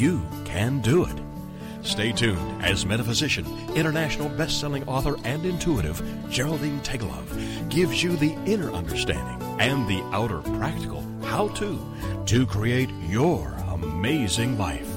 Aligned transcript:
you 0.00 0.26
can 0.46 0.80
do 0.80 1.04
it. 1.04 1.16
Stay 1.82 2.10
tuned 2.10 2.62
as 2.64 2.86
metaphysician, 2.86 3.46
international 3.74 4.30
best-selling 4.30 4.86
author, 4.88 5.16
and 5.24 5.44
intuitive 5.44 6.02
Geraldine 6.30 6.80
Teggelove 6.80 7.68
gives 7.68 8.02
you 8.02 8.16
the 8.16 8.32
inner 8.46 8.70
understanding 8.72 9.46
and 9.60 9.86
the 9.86 10.02
outer 10.12 10.38
practical 10.58 11.04
how-to 11.22 11.78
to 12.26 12.46
create 12.46 12.90
your 13.08 13.48
amazing 13.68 14.56
life. 14.56 14.89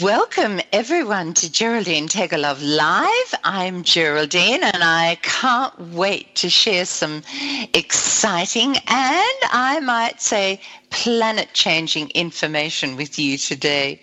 Welcome 0.00 0.60
everyone 0.72 1.34
to 1.34 1.50
Geraldine 1.50 2.06
Teggelove 2.06 2.62
Live. 2.62 3.34
I'm 3.42 3.82
Geraldine 3.82 4.62
and 4.62 4.84
I 4.84 5.18
can't 5.22 5.76
wait 5.90 6.36
to 6.36 6.48
share 6.48 6.84
some 6.84 7.24
exciting 7.74 8.76
and 8.76 9.38
I 9.50 9.80
might 9.82 10.22
say 10.22 10.60
planet 10.90 11.48
changing 11.52 12.10
information 12.10 12.94
with 12.94 13.18
you 13.18 13.36
today. 13.36 14.00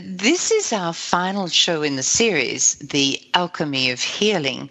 This 0.00 0.50
is 0.50 0.72
our 0.72 0.94
final 0.94 1.48
show 1.48 1.82
in 1.82 1.96
the 1.96 2.02
series, 2.02 2.76
The 2.76 3.20
Alchemy 3.34 3.90
of 3.90 4.00
Healing. 4.00 4.70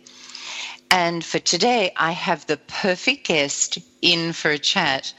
And 0.89 1.23
for 1.23 1.37
today, 1.37 1.91
I 1.95 2.13
have 2.13 2.47
the 2.47 2.57
perfect 2.57 3.27
guest 3.27 3.77
in 4.01 4.33
for 4.33 4.49
a 4.49 4.57
chat 4.57 5.13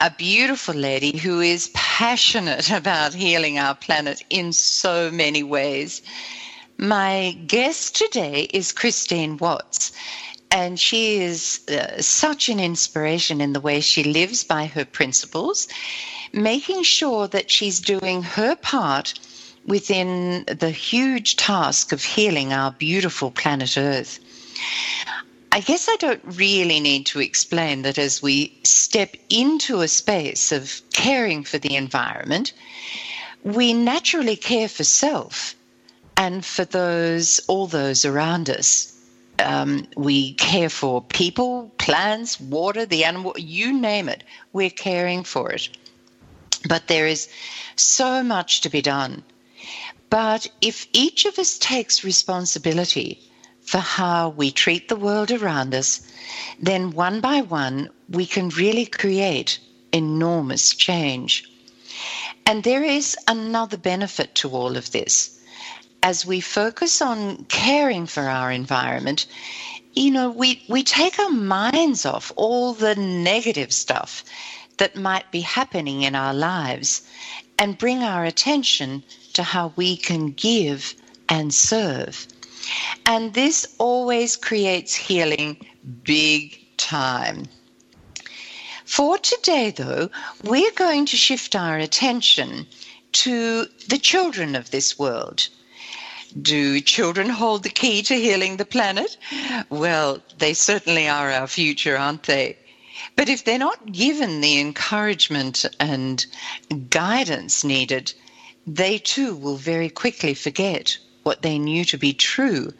a 0.00 0.10
beautiful 0.10 0.74
lady 0.74 1.16
who 1.16 1.40
is 1.40 1.70
passionate 1.74 2.70
about 2.80 3.14
healing 3.14 3.58
our 3.58 3.74
planet 3.74 4.22
in 4.30 4.52
so 4.52 5.10
many 5.10 5.42
ways. 5.42 6.02
My 6.76 7.36
guest 7.46 7.96
today 7.96 8.42
is 8.54 8.70
Christine 8.70 9.36
Watts, 9.38 9.90
and 10.52 10.78
she 10.78 11.16
is 11.16 11.60
uh, 11.68 12.00
such 12.00 12.48
an 12.48 12.60
inspiration 12.60 13.40
in 13.40 13.52
the 13.52 13.60
way 13.60 13.80
she 13.80 14.04
lives 14.04 14.44
by 14.44 14.66
her 14.66 14.84
principles, 14.84 15.66
making 16.32 16.84
sure 16.84 17.26
that 17.28 17.50
she's 17.50 17.80
doing 17.80 18.22
her 18.22 18.54
part 18.54 19.14
within 19.66 20.44
the 20.46 20.70
huge 20.70 21.36
task 21.36 21.92
of 21.92 22.04
healing 22.04 22.52
our 22.52 22.70
beautiful 22.70 23.32
planet 23.32 23.76
Earth. 23.76 24.20
I 25.58 25.60
guess 25.60 25.88
I 25.88 25.96
don't 25.96 26.22
really 26.24 26.78
need 26.78 27.06
to 27.06 27.18
explain 27.18 27.82
that 27.82 27.98
as 27.98 28.22
we 28.22 28.56
step 28.62 29.16
into 29.28 29.80
a 29.80 29.88
space 29.88 30.52
of 30.52 30.80
caring 30.92 31.42
for 31.42 31.58
the 31.58 31.74
environment, 31.74 32.52
we 33.42 33.72
naturally 33.72 34.36
care 34.36 34.68
for 34.68 34.84
self 34.84 35.56
and 36.16 36.44
for 36.44 36.64
those, 36.64 37.40
all 37.48 37.66
those 37.66 38.04
around 38.04 38.48
us. 38.48 38.92
Um, 39.40 39.88
we 39.96 40.34
care 40.34 40.70
for 40.70 41.02
people, 41.02 41.72
plants, 41.76 42.40
water, 42.40 42.86
the 42.86 43.02
animal, 43.02 43.34
you 43.36 43.72
name 43.72 44.08
it, 44.08 44.22
we're 44.52 44.70
caring 44.70 45.24
for 45.24 45.50
it. 45.50 45.70
But 46.68 46.86
there 46.86 47.08
is 47.08 47.28
so 47.74 48.22
much 48.22 48.60
to 48.60 48.68
be 48.68 48.80
done. 48.80 49.24
But 50.08 50.46
if 50.60 50.86
each 50.92 51.24
of 51.24 51.36
us 51.36 51.58
takes 51.58 52.04
responsibility 52.04 53.27
for 53.68 53.80
how 54.00 54.30
we 54.30 54.50
treat 54.50 54.88
the 54.88 54.96
world 54.96 55.30
around 55.30 55.74
us, 55.74 56.00
then 56.58 56.90
one 56.90 57.20
by 57.20 57.42
one, 57.42 57.90
we 58.08 58.24
can 58.24 58.48
really 58.48 58.86
create 58.86 59.58
enormous 59.92 60.74
change. 60.74 61.44
And 62.46 62.64
there 62.64 62.82
is 62.82 63.14
another 63.28 63.76
benefit 63.76 64.34
to 64.36 64.48
all 64.48 64.78
of 64.78 64.92
this. 64.92 65.38
As 66.02 66.24
we 66.24 66.40
focus 66.40 67.02
on 67.02 67.44
caring 67.50 68.06
for 68.06 68.22
our 68.22 68.50
environment, 68.50 69.26
you 69.92 70.12
know, 70.12 70.30
we, 70.30 70.64
we 70.70 70.82
take 70.82 71.18
our 71.18 71.28
minds 71.28 72.06
off 72.06 72.32
all 72.36 72.72
the 72.72 72.94
negative 72.94 73.70
stuff 73.70 74.24
that 74.78 74.96
might 74.96 75.30
be 75.30 75.42
happening 75.42 76.04
in 76.04 76.14
our 76.14 76.32
lives 76.32 77.02
and 77.58 77.76
bring 77.76 78.02
our 78.02 78.24
attention 78.24 79.02
to 79.34 79.42
how 79.42 79.74
we 79.76 79.94
can 79.94 80.30
give 80.32 80.94
and 81.28 81.52
serve. 81.52 82.26
And 83.06 83.34
this 83.34 83.66
always 83.78 84.36
creates 84.36 84.94
healing 84.94 85.56
big 86.04 86.58
time. 86.76 87.46
For 88.84 89.18
today, 89.18 89.70
though, 89.70 90.10
we're 90.42 90.72
going 90.72 91.06
to 91.06 91.16
shift 91.16 91.54
our 91.54 91.78
attention 91.78 92.66
to 93.12 93.66
the 93.88 93.98
children 93.98 94.56
of 94.56 94.70
this 94.70 94.98
world. 94.98 95.48
Do 96.40 96.80
children 96.80 97.28
hold 97.30 97.62
the 97.62 97.70
key 97.70 98.02
to 98.02 98.14
healing 98.14 98.56
the 98.56 98.64
planet? 98.64 99.16
Well, 99.70 100.22
they 100.38 100.54
certainly 100.54 101.08
are 101.08 101.30
our 101.30 101.46
future, 101.46 101.96
aren't 101.96 102.24
they? 102.24 102.58
But 103.16 103.28
if 103.28 103.44
they're 103.44 103.58
not 103.58 103.92
given 103.92 104.40
the 104.40 104.58
encouragement 104.58 105.64
and 105.80 106.26
guidance 106.90 107.64
needed, 107.64 108.12
they 108.66 108.98
too 108.98 109.34
will 109.34 109.56
very 109.56 109.88
quickly 109.88 110.34
forget 110.34 110.98
what 111.22 111.42
they 111.42 111.58
knew 111.58 111.84
to 111.84 111.98
be 111.98 112.12
true 112.12 112.72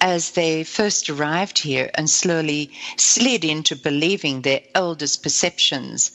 as 0.00 0.32
they 0.32 0.62
first 0.62 1.08
arrived 1.08 1.58
here 1.58 1.90
and 1.94 2.08
slowly 2.08 2.70
slid 2.96 3.44
into 3.44 3.74
believing 3.74 4.42
their 4.42 4.60
elders' 4.74 5.16
perceptions 5.16 6.12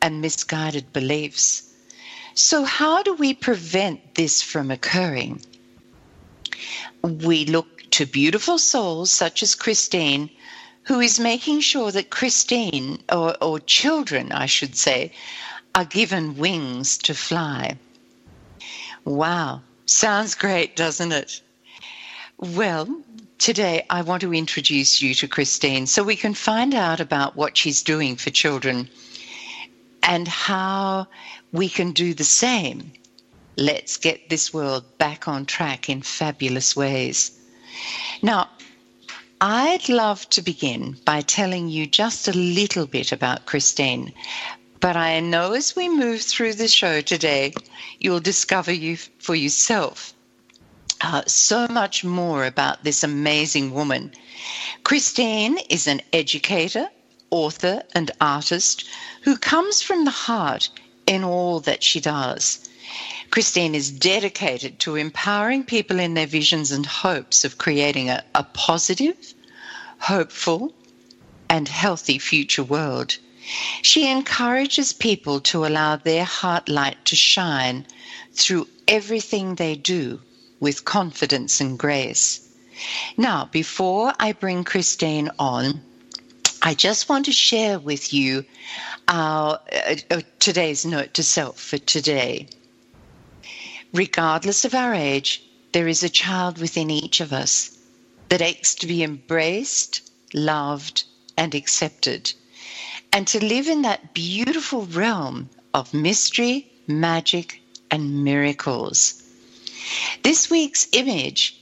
and 0.00 0.20
misguided 0.20 0.92
beliefs. 0.92 1.62
So, 2.34 2.64
how 2.64 3.02
do 3.02 3.14
we 3.14 3.34
prevent 3.34 4.14
this 4.14 4.40
from 4.42 4.70
occurring? 4.70 5.44
We 7.02 7.44
look 7.44 7.90
to 7.90 8.06
beautiful 8.06 8.58
souls 8.58 9.10
such 9.10 9.42
as 9.42 9.54
Christine, 9.54 10.30
who 10.84 11.00
is 11.00 11.20
making 11.20 11.60
sure 11.60 11.90
that 11.92 12.10
Christine, 12.10 13.02
or, 13.10 13.36
or 13.42 13.60
children, 13.60 14.32
I 14.32 14.46
should 14.46 14.76
say, 14.76 15.12
are 15.74 15.84
given 15.84 16.36
wings 16.36 16.96
to 16.98 17.14
fly. 17.14 17.76
Wow, 19.04 19.62
Sounds 19.88 20.34
great, 20.34 20.76
doesn't 20.76 21.12
it? 21.12 21.40
Well, 22.36 23.00
today 23.38 23.86
I 23.88 24.02
want 24.02 24.20
to 24.20 24.34
introduce 24.34 25.00
you 25.00 25.14
to 25.14 25.28
Christine 25.28 25.86
so 25.86 26.02
we 26.02 26.14
can 26.14 26.34
find 26.34 26.74
out 26.74 27.00
about 27.00 27.36
what 27.36 27.56
she's 27.56 27.82
doing 27.82 28.16
for 28.16 28.28
children 28.28 28.90
and 30.02 30.28
how 30.28 31.06
we 31.52 31.70
can 31.70 31.92
do 31.92 32.12
the 32.12 32.22
same. 32.22 32.92
Let's 33.56 33.96
get 33.96 34.28
this 34.28 34.52
world 34.52 34.84
back 34.98 35.26
on 35.26 35.46
track 35.46 35.88
in 35.88 36.02
fabulous 36.02 36.76
ways. 36.76 37.32
Now, 38.20 38.50
I'd 39.40 39.88
love 39.88 40.28
to 40.30 40.42
begin 40.42 40.98
by 41.06 41.22
telling 41.22 41.70
you 41.70 41.86
just 41.86 42.28
a 42.28 42.32
little 42.36 42.86
bit 42.86 43.10
about 43.10 43.46
Christine, 43.46 44.12
but 44.80 44.96
I 44.96 45.20
know 45.20 45.54
as 45.54 45.74
we 45.74 45.88
move 45.88 46.22
through 46.22 46.54
the 46.54 46.68
show 46.68 47.00
today, 47.00 47.54
you'll 47.98 48.20
discover 48.20 48.72
you 48.72 48.96
for 48.96 49.34
yourself 49.34 50.14
uh, 51.00 51.22
so 51.26 51.66
much 51.68 52.04
more 52.04 52.44
about 52.44 52.84
this 52.84 53.02
amazing 53.02 53.72
woman. 53.72 54.12
Christine 54.84 55.58
is 55.68 55.86
an 55.86 56.02
educator, 56.12 56.88
author, 57.30 57.82
and 57.94 58.10
artist 58.20 58.84
who 59.22 59.36
comes 59.36 59.82
from 59.82 60.04
the 60.04 60.10
heart 60.10 60.68
in 61.06 61.24
all 61.24 61.60
that 61.60 61.82
she 61.82 62.00
does. 62.00 62.68
Christine 63.30 63.74
is 63.74 63.90
dedicated 63.90 64.78
to 64.80 64.96
empowering 64.96 65.64
people 65.64 65.98
in 65.98 66.14
their 66.14 66.26
visions 66.26 66.70
and 66.70 66.86
hopes 66.86 67.44
of 67.44 67.58
creating 67.58 68.10
a, 68.10 68.24
a 68.34 68.42
positive, 68.42 69.34
hopeful, 69.98 70.72
and 71.48 71.68
healthy 71.68 72.18
future 72.18 72.64
world. 72.64 73.18
She 73.80 74.10
encourages 74.10 74.92
people 74.92 75.40
to 75.40 75.64
allow 75.64 75.96
their 75.96 76.24
heart 76.24 76.68
light 76.68 77.02
to 77.06 77.16
shine 77.16 77.86
through 78.34 78.68
everything 78.86 79.54
they 79.54 79.74
do 79.74 80.20
with 80.60 80.84
confidence 80.84 81.60
and 81.60 81.78
grace. 81.78 82.40
Now, 83.16 83.46
before 83.46 84.12
I 84.20 84.32
bring 84.32 84.64
Christine 84.64 85.30
on, 85.38 85.82
I 86.60 86.74
just 86.74 87.08
want 87.08 87.24
to 87.24 87.32
share 87.32 87.78
with 87.78 88.12
you 88.12 88.44
our 89.08 89.60
uh, 89.72 89.96
uh, 90.10 90.20
today's 90.38 90.84
note 90.84 91.14
to 91.14 91.22
self 91.22 91.58
for 91.58 91.78
today. 91.78 92.48
Regardless 93.94 94.64
of 94.64 94.74
our 94.74 94.92
age, 94.92 95.42
there 95.72 95.88
is 95.88 96.02
a 96.02 96.08
child 96.08 96.58
within 96.58 96.90
each 96.90 97.20
of 97.20 97.32
us 97.32 97.78
that 98.28 98.42
aches 98.42 98.74
to 98.74 98.86
be 98.86 99.02
embraced, 99.02 100.10
loved, 100.34 101.04
and 101.36 101.54
accepted 101.54 102.32
and 103.12 103.26
to 103.28 103.44
live 103.44 103.68
in 103.68 103.82
that 103.82 104.14
beautiful 104.14 104.86
realm 104.86 105.48
of 105.74 105.94
mystery, 105.94 106.70
magic, 106.86 107.60
and 107.90 108.24
miracles. 108.24 109.22
This 110.22 110.50
week's 110.50 110.88
image 110.92 111.58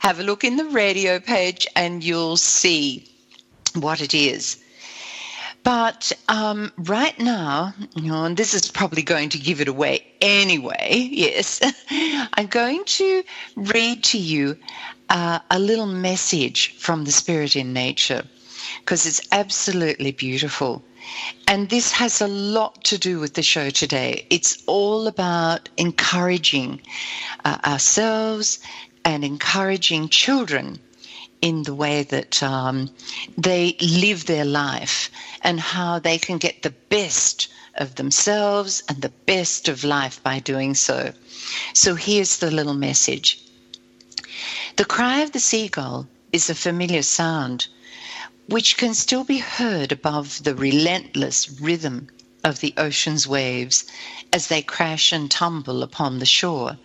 have 0.00 0.20
a 0.20 0.22
look 0.22 0.44
in 0.44 0.56
the 0.56 0.66
radio 0.66 1.18
page, 1.20 1.66
and 1.74 2.04
you'll 2.04 2.36
see 2.36 3.10
what 3.74 4.02
it 4.02 4.12
is. 4.14 4.58
But 5.64 6.12
um, 6.28 6.72
right 6.76 7.18
now, 7.18 7.72
you 7.96 8.10
know, 8.12 8.24
and 8.24 8.36
this 8.36 8.52
is 8.52 8.70
probably 8.70 9.02
going 9.02 9.30
to 9.30 9.38
give 9.38 9.62
it 9.62 9.68
away 9.68 10.04
anyway, 10.20 11.08
yes, 11.10 11.60
I'm 12.34 12.48
going 12.48 12.84
to 12.84 13.24
read 13.56 14.04
to 14.04 14.18
you 14.18 14.58
uh, 15.08 15.38
a 15.50 15.58
little 15.58 15.86
message 15.86 16.76
from 16.76 17.04
the 17.04 17.12
Spirit 17.12 17.56
in 17.56 17.72
Nature 17.72 18.24
because 18.80 19.06
it's 19.06 19.26
absolutely 19.32 20.12
beautiful. 20.12 20.84
And 21.48 21.70
this 21.70 21.92
has 21.92 22.20
a 22.20 22.28
lot 22.28 22.84
to 22.84 22.98
do 22.98 23.18
with 23.18 23.32
the 23.32 23.42
show 23.42 23.70
today. 23.70 24.26
It's 24.28 24.62
all 24.66 25.06
about 25.06 25.70
encouraging 25.78 26.82
uh, 27.46 27.56
ourselves 27.64 28.58
and 29.04 29.24
encouraging 29.24 30.10
children 30.10 30.78
in 31.44 31.62
the 31.64 31.74
way 31.74 32.02
that 32.04 32.42
um, 32.42 32.88
they 33.36 33.76
live 33.82 34.24
their 34.24 34.46
life 34.46 35.10
and 35.42 35.60
how 35.60 35.98
they 35.98 36.16
can 36.16 36.38
get 36.38 36.62
the 36.62 36.74
best 36.88 37.48
of 37.74 37.96
themselves 37.96 38.82
and 38.88 39.02
the 39.02 39.12
best 39.26 39.68
of 39.68 39.84
life 39.84 40.22
by 40.22 40.38
doing 40.38 40.74
so. 40.74 41.12
So 41.74 41.96
here's 41.96 42.38
the 42.38 42.50
little 42.50 42.72
message 42.88 43.38
The 44.76 44.86
cry 44.86 45.20
of 45.20 45.32
the 45.32 45.38
seagull 45.38 46.08
is 46.32 46.48
a 46.48 46.54
familiar 46.54 47.02
sound 47.02 47.66
which 48.48 48.78
can 48.78 48.94
still 48.94 49.24
be 49.24 49.38
heard 49.38 49.92
above 49.92 50.44
the 50.44 50.54
relentless 50.54 51.60
rhythm 51.60 52.08
of 52.44 52.60
the 52.60 52.74
ocean's 52.76 53.26
waves 53.26 53.84
as 54.32 54.48
they 54.48 54.60
crash 54.60 55.12
and 55.12 55.30
tumble 55.30 55.82
upon 55.82 56.18
the 56.18 56.26
shore. 56.26 56.78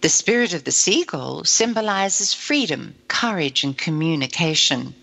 The 0.00 0.08
spirit 0.08 0.52
of 0.52 0.64
the 0.64 0.72
seagull 0.72 1.44
symbolizes 1.44 2.34
freedom, 2.34 2.96
courage, 3.06 3.62
and 3.62 3.78
communication. 3.78 4.94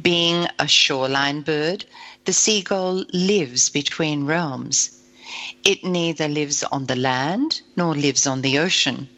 Being 0.00 0.46
a 0.58 0.68
shoreline 0.68 1.42
bird, 1.42 1.84
the 2.24 2.32
seagull 2.32 3.04
lives 3.12 3.68
between 3.68 4.26
realms. 4.26 4.90
It 5.64 5.82
neither 5.84 6.28
lives 6.28 6.62
on 6.64 6.86
the 6.86 6.96
land 6.96 7.60
nor 7.76 7.94
lives 7.94 8.26
on 8.26 8.42
the 8.42 8.58
ocean, 8.58 9.08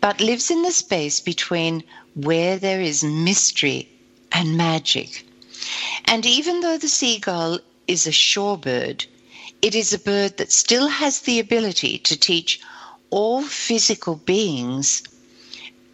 but 0.00 0.20
lives 0.20 0.50
in 0.50 0.62
the 0.62 0.72
space 0.72 1.18
between 1.20 1.82
where 2.14 2.58
there 2.58 2.80
is 2.80 3.02
mystery 3.02 3.88
and 4.32 4.56
magic. 4.56 5.26
And 6.04 6.24
even 6.24 6.60
though 6.60 6.78
the 6.78 6.88
seagull 6.88 7.58
is 7.88 8.06
a 8.06 8.12
shorebird, 8.12 9.06
it 9.62 9.74
is 9.74 9.92
a 9.92 9.98
bird 9.98 10.36
that 10.36 10.52
still 10.52 10.88
has 10.88 11.20
the 11.20 11.40
ability 11.40 11.98
to 11.98 12.16
teach 12.16 12.60
all 13.10 13.42
physical 13.42 14.16
beings 14.16 15.02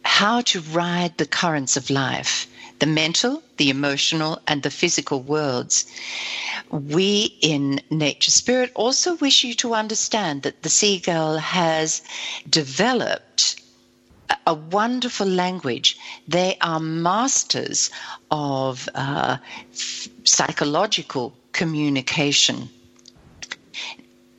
how 0.04 0.40
to 0.40 0.60
ride 0.60 1.16
the 1.18 1.26
currents 1.26 1.76
of 1.76 1.90
life 1.90 2.48
the 2.80 2.86
mental, 2.86 3.40
the 3.58 3.70
emotional, 3.70 4.40
and 4.48 4.64
the 4.64 4.70
physical 4.70 5.20
worlds. 5.22 5.86
We 6.68 7.32
in 7.40 7.80
Nature 7.90 8.32
Spirit 8.32 8.72
also 8.74 9.14
wish 9.14 9.44
you 9.44 9.54
to 9.62 9.74
understand 9.74 10.42
that 10.42 10.64
the 10.64 10.68
seagull 10.68 11.38
has 11.38 12.02
developed 12.50 13.62
a 14.48 14.54
wonderful 14.54 15.28
language. 15.28 15.96
They 16.26 16.56
are 16.60 16.80
masters 16.80 17.90
of 18.32 18.88
uh, 18.96 19.36
psychological 20.24 21.34
communication 21.52 22.68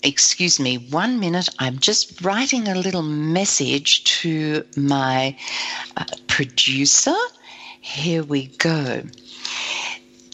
excuse 0.04 0.60
me 0.60 0.78
one 0.78 1.20
minute. 1.20 1.50
I'm 1.60 1.80
just 1.80 2.22
writing 2.22 2.68
a 2.68 2.76
little 2.76 3.02
message 3.02 4.04
to 4.22 4.66
my 4.76 5.38
uh, 5.96 6.06
producer. 6.28 7.16
Here 7.80 8.24
we 8.24 8.48
go. 8.48 9.04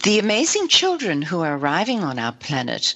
The 0.03 0.19
amazing 0.19 0.69
children 0.69 1.21
who 1.21 1.41
are 1.41 1.57
arriving 1.57 2.03
on 2.03 2.17
our 2.17 2.31
planet 2.31 2.95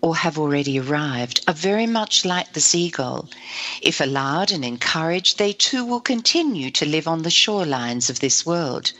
or 0.00 0.16
have 0.16 0.38
already 0.38 0.78
arrived 0.78 1.44
are 1.48 1.54
very 1.54 1.86
much 1.86 2.24
like 2.24 2.52
the 2.52 2.60
seagull. 2.60 3.28
If 3.80 4.00
allowed 4.00 4.50
and 4.52 4.64
encouraged, 4.64 5.38
they 5.38 5.52
too 5.52 5.84
will 5.84 6.00
continue 6.00 6.70
to 6.72 6.86
live 6.86 7.08
on 7.08 7.22
the 7.22 7.30
shorelines 7.30 8.10
of 8.10 8.20
this 8.20 8.44
world. 8.44 8.92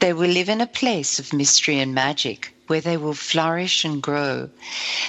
They 0.00 0.12
will 0.12 0.30
live 0.30 0.48
in 0.48 0.60
a 0.60 0.66
place 0.66 1.18
of 1.18 1.32
mystery 1.32 1.78
and 1.78 1.94
magic 1.94 2.54
where 2.68 2.80
they 2.80 2.96
will 2.96 3.14
flourish 3.14 3.84
and 3.84 4.02
grow. 4.02 4.48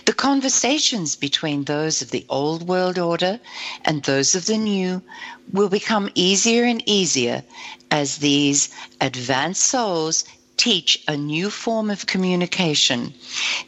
The 0.06 0.14
conversations 0.14 1.16
between 1.16 1.66
those 1.66 2.02
of 2.02 2.10
the 2.10 2.26
old 2.30 2.68
world 2.68 2.98
order 2.98 3.40
and 3.86 4.02
those 4.04 4.34
of 4.34 4.46
the 4.46 4.58
new 4.58 5.02
will 5.52 5.70
become 5.70 6.10
easier 6.16 6.64
and 6.64 6.82
easier 6.86 7.44
as 7.92 8.18
these 8.18 8.70
advanced 9.02 9.64
souls 9.64 10.24
teach 10.56 11.02
a 11.08 11.16
new 11.16 11.50
form 11.50 11.90
of 11.90 12.06
communication. 12.06 13.14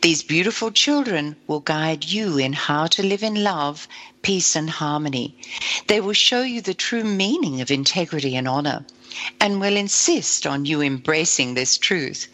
These 0.02 0.24
beautiful 0.24 0.72
children 0.72 1.36
will 1.48 1.62
guide 1.62 2.04
you 2.04 2.38
in 2.38 2.52
how 2.54 2.88
to 2.88 3.04
live 3.04 3.24
in 3.24 3.44
love, 3.44 3.88
peace, 4.22 4.56
and 4.58 4.70
harmony. 4.70 5.36
They 5.88 6.02
will 6.02 6.14
show 6.14 6.42
you 6.42 6.62
the 6.62 6.74
true 6.74 7.06
meaning 7.06 7.62
of 7.62 7.72
integrity 7.72 8.36
and 8.36 8.48
honor 8.48 8.86
and 9.40 9.62
will 9.62 9.76
insist 9.76 10.46
on 10.46 10.66
you 10.66 10.82
embracing 10.82 11.54
this 11.54 11.78
truth 11.78 12.28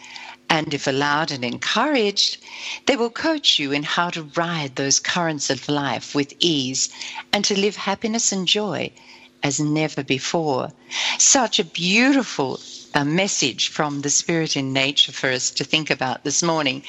and 0.50 0.74
if 0.74 0.88
allowed 0.88 1.32
and 1.32 1.44
encouraged, 1.44 2.38
they 2.86 2.96
will 2.96 3.10
coach 3.10 3.60
you 3.60 3.72
in 3.72 3.84
how 3.84 4.10
to 4.10 4.24
ride 4.36 4.76
those 4.76 5.00
currents 5.00 5.50
of 5.50 5.68
life 5.70 6.16
with 6.16 6.34
ease 6.40 6.90
and 7.34 7.44
to 7.46 7.60
live 7.60 7.76
happiness 7.76 8.32
and 8.32 8.48
joy 8.48 8.92
as 9.44 9.60
never 9.60 10.04
before. 10.04 10.72
Such 11.18 11.60
a 11.60 11.64
beautiful 11.64 12.60
a 12.94 13.06
message 13.06 13.70
from 13.70 14.02
the 14.02 14.10
Spirit 14.10 14.56
in 14.58 14.74
nature 14.74 15.12
for 15.12 15.30
us 15.30 15.52
to 15.52 15.64
think 15.64 15.90
about 15.90 16.24
this 16.24 16.42
morning. 16.44 16.84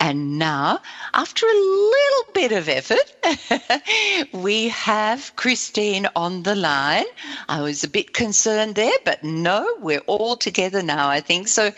And 0.00 0.38
now, 0.38 0.80
after 1.14 1.46
a 1.46 1.54
little 1.54 2.24
bit 2.34 2.52
of 2.52 2.68
effort, 2.68 4.32
we 4.32 4.68
have 4.68 5.32
Christine 5.36 6.08
on 6.16 6.42
the 6.42 6.54
line. 6.54 7.04
I 7.48 7.62
was 7.62 7.84
a 7.84 7.88
bit 7.88 8.12
concerned 8.12 8.74
there, 8.76 8.98
but 9.04 9.22
no, 9.24 9.66
we're 9.80 10.06
all 10.06 10.36
together 10.36 10.82
now, 10.82 11.08
I 11.08 11.20
think. 11.20 11.48
So, 11.48 11.72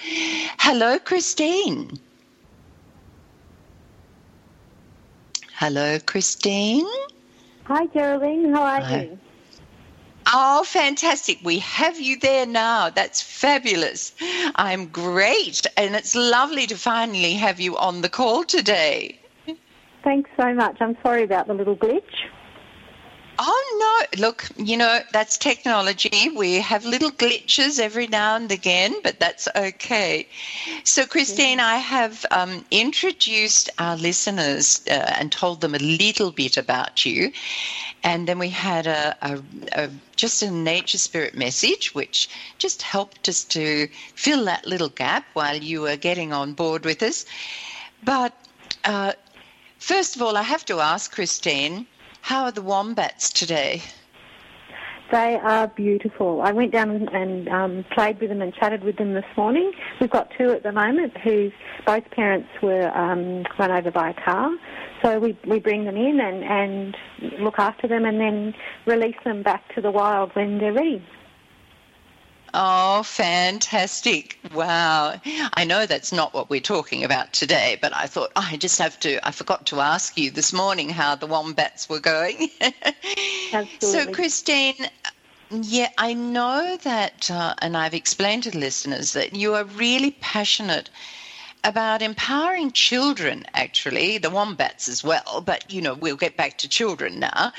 hello, 0.58 0.98
Christine. 0.98 1.90
Hello, 5.54 5.98
Christine. 6.00 6.86
Hi, 7.66 7.86
Geraldine. 7.86 8.52
How 8.52 8.62
are 8.62 8.82
Hi. 8.82 9.02
you? 9.02 9.21
Oh, 10.26 10.64
fantastic. 10.64 11.38
We 11.42 11.58
have 11.60 11.98
you 11.98 12.18
there 12.18 12.46
now. 12.46 12.90
That's 12.90 13.20
fabulous. 13.22 14.12
I'm 14.56 14.88
great. 14.88 15.66
And 15.76 15.94
it's 15.94 16.14
lovely 16.14 16.66
to 16.66 16.76
finally 16.76 17.34
have 17.34 17.60
you 17.60 17.76
on 17.76 18.02
the 18.02 18.08
call 18.08 18.44
today. 18.44 19.18
Thanks 20.04 20.30
so 20.36 20.52
much. 20.54 20.78
I'm 20.80 20.96
sorry 21.02 21.22
about 21.22 21.46
the 21.46 21.54
little 21.54 21.76
glitch. 21.76 22.28
Oh, 23.38 24.06
no. 24.14 24.20
Look, 24.20 24.46
you 24.56 24.76
know, 24.76 25.00
that's 25.12 25.38
technology. 25.38 26.30
We 26.36 26.56
have 26.56 26.84
little 26.84 27.10
glitches 27.10 27.80
every 27.80 28.06
now 28.06 28.36
and 28.36 28.50
again, 28.52 28.94
but 29.02 29.18
that's 29.18 29.48
okay. 29.56 30.28
So, 30.84 31.06
Christine, 31.06 31.58
I 31.58 31.76
have 31.76 32.26
um, 32.30 32.64
introduced 32.70 33.70
our 33.78 33.96
listeners 33.96 34.82
uh, 34.88 34.92
and 35.18 35.32
told 35.32 35.60
them 35.60 35.74
a 35.74 35.78
little 35.78 36.30
bit 36.30 36.56
about 36.56 37.06
you. 37.06 37.32
And 38.04 38.26
then 38.26 38.38
we 38.38 38.48
had 38.48 38.86
a, 38.86 39.16
a, 39.22 39.42
a, 39.72 39.90
just 40.16 40.42
a 40.42 40.50
nature 40.50 40.98
spirit 40.98 41.34
message, 41.34 41.94
which 41.94 42.28
just 42.58 42.82
helped 42.82 43.28
us 43.28 43.44
to 43.44 43.88
fill 44.14 44.44
that 44.46 44.66
little 44.66 44.88
gap 44.88 45.24
while 45.34 45.56
you 45.56 45.82
were 45.82 45.96
getting 45.96 46.32
on 46.32 46.52
board 46.52 46.84
with 46.84 47.02
us. 47.02 47.24
But 48.02 48.34
uh, 48.84 49.12
first 49.78 50.16
of 50.16 50.22
all, 50.22 50.36
I 50.36 50.42
have 50.42 50.64
to 50.66 50.80
ask 50.80 51.12
Christine, 51.12 51.86
how 52.22 52.44
are 52.44 52.52
the 52.52 52.62
wombats 52.62 53.30
today? 53.30 53.82
They 55.12 55.38
are 55.42 55.68
beautiful. 55.68 56.40
I 56.40 56.52
went 56.52 56.72
down 56.72 56.90
and 56.90 57.48
um, 57.50 57.84
played 57.92 58.18
with 58.18 58.30
them 58.30 58.40
and 58.40 58.54
chatted 58.54 58.82
with 58.82 58.96
them 58.96 59.12
this 59.12 59.26
morning. 59.36 59.70
We've 60.00 60.08
got 60.08 60.30
two 60.38 60.52
at 60.52 60.62
the 60.62 60.72
moment 60.72 61.18
whose 61.18 61.52
both 61.84 62.10
parents 62.10 62.48
were 62.62 62.90
um, 62.96 63.44
run 63.58 63.70
over 63.70 63.90
by 63.90 64.10
a 64.10 64.14
car. 64.14 64.50
So 65.02 65.18
we, 65.18 65.36
we 65.46 65.58
bring 65.58 65.84
them 65.84 65.96
in 65.96 66.20
and, 66.20 66.44
and 66.44 66.96
look 67.42 67.58
after 67.58 67.88
them 67.88 68.04
and 68.04 68.20
then 68.20 68.54
release 68.86 69.16
them 69.24 69.42
back 69.42 69.74
to 69.74 69.80
the 69.80 69.90
wild 69.90 70.34
when 70.34 70.58
they're 70.58 70.72
ready. 70.72 71.04
Oh, 72.54 73.02
fantastic. 73.02 74.38
Wow. 74.54 75.20
I 75.54 75.64
know 75.64 75.86
that's 75.86 76.12
not 76.12 76.34
what 76.34 76.50
we're 76.50 76.60
talking 76.60 77.02
about 77.02 77.32
today, 77.32 77.78
but 77.80 77.96
I 77.96 78.06
thought 78.06 78.30
oh, 78.36 78.46
I 78.50 78.58
just 78.58 78.78
have 78.78 79.00
to, 79.00 79.26
I 79.26 79.30
forgot 79.30 79.66
to 79.66 79.80
ask 79.80 80.18
you 80.18 80.30
this 80.30 80.52
morning 80.52 80.90
how 80.90 81.14
the 81.14 81.26
wombats 81.26 81.88
were 81.88 82.00
going. 82.00 82.50
Absolutely. 83.52 83.78
So, 83.80 84.06
Christine, 84.12 84.86
yeah, 85.50 85.88
I 85.96 86.12
know 86.12 86.76
that, 86.82 87.30
uh, 87.30 87.54
and 87.60 87.76
I've 87.76 87.94
explained 87.94 88.42
to 88.44 88.50
the 88.50 88.58
listeners 88.58 89.14
that 89.14 89.34
you 89.34 89.54
are 89.54 89.64
really 89.64 90.10
passionate 90.20 90.90
about 91.64 92.02
empowering 92.02 92.72
children, 92.72 93.44
actually, 93.54 94.18
the 94.18 94.30
wombats 94.30 94.88
as 94.88 95.04
well, 95.04 95.42
but 95.44 95.72
you 95.72 95.80
know, 95.80 95.94
we'll 95.94 96.16
get 96.16 96.36
back 96.36 96.58
to 96.58 96.68
children 96.68 97.20
now. 97.20 97.52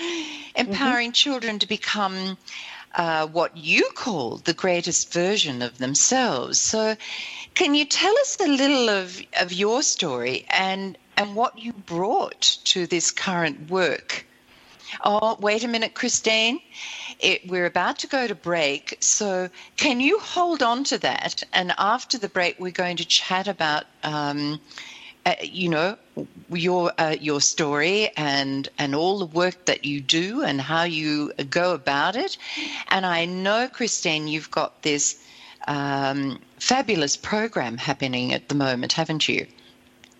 Empowering 0.55 1.09
mm-hmm. 1.09 1.13
children 1.13 1.59
to 1.59 1.67
become 1.67 2.37
uh, 2.95 3.27
what 3.27 3.55
you 3.57 3.89
call 3.95 4.37
the 4.37 4.53
greatest 4.53 5.13
version 5.13 5.61
of 5.61 5.77
themselves. 5.77 6.59
So, 6.59 6.95
can 7.53 7.75
you 7.75 7.85
tell 7.85 8.17
us 8.19 8.37
a 8.39 8.47
little 8.47 8.89
of, 8.89 9.21
of 9.39 9.53
your 9.53 9.83
story 9.83 10.45
and, 10.49 10.97
and 11.17 11.35
what 11.35 11.57
you 11.57 11.73
brought 11.73 12.57
to 12.65 12.87
this 12.87 13.11
current 13.11 13.69
work? 13.69 14.25
Oh, 15.03 15.37
wait 15.39 15.63
a 15.63 15.67
minute, 15.67 15.93
Christine. 15.93 16.59
It, 17.19 17.47
we're 17.47 17.65
about 17.65 17.99
to 17.99 18.07
go 18.07 18.27
to 18.27 18.35
break. 18.35 18.97
So, 18.99 19.49
can 19.77 19.99
you 19.99 20.19
hold 20.19 20.63
on 20.63 20.83
to 20.85 20.97
that? 20.99 21.43
And 21.53 21.73
after 21.77 22.17
the 22.17 22.29
break, 22.29 22.59
we're 22.59 22.71
going 22.71 22.97
to 22.97 23.05
chat 23.05 23.47
about. 23.47 23.85
Um, 24.03 24.59
uh, 25.25 25.35
you 25.41 25.69
know 25.69 25.97
your 26.51 26.91
uh, 26.97 27.15
your 27.19 27.39
story 27.39 28.09
and 28.17 28.67
and 28.77 28.93
all 28.93 29.19
the 29.19 29.25
work 29.25 29.65
that 29.65 29.85
you 29.85 30.01
do 30.01 30.43
and 30.43 30.59
how 30.59 30.83
you 30.83 31.31
go 31.49 31.73
about 31.73 32.17
it. 32.17 32.37
And 32.89 33.05
I 33.05 33.23
know, 33.23 33.69
Christine, 33.71 34.27
you've 34.27 34.51
got 34.51 34.81
this 34.81 35.23
um, 35.67 36.39
fabulous 36.59 37.15
program 37.15 37.77
happening 37.77 38.33
at 38.33 38.49
the 38.49 38.55
moment, 38.55 38.93
haven't 38.93 39.27
you? 39.29 39.47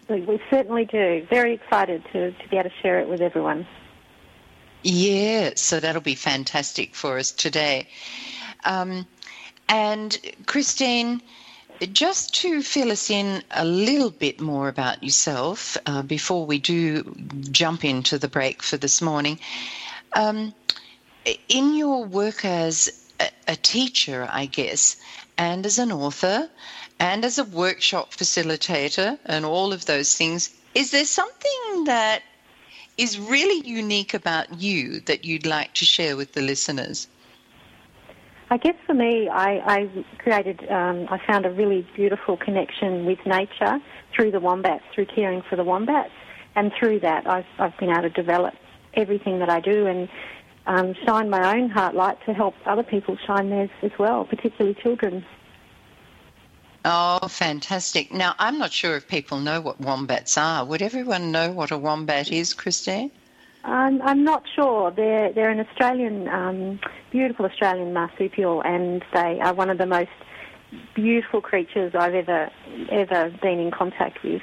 We 0.09 0.41
certainly 0.49 0.85
do. 0.85 1.25
Very 1.29 1.53
excited 1.53 2.03
to, 2.11 2.31
to 2.31 2.49
be 2.49 2.57
able 2.57 2.69
to 2.69 2.75
share 2.81 2.99
it 2.99 3.07
with 3.07 3.21
everyone. 3.21 3.65
Yeah, 4.83 5.51
so 5.55 5.79
that'll 5.79 6.01
be 6.01 6.15
fantastic 6.15 6.93
for 6.93 7.17
us 7.17 7.31
today. 7.31 7.87
Um, 8.65 9.07
and 9.69 10.17
Christine, 10.45 11.21
just 11.93 12.35
to 12.35 12.61
fill 12.61 12.91
us 12.91 13.09
in 13.09 13.43
a 13.51 13.63
little 13.63 14.09
bit 14.11 14.41
more 14.41 14.67
about 14.67 15.01
yourself 15.01 15.77
uh, 15.85 16.01
before 16.01 16.45
we 16.45 16.59
do 16.59 17.15
jump 17.51 17.85
into 17.85 18.19
the 18.19 18.27
break 18.27 18.61
for 18.61 18.75
this 18.75 19.01
morning, 19.01 19.39
um, 20.13 20.53
in 21.47 21.75
your 21.75 22.03
work 22.03 22.43
as 22.43 23.09
a, 23.21 23.29
a 23.47 23.55
teacher, 23.55 24.27
I 24.29 24.47
guess, 24.47 24.97
and 25.37 25.65
as 25.65 25.79
an 25.79 25.93
author, 25.93 26.49
and 26.99 27.23
as 27.23 27.39
a 27.39 27.45
workshop 27.45 28.11
facilitator, 28.11 29.17
and 29.25 29.45
all 29.45 29.71
of 29.71 29.85
those 29.85 30.13
things, 30.13 30.49
is 30.75 30.91
there 30.91 31.05
something 31.05 31.85
that 31.85 32.21
is 32.97 33.19
really 33.19 33.67
unique 33.67 34.13
about 34.13 34.61
you 34.61 34.99
that 35.01 35.25
you'd 35.25 35.45
like 35.45 35.73
to 35.75 35.85
share 35.85 36.15
with 36.15 36.33
the 36.33 36.41
listeners? 36.41 37.07
I 38.49 38.57
guess 38.57 38.75
for 38.85 38.93
me, 38.93 39.27
I, 39.29 39.61
I 39.65 40.05
created, 40.19 40.69
um, 40.69 41.07
I 41.09 41.19
found 41.25 41.45
a 41.45 41.51
really 41.51 41.87
beautiful 41.95 42.37
connection 42.37 43.05
with 43.05 43.17
nature 43.25 43.79
through 44.15 44.31
the 44.31 44.39
wombats, 44.39 44.83
through 44.93 45.07
caring 45.07 45.41
for 45.41 45.55
the 45.55 45.63
wombats, 45.63 46.11
and 46.55 46.71
through 46.79 46.99
that, 46.99 47.27
I've, 47.27 47.47
I've 47.57 47.75
been 47.77 47.89
able 47.89 48.03
to 48.03 48.09
develop 48.09 48.53
everything 48.93 49.39
that 49.39 49.49
I 49.49 49.59
do 49.59 49.87
and 49.87 50.07
um, 50.67 50.93
shine 51.05 51.29
my 51.29 51.57
own 51.57 51.69
heart 51.69 51.95
light 51.95 52.17
to 52.25 52.33
help 52.33 52.53
other 52.65 52.83
people 52.83 53.17
shine 53.25 53.49
theirs 53.49 53.71
as 53.81 53.91
well, 53.97 54.23
particularly 54.25 54.75
children. 54.81 55.25
Oh, 56.85 57.27
fantastic. 57.29 58.11
Now, 58.11 58.35
I'm 58.39 58.59
not 58.59 58.73
sure 58.73 58.95
if 58.97 59.07
people 59.07 59.39
know 59.39 59.61
what 59.61 59.79
wombats 59.79 60.37
are. 60.37 60.65
Would 60.65 60.81
everyone 60.81 61.31
know 61.31 61.51
what 61.51 61.71
a 61.71 61.77
wombat 61.77 62.31
is, 62.31 62.53
Christine? 62.53 63.11
I'm, 63.63 64.01
I'm 64.01 64.23
not 64.25 64.43
sure. 64.55 64.91
They're 64.91 65.31
they're 65.31 65.49
an 65.49 65.61
Australian, 65.61 66.27
um, 66.27 66.79
beautiful 67.11 67.45
Australian 67.45 67.93
marsupial, 67.93 68.61
and 68.61 69.03
they 69.13 69.39
are 69.39 69.53
one 69.53 69.69
of 69.69 69.77
the 69.77 69.85
most 69.85 70.09
beautiful 70.93 71.39
creatures 71.39 71.93
I've 71.97 72.13
ever 72.13 72.49
ever 72.91 73.29
been 73.41 73.59
in 73.59 73.71
contact 73.71 74.21
with. 74.23 74.41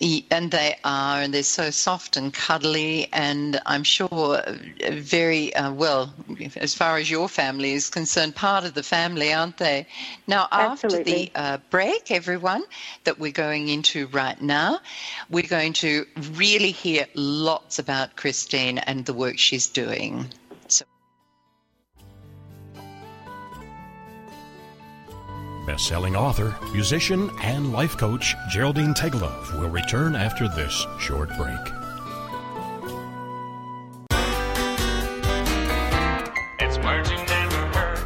And 0.00 0.50
they 0.50 0.76
are, 0.84 1.22
and 1.22 1.32
they're 1.32 1.44
so 1.44 1.70
soft 1.70 2.16
and 2.16 2.34
cuddly, 2.34 3.08
and 3.12 3.60
I'm 3.64 3.84
sure 3.84 4.10
uh, 4.10 4.56
very 4.90 5.54
uh, 5.54 5.72
well, 5.72 6.12
as 6.56 6.74
far 6.74 6.98
as 6.98 7.08
your 7.08 7.28
family 7.28 7.72
is 7.72 7.90
concerned, 7.90 8.34
part 8.34 8.64
of 8.64 8.74
the 8.74 8.82
family, 8.82 9.32
aren't 9.32 9.58
they? 9.58 9.86
Now, 10.26 10.48
Absolutely. 10.50 10.98
after 10.98 11.04
the 11.04 11.40
uh, 11.40 11.58
break, 11.70 12.10
everyone, 12.10 12.64
that 13.04 13.20
we're 13.20 13.30
going 13.30 13.68
into 13.68 14.08
right 14.08 14.40
now, 14.42 14.80
we're 15.30 15.42
going 15.48 15.72
to 15.74 16.06
really 16.32 16.72
hear 16.72 17.06
lots 17.14 17.78
about 17.78 18.16
Christine 18.16 18.78
and 18.78 19.06
the 19.06 19.14
work 19.14 19.38
she's 19.38 19.68
doing. 19.68 20.28
Best-selling 25.66 26.14
author, 26.14 26.54
musician, 26.74 27.30
and 27.42 27.72
life 27.72 27.96
coach 27.96 28.34
Geraldine 28.50 28.92
Teggelove 28.92 29.58
will 29.58 29.70
return 29.70 30.14
after 30.14 30.46
this 30.46 30.86
short 31.00 31.30
break. 31.38 31.58
It's 36.60 36.76
words 36.78 37.10
you 37.10 37.16
never 37.16 37.56
heard. 37.78 37.98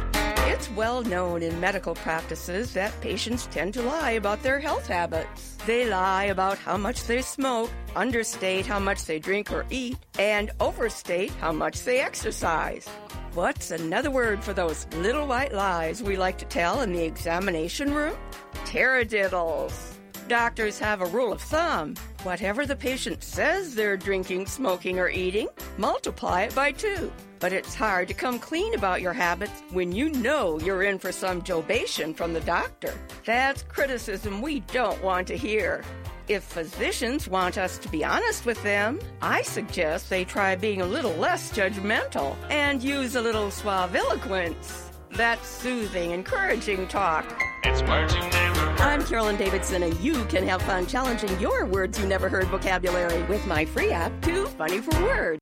It's 0.47 0.69
well 0.71 1.01
known 1.03 1.43
in 1.43 1.59
medical 1.59 1.95
practices 1.95 2.73
that 2.75 2.97
patients 3.01 3.47
tend 3.47 3.73
to 3.73 3.81
lie 3.81 4.11
about 4.11 4.41
their 4.41 4.61
health 4.61 4.87
habits. 4.87 5.57
They 5.65 5.89
lie 5.89 6.25
about 6.25 6.57
how 6.59 6.77
much 6.77 7.03
they 7.07 7.21
smoke, 7.21 7.69
understate 7.93 8.65
how 8.67 8.79
much 8.79 9.03
they 9.03 9.19
drink 9.19 9.51
or 9.51 9.65
eat, 9.69 9.97
and 10.17 10.49
overstate 10.61 11.31
how 11.41 11.51
much 11.51 11.83
they 11.83 11.99
exercise. 11.99 12.87
What's 13.35 13.69
another 13.69 14.09
word 14.09 14.43
for 14.43 14.53
those 14.53 14.87
little 14.95 15.27
white 15.27 15.53
lies 15.53 16.01
we 16.01 16.17
like 16.17 16.39
to 16.39 16.45
tell 16.45 16.81
in 16.81 16.93
the 16.93 17.03
examination 17.03 17.93
room? 17.93 18.17
Taradiddles. 18.65 19.97
Doctors 20.27 20.79
have 20.79 21.01
a 21.01 21.05
rule 21.05 21.31
of 21.31 21.39
thumb. 21.39 21.93
Whatever 22.23 22.65
the 22.65 22.75
patient 22.75 23.21
says 23.21 23.75
they're 23.75 23.97
drinking, 23.97 24.47
smoking, 24.47 24.97
or 24.97 25.09
eating, 25.09 25.47
multiply 25.77 26.41
it 26.41 26.55
by 26.55 26.71
two. 26.71 27.11
But 27.39 27.53
it's 27.53 27.75
hard 27.75 28.07
to 28.07 28.15
come 28.15 28.39
clean 28.39 28.73
about 28.73 29.01
your 29.01 29.13
habits 29.13 29.61
when 29.71 29.91
you 29.91 30.09
know 30.09 30.59
you're 30.59 30.83
in 30.83 30.97
for 30.97 31.11
some 31.11 31.43
jobation 31.43 32.15
from 32.15 32.33
the 32.33 32.41
doctor. 32.41 32.93
That's 33.25 33.61
criticism 33.63 34.41
we 34.41 34.61
don't 34.61 35.01
want 35.03 35.27
to 35.27 35.37
hear. 35.37 35.83
If 36.29 36.43
physicians 36.43 37.27
want 37.27 37.57
us 37.57 37.79
to 37.79 37.89
be 37.89 38.05
honest 38.05 38.45
with 38.45 38.61
them, 38.61 38.99
I 39.19 39.41
suggest 39.41 40.11
they 40.11 40.23
try 40.23 40.55
being 40.55 40.79
a 40.79 40.85
little 40.85 41.15
less 41.15 41.51
judgmental 41.51 42.37
and 42.51 42.83
use 42.83 43.15
a 43.15 43.21
little 43.21 43.47
suaviloquence. 43.47 44.91
That's 45.09 45.47
soothing, 45.47 46.11
encouraging 46.11 46.87
talk. 46.87 47.25
It's 47.63 47.81
words 47.81 48.13
you 48.13 48.21
never 48.21 48.59
heard. 48.59 48.79
I'm 48.79 49.03
Carolyn 49.03 49.37
Davidson, 49.37 49.81
and 49.81 49.99
you 50.01 50.23
can 50.25 50.47
have 50.47 50.61
fun 50.61 50.85
challenging 50.85 51.39
your 51.39 51.65
words 51.65 51.99
you 51.99 52.05
never 52.05 52.29
heard 52.29 52.45
vocabulary 52.49 53.23
with 53.23 53.47
my 53.47 53.65
free 53.65 53.89
app, 53.89 54.11
Too 54.21 54.45
Funny 54.45 54.81
for 54.81 55.01
Words. 55.01 55.39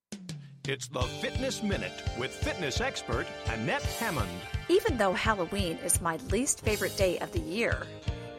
It's 0.69 0.87
the 0.87 1.01
Fitness 1.01 1.63
Minute 1.63 2.01
with 2.17 2.33
fitness 2.33 2.79
expert 2.79 3.27
Annette 3.47 3.83
Hammond. 3.83 4.29
Even 4.69 4.97
though 4.97 5.11
Halloween 5.11 5.79
is 5.83 5.99
my 5.99 6.15
least 6.31 6.61
favorite 6.61 6.95
day 6.95 7.19
of 7.19 7.33
the 7.33 7.39
year, 7.39 7.85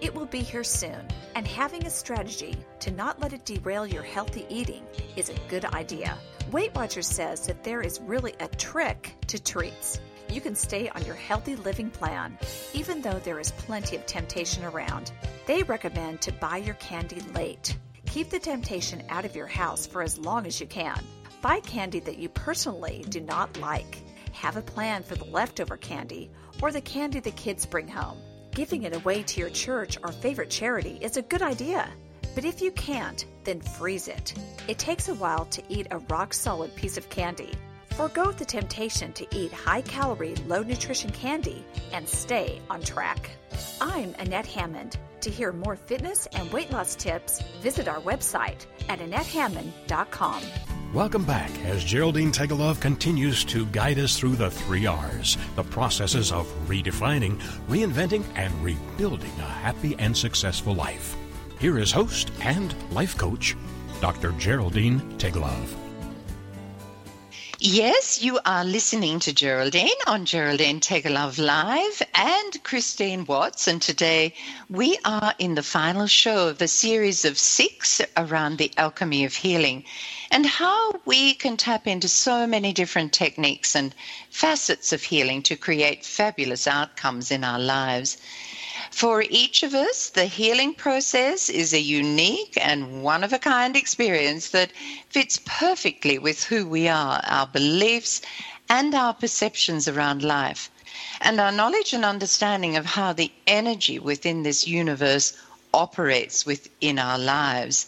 it 0.00 0.14
will 0.14 0.26
be 0.26 0.40
here 0.40 0.64
soon, 0.64 1.06
and 1.34 1.46
having 1.46 1.84
a 1.86 1.90
strategy 1.90 2.56
to 2.80 2.90
not 2.90 3.20
let 3.20 3.32
it 3.32 3.44
derail 3.44 3.86
your 3.86 4.02
healthy 4.02 4.46
eating 4.48 4.84
is 5.16 5.28
a 5.28 5.48
good 5.48 5.64
idea. 5.64 6.16
Weight 6.52 6.74
Watchers 6.74 7.06
says 7.06 7.46
that 7.46 7.64
there 7.64 7.80
is 7.80 8.00
really 8.00 8.34
a 8.40 8.48
trick 8.48 9.14
to 9.26 9.42
treats. 9.42 10.00
You 10.30 10.40
can 10.40 10.54
stay 10.54 10.88
on 10.90 11.04
your 11.04 11.14
healthy 11.14 11.56
living 11.56 11.90
plan, 11.90 12.38
even 12.74 13.02
though 13.02 13.18
there 13.18 13.40
is 13.40 13.50
plenty 13.52 13.96
of 13.96 14.06
temptation 14.06 14.64
around. 14.64 15.12
They 15.46 15.62
recommend 15.62 16.20
to 16.22 16.32
buy 16.32 16.58
your 16.58 16.74
candy 16.74 17.20
late. 17.34 17.76
Keep 18.06 18.30
the 18.30 18.38
temptation 18.38 19.02
out 19.08 19.24
of 19.24 19.34
your 19.34 19.46
house 19.46 19.86
for 19.86 20.02
as 20.02 20.18
long 20.18 20.46
as 20.46 20.60
you 20.60 20.66
can. 20.66 21.02
Buy 21.42 21.60
candy 21.60 22.00
that 22.00 22.18
you 22.18 22.28
personally 22.28 23.04
do 23.08 23.20
not 23.20 23.58
like. 23.58 24.02
Have 24.32 24.56
a 24.56 24.62
plan 24.62 25.02
for 25.02 25.14
the 25.14 25.24
leftover 25.24 25.76
candy 25.76 26.30
or 26.62 26.72
the 26.72 26.80
candy 26.80 27.20
the 27.20 27.30
kids 27.32 27.66
bring 27.66 27.88
home. 27.88 28.18
Giving 28.58 28.82
it 28.82 28.96
away 28.96 29.22
to 29.22 29.40
your 29.40 29.50
church 29.50 29.98
or 30.02 30.10
favorite 30.10 30.50
charity 30.50 30.98
is 31.00 31.16
a 31.16 31.22
good 31.22 31.42
idea. 31.42 31.88
But 32.34 32.44
if 32.44 32.60
you 32.60 32.72
can't, 32.72 33.24
then 33.44 33.60
freeze 33.60 34.08
it. 34.08 34.34
It 34.66 34.80
takes 34.80 35.08
a 35.08 35.14
while 35.14 35.44
to 35.44 35.62
eat 35.68 35.86
a 35.92 35.98
rock 36.10 36.34
solid 36.34 36.74
piece 36.74 36.96
of 36.96 37.08
candy. 37.08 37.52
Forgo 37.90 38.32
the 38.32 38.44
temptation 38.44 39.12
to 39.12 39.24
eat 39.30 39.52
high 39.52 39.82
calorie, 39.82 40.34
low 40.48 40.64
nutrition 40.64 41.10
candy 41.10 41.64
and 41.92 42.08
stay 42.08 42.60
on 42.68 42.82
track. 42.82 43.30
I'm 43.80 44.12
Annette 44.18 44.46
Hammond. 44.46 44.98
To 45.20 45.30
hear 45.30 45.52
more 45.52 45.76
fitness 45.76 46.26
and 46.32 46.52
weight 46.52 46.72
loss 46.72 46.96
tips, 46.96 47.40
visit 47.62 47.86
our 47.86 48.00
website 48.00 48.66
at 48.88 48.98
AnnetteHammond.com. 48.98 50.42
Welcome 50.94 51.24
back 51.24 51.50
as 51.66 51.84
Geraldine 51.84 52.32
Teggelove 52.32 52.80
continues 52.80 53.44
to 53.44 53.66
guide 53.66 53.98
us 53.98 54.18
through 54.18 54.36
the 54.36 54.50
three 54.50 54.86
R's, 54.86 55.36
the 55.54 55.62
processes 55.62 56.32
of 56.32 56.46
redefining, 56.66 57.38
reinventing, 57.68 58.24
and 58.36 58.54
rebuilding 58.64 59.32
a 59.38 59.42
happy 59.42 59.96
and 59.98 60.16
successful 60.16 60.74
life. 60.74 61.14
Here 61.58 61.78
is 61.78 61.92
host 61.92 62.30
and 62.40 62.74
life 62.90 63.18
coach, 63.18 63.54
Dr. 64.00 64.32
Geraldine 64.38 65.00
Teggelove. 65.18 65.74
Yes, 67.58 68.22
you 68.22 68.38
are 68.46 68.64
listening 68.64 69.18
to 69.20 69.34
Geraldine 69.34 69.90
on 70.06 70.24
Geraldine 70.24 70.80
Teggelove 70.80 71.38
Live 71.38 72.02
and 72.14 72.64
Christine 72.64 73.26
Watts. 73.26 73.68
And 73.68 73.82
today 73.82 74.32
we 74.70 74.96
are 75.04 75.34
in 75.38 75.54
the 75.54 75.62
final 75.62 76.06
show 76.06 76.48
of 76.48 76.62
a 76.62 76.68
series 76.68 77.26
of 77.26 77.36
six 77.36 78.00
around 78.16 78.56
the 78.56 78.72
alchemy 78.78 79.26
of 79.26 79.34
healing 79.34 79.84
and 80.30 80.44
how 80.46 80.92
we 81.04 81.34
can 81.34 81.56
tap 81.56 81.86
into 81.86 82.08
so 82.08 82.46
many 82.46 82.72
different 82.72 83.12
techniques 83.12 83.74
and 83.74 83.94
facets 84.30 84.92
of 84.92 85.02
healing 85.02 85.42
to 85.42 85.56
create 85.56 86.04
fabulous 86.04 86.66
outcomes 86.66 87.30
in 87.30 87.44
our 87.44 87.58
lives. 87.58 88.18
For 88.90 89.22
each 89.22 89.62
of 89.62 89.74
us, 89.74 90.08
the 90.08 90.26
healing 90.26 90.74
process 90.74 91.48
is 91.48 91.72
a 91.72 91.80
unique 91.80 92.56
and 92.60 93.02
one 93.02 93.24
of 93.24 93.32
a 93.32 93.38
kind 93.38 93.76
experience 93.76 94.48
that 94.50 94.72
fits 95.08 95.40
perfectly 95.44 96.18
with 96.18 96.44
who 96.44 96.66
we 96.66 96.88
are, 96.88 97.20
our 97.24 97.46
beliefs, 97.46 98.22
and 98.68 98.94
our 98.94 99.14
perceptions 99.14 99.88
around 99.88 100.22
life. 100.22 100.70
And 101.20 101.40
our 101.40 101.52
knowledge 101.52 101.92
and 101.92 102.04
understanding 102.04 102.76
of 102.76 102.86
how 102.86 103.12
the 103.12 103.32
energy 103.46 103.98
within 103.98 104.42
this 104.42 104.66
universe 104.66 105.32
operates 105.72 106.46
within 106.46 106.98
our 106.98 107.18
lives. 107.18 107.86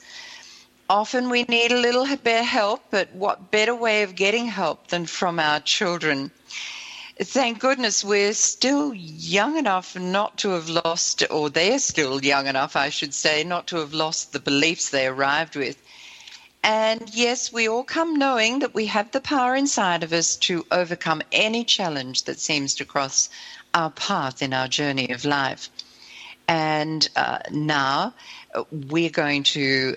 Often 0.91 1.31
we 1.31 1.45
need 1.45 1.71
a 1.71 1.77
little 1.81 2.05
bit 2.05 2.41
of 2.41 2.47
help, 2.47 2.83
but 2.91 3.13
what 3.13 3.53
better 3.53 3.77
way 3.77 4.03
of 4.03 4.17
getting 4.17 4.47
help 4.47 4.89
than 4.89 5.07
from 5.07 5.39
our 5.39 5.61
children? 5.61 6.33
thank 7.23 7.61
goodness 7.61 8.03
we're 8.03 8.33
still 8.33 8.93
young 8.93 9.57
enough 9.57 9.95
not 9.95 10.39
to 10.39 10.49
have 10.51 10.69
lost, 10.69 11.23
or 11.31 11.49
they're 11.49 11.79
still 11.79 12.25
young 12.25 12.49
enough, 12.49 12.75
I 12.75 12.89
should 12.89 13.15
say, 13.15 13.45
not 13.45 13.69
to 13.69 13.77
have 13.77 13.95
lost 13.95 14.33
the 14.33 14.41
beliefs 14.41 14.89
they 14.91 15.07
arrived 15.07 15.55
with. 15.55 15.81
And 16.65 17.09
yes, 17.15 17.53
we 17.53 17.69
all 17.69 17.85
come 17.85 18.17
knowing 18.17 18.59
that 18.59 18.75
we 18.75 18.87
have 18.87 19.13
the 19.13 19.21
power 19.21 19.55
inside 19.55 20.03
of 20.03 20.13
us 20.13 20.35
to 20.49 20.67
overcome 20.73 21.23
any 21.31 21.63
challenge 21.63 22.25
that 22.25 22.41
seems 22.41 22.75
to 22.77 22.85
cross 22.85 23.31
our 23.75 23.91
path 23.91 24.43
in 24.43 24.53
our 24.53 24.67
journey 24.67 25.11
of 25.11 25.25
life. 25.25 25.69
And 26.49 27.09
uh, 27.15 27.39
now 27.53 28.15
uh, 28.55 28.65
we're 28.73 29.11
going 29.11 29.45
to 29.55 29.97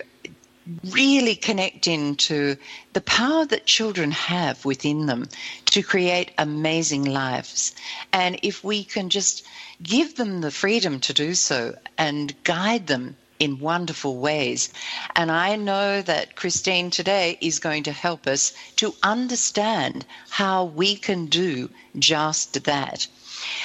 really 0.84 1.34
connect 1.34 1.86
into 1.86 2.56
the 2.92 3.00
power 3.00 3.44
that 3.46 3.66
children 3.66 4.10
have 4.10 4.64
within 4.64 5.06
them 5.06 5.28
to 5.66 5.82
create 5.82 6.30
amazing 6.38 7.04
lives. 7.04 7.74
And 8.12 8.38
if 8.42 8.64
we 8.64 8.84
can 8.84 9.10
just 9.10 9.44
give 9.82 10.16
them 10.16 10.40
the 10.40 10.50
freedom 10.50 11.00
to 11.00 11.12
do 11.12 11.34
so 11.34 11.76
and 11.98 12.34
guide 12.44 12.86
them 12.86 13.16
in 13.38 13.58
wonderful 13.58 14.16
ways. 14.16 14.70
And 15.16 15.30
I 15.30 15.56
know 15.56 16.00
that 16.02 16.36
Christine 16.36 16.90
today 16.90 17.36
is 17.40 17.58
going 17.58 17.82
to 17.84 17.92
help 17.92 18.26
us 18.26 18.52
to 18.76 18.94
understand 19.02 20.06
how 20.30 20.64
we 20.64 20.96
can 20.96 21.26
do 21.26 21.68
just 21.98 22.64
that. 22.64 23.06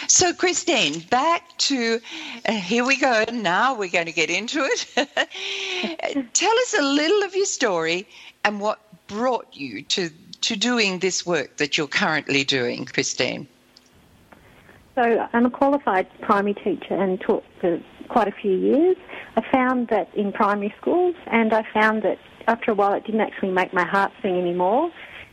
So, 0.07 0.33
Christine, 0.33 0.99
back 1.09 1.57
to 1.59 1.99
uh, 2.45 2.51
here 2.53 2.85
we 2.85 2.97
go. 2.97 3.25
Now 3.31 3.75
we're 3.75 3.89
going 3.89 4.05
to 4.05 4.11
get 4.11 4.29
into 4.29 4.59
it. 4.63 4.85
Tell 6.33 6.59
us 6.59 6.75
a 6.77 6.81
little 6.81 7.23
of 7.23 7.35
your 7.35 7.45
story 7.45 8.07
and 8.43 8.59
what 8.59 8.79
brought 9.07 9.47
you 9.53 9.81
to, 9.83 10.09
to 10.41 10.55
doing 10.55 10.99
this 10.99 11.25
work 11.25 11.57
that 11.57 11.77
you're 11.77 11.87
currently 11.87 12.43
doing, 12.43 12.85
Christine. 12.85 13.47
So, 14.95 15.27
I'm 15.33 15.45
a 15.45 15.51
qualified 15.51 16.07
primary 16.21 16.55
teacher 16.55 16.95
and 16.95 17.19
taught 17.21 17.43
for 17.61 17.79
quite 18.09 18.27
a 18.27 18.31
few 18.31 18.55
years. 18.57 18.97
I 19.37 19.41
found 19.51 19.87
that 19.89 20.13
in 20.15 20.31
primary 20.33 20.73
schools, 20.81 21.15
and 21.27 21.53
I 21.53 21.63
found 21.73 22.03
that 22.03 22.17
after 22.47 22.71
a 22.71 22.73
while 22.73 22.93
it 22.93 23.05
didn't 23.05 23.21
actually 23.21 23.51
make 23.51 23.73
my 23.73 23.85
heart 23.85 24.11
sing 24.21 24.35
anymore. 24.37 24.91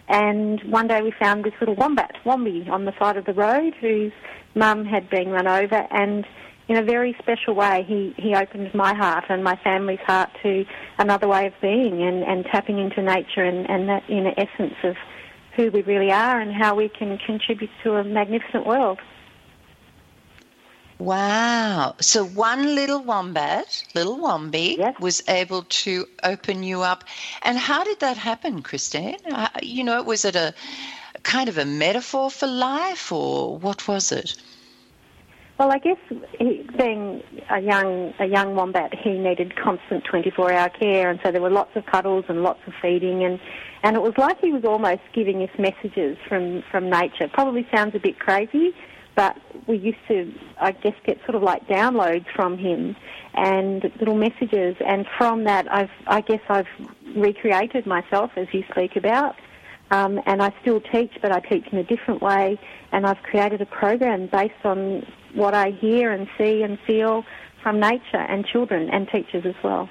And 0.09 0.61
one 0.71 0.87
day 0.87 1.03
we 1.03 1.13
found 1.19 1.45
this 1.45 1.55
little 1.61 1.75
wombat, 1.75 2.17
Wombi, 2.25 2.69
on 2.69 2.85
the 2.85 2.93
side 2.99 3.17
of 3.17 3.25
the 3.25 3.35
road 3.35 3.75
whose 3.81 4.13
mum 4.55 4.85
had 4.85 5.11
been 5.11 5.31
run 5.31 5.47
over. 5.47 5.87
And 5.91 6.25
in 6.69 6.77
a 6.77 6.83
very 6.83 7.17
special 7.19 7.55
way, 7.55 7.85
he, 7.87 8.15
he 8.17 8.35
opened 8.35 8.75
my 8.75 8.95
heart 8.95 9.25
and 9.29 9.43
my 9.43 9.57
family's 9.63 10.01
heart 10.01 10.31
to 10.43 10.65
another 10.99 11.29
way 11.29 11.47
of 11.47 11.53
being 11.61 12.03
and, 12.03 12.23
and 12.23 12.45
tapping 12.47 12.79
into 12.79 13.03
nature 13.03 13.45
and, 13.45 13.69
and 13.69 13.89
that 13.89 14.03
inner 14.09 14.35
essence 14.37 14.75
of 14.85 14.97
who 15.57 15.71
we 15.71 15.83
really 15.83 16.13
are 16.13 16.41
and 16.41 16.53
how 16.53 16.75
we 16.75 16.89
can 16.89 17.19
contribute 17.19 17.71
to 17.83 17.95
a 17.95 18.05
magnificent 18.05 18.67
world. 18.67 18.99
Wow. 20.99 21.95
So 22.01 22.25
one 22.25 22.75
little 22.75 23.03
wombat, 23.03 23.85
little 23.95 24.17
Wombi, 24.19 24.77
Yes. 24.79 24.95
was 24.99 25.23
able 25.29 25.63
to 25.65 26.07
open 26.25 26.63
you 26.63 26.83
up. 26.83 27.05
And 27.43 27.59
how 27.59 27.85
did 27.85 28.01
that 28.01 28.17
happen, 28.17 28.63
Christine? 28.63 29.19
Uh, 29.31 29.49
You 29.63 29.85
know, 29.85 30.03
was 30.03 30.25
it 30.25 30.37
a 30.37 30.55
kind 31.23 31.49
of 31.49 31.59
a 31.59 31.65
metaphor 31.65 32.31
for 32.31 32.47
life 32.47 33.13
or 33.13 33.59
what 33.59 33.87
was 33.89 34.13
it? 34.13 34.37
Well, 35.59 35.73
I 35.73 35.79
guess 35.79 35.97
he, 36.39 36.67
being 36.77 37.23
a 37.51 37.61
young 37.61 38.13
a 38.19 38.27
young 38.27 38.55
wombat, 38.55 38.95
he 38.95 39.13
needed 39.13 39.57
constant 39.57 40.05
24-hour 40.05 40.69
care, 40.69 41.09
and 41.11 41.19
so 41.23 41.33
there 41.33 41.41
were 41.41 41.51
lots 41.51 41.75
of 41.77 41.87
cuddles 41.87 42.27
and 42.29 42.43
lots 42.43 42.61
of 42.67 42.75
feeding, 42.83 43.25
and 43.25 43.41
and 43.83 43.97
it 43.97 44.03
was 44.03 44.13
like 44.19 44.39
he 44.41 44.53
was 44.53 44.65
almost 44.67 45.01
giving 45.15 45.43
us 45.43 45.49
messages 45.59 46.19
from 46.29 46.63
from 46.71 46.91
nature. 46.91 47.29
Probably 47.33 47.67
sounds 47.75 47.95
a 47.95 47.99
bit 47.99 48.19
crazy, 48.19 48.75
but 49.17 49.37
we 49.67 49.79
used 49.79 49.99
to, 50.09 50.33
I 50.61 50.73
guess, 50.73 50.95
get 51.05 51.19
sort 51.25 51.35
of 51.35 51.43
like 51.43 51.67
downloads 51.67 52.27
from 52.35 52.59
him 52.59 52.95
and 53.35 53.83
little 53.99 54.15
messages, 54.15 54.77
and 54.87 55.07
from 55.19 55.45
that, 55.45 55.71
I've 55.73 55.91
I 56.07 56.21
guess 56.21 56.41
I've 56.49 56.69
recreated 57.17 57.87
myself 57.87 58.31
as 58.37 58.47
you 58.53 58.63
speak 58.71 58.95
about. 58.97 59.35
Um, 59.91 60.21
and 60.27 60.43
I 60.43 60.53
still 60.63 60.81
teach, 60.81 61.13
but 61.23 61.31
I 61.31 61.41
teach 61.41 61.65
in 61.71 61.79
a 61.79 61.85
different 61.85 62.21
way. 62.21 62.59
And 62.91 63.07
I've 63.07 63.23
created 63.23 63.61
a 63.61 63.67
program 63.67 64.27
based 64.27 64.65
on 64.65 65.07
what 65.35 65.55
I 65.55 65.71
hear 65.71 66.11
and 66.11 66.27
see 66.37 66.63
and 66.63 66.79
feel 66.87 67.25
from 67.63 67.79
nature 67.79 68.17
and 68.17 68.45
children 68.47 68.91
and 68.91 69.09
teachers 69.09 69.45
as 69.47 69.55
well. 69.63 69.89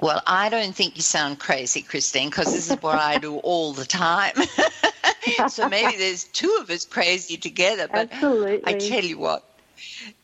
Well, 0.00 0.22
I 0.26 0.48
don't 0.48 0.74
think 0.74 0.96
you 0.96 1.02
sound 1.02 1.38
crazy, 1.38 1.82
Christine, 1.82 2.30
because 2.30 2.52
this 2.52 2.70
is 2.70 2.76
what 2.82 2.98
I 2.98 3.18
do 3.18 3.36
all 3.38 3.72
the 3.72 3.84
time. 3.84 4.34
so 5.48 5.68
maybe 5.68 5.96
there's 5.96 6.24
two 6.24 6.58
of 6.60 6.70
us 6.70 6.84
crazy 6.84 7.36
together. 7.36 7.88
But 7.88 8.12
Absolutely. 8.12 8.60
I 8.64 8.72
tell 8.74 9.04
you 9.04 9.18
what, 9.18 9.44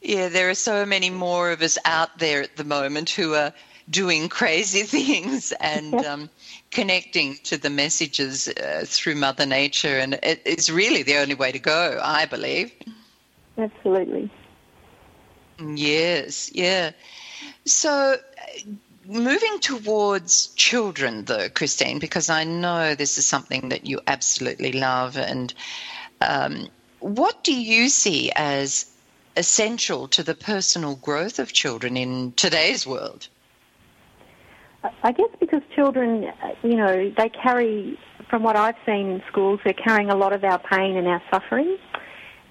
yeah, 0.00 0.28
there 0.28 0.50
are 0.50 0.54
so 0.54 0.86
many 0.86 1.10
more 1.10 1.50
of 1.50 1.62
us 1.62 1.78
out 1.84 2.18
there 2.18 2.42
at 2.42 2.56
the 2.56 2.64
moment 2.64 3.10
who 3.10 3.34
are 3.34 3.52
doing 3.90 4.28
crazy 4.28 4.82
things 4.84 5.52
and 5.60 6.04
um, 6.04 6.30
connecting 6.70 7.36
to 7.44 7.56
the 7.56 7.70
messages 7.70 8.48
uh, 8.48 8.84
through 8.86 9.14
Mother 9.14 9.46
Nature. 9.46 9.98
And 9.98 10.14
it, 10.22 10.42
it's 10.44 10.70
really 10.70 11.02
the 11.02 11.16
only 11.16 11.34
way 11.34 11.52
to 11.52 11.58
go, 11.58 12.00
I 12.02 12.26
believe. 12.26 12.72
Absolutely. 13.56 14.30
Yes, 15.60 16.52
yeah. 16.54 16.92
So, 17.64 17.90
uh, 17.90 18.70
moving 19.08 19.58
towards 19.60 20.48
children, 20.48 21.24
though, 21.24 21.48
Christine, 21.48 21.98
because 21.98 22.28
I 22.28 22.44
know 22.44 22.94
this 22.94 23.16
is 23.16 23.24
something 23.24 23.70
that 23.70 23.86
you 23.86 24.00
absolutely 24.06 24.72
love, 24.72 25.16
and 25.16 25.52
um, 26.20 26.68
what 27.00 27.42
do 27.42 27.58
you 27.58 27.88
see 27.88 28.30
as 28.36 28.86
essential 29.36 30.08
to 30.08 30.22
the 30.22 30.34
personal 30.34 30.96
growth 30.96 31.38
of 31.38 31.52
children 31.52 31.96
in 31.96 32.32
today's 32.32 32.86
world? 32.86 33.28
I 35.02 35.12
guess 35.12 35.30
because 35.40 35.62
children, 35.74 36.30
you 36.62 36.76
know, 36.76 37.12
they 37.16 37.30
carry, 37.30 37.98
from 38.28 38.42
what 38.42 38.56
I've 38.56 38.76
seen 38.84 39.10
in 39.10 39.22
schools, 39.30 39.60
they're 39.64 39.72
carrying 39.72 40.10
a 40.10 40.16
lot 40.16 40.32
of 40.32 40.44
our 40.44 40.58
pain 40.58 40.96
and 40.96 41.08
our 41.08 41.22
suffering. 41.32 41.78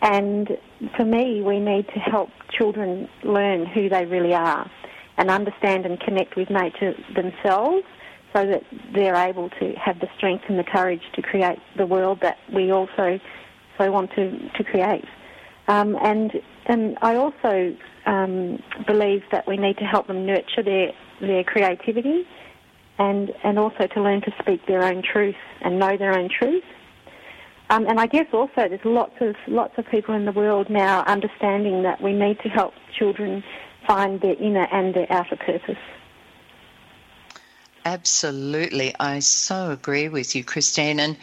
And 0.01 0.57
for 0.95 1.05
me, 1.05 1.41
we 1.41 1.59
need 1.59 1.87
to 1.93 1.99
help 1.99 2.29
children 2.49 3.09
learn 3.23 3.65
who 3.65 3.89
they 3.89 4.05
really 4.05 4.33
are 4.33 4.69
and 5.17 5.29
understand 5.29 5.85
and 5.85 5.99
connect 5.99 6.35
with 6.35 6.49
nature 6.49 6.93
themselves 7.15 7.85
so 8.33 8.45
that 8.45 8.63
they're 8.93 9.15
able 9.15 9.49
to 9.49 9.73
have 9.73 9.99
the 9.99 10.07
strength 10.17 10.43
and 10.47 10.59
the 10.59 10.63
courage 10.63 11.01
to 11.15 11.21
create 11.21 11.59
the 11.77 11.85
world 11.85 12.19
that 12.21 12.37
we 12.53 12.71
also 12.71 13.19
so 13.77 13.91
want 13.91 14.11
to, 14.11 14.49
to 14.49 14.63
create. 14.63 15.05
Um, 15.67 15.97
and, 16.01 16.31
and 16.65 16.97
I 17.01 17.15
also 17.15 17.75
um, 18.05 18.61
believe 18.85 19.23
that 19.31 19.47
we 19.47 19.57
need 19.57 19.77
to 19.77 19.85
help 19.85 20.07
them 20.07 20.25
nurture 20.25 20.63
their, 20.63 20.91
their 21.19 21.43
creativity 21.43 22.27
and, 22.99 23.31
and 23.43 23.59
also 23.59 23.87
to 23.87 24.01
learn 24.01 24.21
to 24.21 24.31
speak 24.39 24.65
their 24.67 24.83
own 24.83 25.03
truth 25.03 25.35
and 25.61 25.79
know 25.79 25.97
their 25.97 26.17
own 26.17 26.29
truth. 26.29 26.63
Um, 27.69 27.85
and 27.85 27.99
I 27.99 28.07
guess 28.07 28.27
also 28.31 28.49
there's 28.55 28.79
lots 28.85 29.15
of 29.19 29.35
lots 29.47 29.73
of 29.77 29.85
people 29.91 30.15
in 30.15 30.23
the 30.23 30.31
world 30.31 30.69
now 30.69 31.03
understanding 31.03 31.83
that 31.83 32.01
we 32.01 32.13
need 32.13 32.39
to 32.39 32.49
help 32.49 32.73
children 32.97 33.43
find 33.87 34.21
their 34.21 34.35
inner 34.35 34.67
and 34.71 34.93
their 34.93 35.11
outer 35.11 35.37
purpose. 35.37 35.77
Absolutely. 37.85 38.93
I 38.99 39.19
so 39.19 39.71
agree 39.71 40.09
with 40.09 40.35
you, 40.35 40.43
Christine. 40.43 40.99
And 40.99 41.17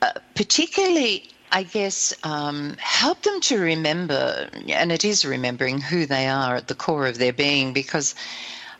uh, 0.00 0.12
particularly, 0.34 1.28
I 1.52 1.62
guess, 1.62 2.14
um, 2.24 2.76
help 2.78 3.22
them 3.22 3.40
to 3.42 3.60
remember, 3.60 4.48
and 4.68 4.90
it 4.90 5.04
is 5.04 5.26
remembering 5.26 5.78
who 5.78 6.06
they 6.06 6.26
are 6.26 6.56
at 6.56 6.68
the 6.68 6.74
core 6.74 7.06
of 7.06 7.18
their 7.18 7.34
being 7.34 7.74
because 7.74 8.14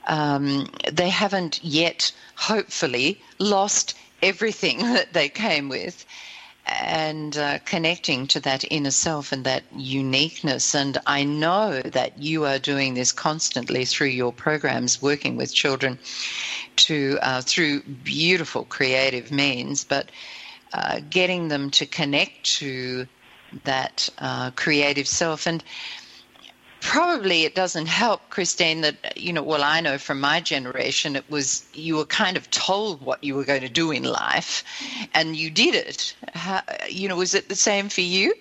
um, 0.08 0.66
they 0.90 1.10
haven't 1.10 1.62
yet, 1.62 2.10
hopefully, 2.36 3.20
lost 3.38 3.98
everything 4.22 4.78
that 4.94 5.12
they 5.12 5.28
came 5.28 5.68
with 5.68 6.06
and 6.66 7.36
uh, 7.36 7.58
connecting 7.64 8.26
to 8.28 8.40
that 8.40 8.64
inner 8.70 8.90
self 8.90 9.32
and 9.32 9.44
that 9.44 9.62
uniqueness. 9.74 10.74
And 10.74 10.98
I 11.06 11.24
know 11.24 11.80
that 11.82 12.18
you 12.18 12.44
are 12.44 12.58
doing 12.58 12.94
this 12.94 13.12
constantly 13.12 13.84
through 13.84 14.08
your 14.08 14.32
programs, 14.32 15.02
working 15.02 15.36
with 15.36 15.54
children 15.54 15.98
to 16.76 17.18
uh, 17.22 17.42
through 17.42 17.82
beautiful 17.82 18.64
creative 18.64 19.30
means, 19.30 19.84
but 19.84 20.10
uh, 20.72 21.00
getting 21.10 21.48
them 21.48 21.70
to 21.70 21.86
connect 21.86 22.44
to 22.44 23.06
that 23.64 24.08
uh, 24.18 24.50
creative 24.52 25.08
self 25.08 25.46
and 25.46 25.64
probably 26.80 27.44
it 27.44 27.54
doesn't 27.54 27.86
help, 27.86 28.30
Christine, 28.30 28.80
that, 28.82 29.16
you 29.16 29.32
know, 29.32 29.42
well, 29.42 29.62
I 29.62 29.80
know 29.80 29.98
from 29.98 30.20
my 30.20 30.40
generation, 30.40 31.16
it 31.16 31.28
was 31.30 31.64
you 31.74 31.96
were 31.96 32.06
kind 32.06 32.36
of 32.36 32.50
told 32.50 33.02
what 33.02 33.22
you 33.22 33.34
were 33.34 33.44
going 33.44 33.62
to 33.62 33.68
do 33.68 33.90
in 33.90 34.02
life 34.02 34.64
and 35.14 35.36
you 35.36 35.50
did 35.50 35.74
it. 35.74 36.14
How, 36.34 36.62
you 36.88 37.08
know, 37.08 37.16
was 37.16 37.34
it 37.34 37.48
the 37.48 37.56
same 37.56 37.88
for 37.88 38.00
you? 38.00 38.34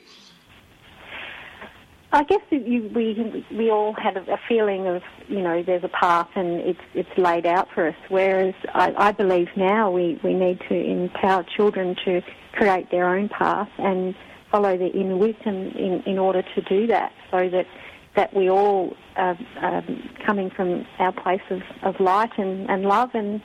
I 2.12 2.24
guess 2.24 2.42
you, 2.50 2.90
we 2.96 3.46
we 3.52 3.70
all 3.70 3.94
had 3.94 4.18
a 4.18 4.40
feeling 4.48 4.88
of 4.88 5.04
you 5.28 5.42
know 5.42 5.62
there's 5.62 5.84
a 5.84 5.90
path 5.90 6.30
and 6.34 6.60
it's 6.62 6.80
it's 6.96 7.18
laid 7.18 7.46
out 7.46 7.68
for 7.72 7.90
us. 7.90 7.96
Whereas 8.08 8.56
I, 8.74 8.94
I 8.98 9.12
believe 9.12 9.50
now 9.56 9.92
we, 9.92 10.20
we 10.24 10.34
need 10.34 10.60
to 10.70 10.74
empower 10.74 11.44
children 11.44 11.96
to 12.06 12.24
create 12.54 12.90
their 12.90 13.08
own 13.08 13.30
path 13.30 13.70
and 13.78 14.16
follow 14.50 14.76
their 14.76 14.90
inner 14.90 15.18
wisdom 15.18 15.68
in, 15.78 16.02
in 16.08 16.18
order 16.18 16.42
to 16.42 16.62
do 16.62 16.88
that, 16.88 17.12
so 17.30 17.48
that 17.50 17.68
that 18.16 18.34
we 18.34 18.50
all 18.50 18.96
are 19.16 19.38
um, 19.62 20.10
coming 20.26 20.50
from 20.50 20.86
our 20.98 21.12
place 21.12 21.42
of, 21.50 21.62
of 21.84 22.00
light 22.00 22.32
and, 22.38 22.70
and 22.70 22.84
love 22.84 23.12
and 23.14 23.42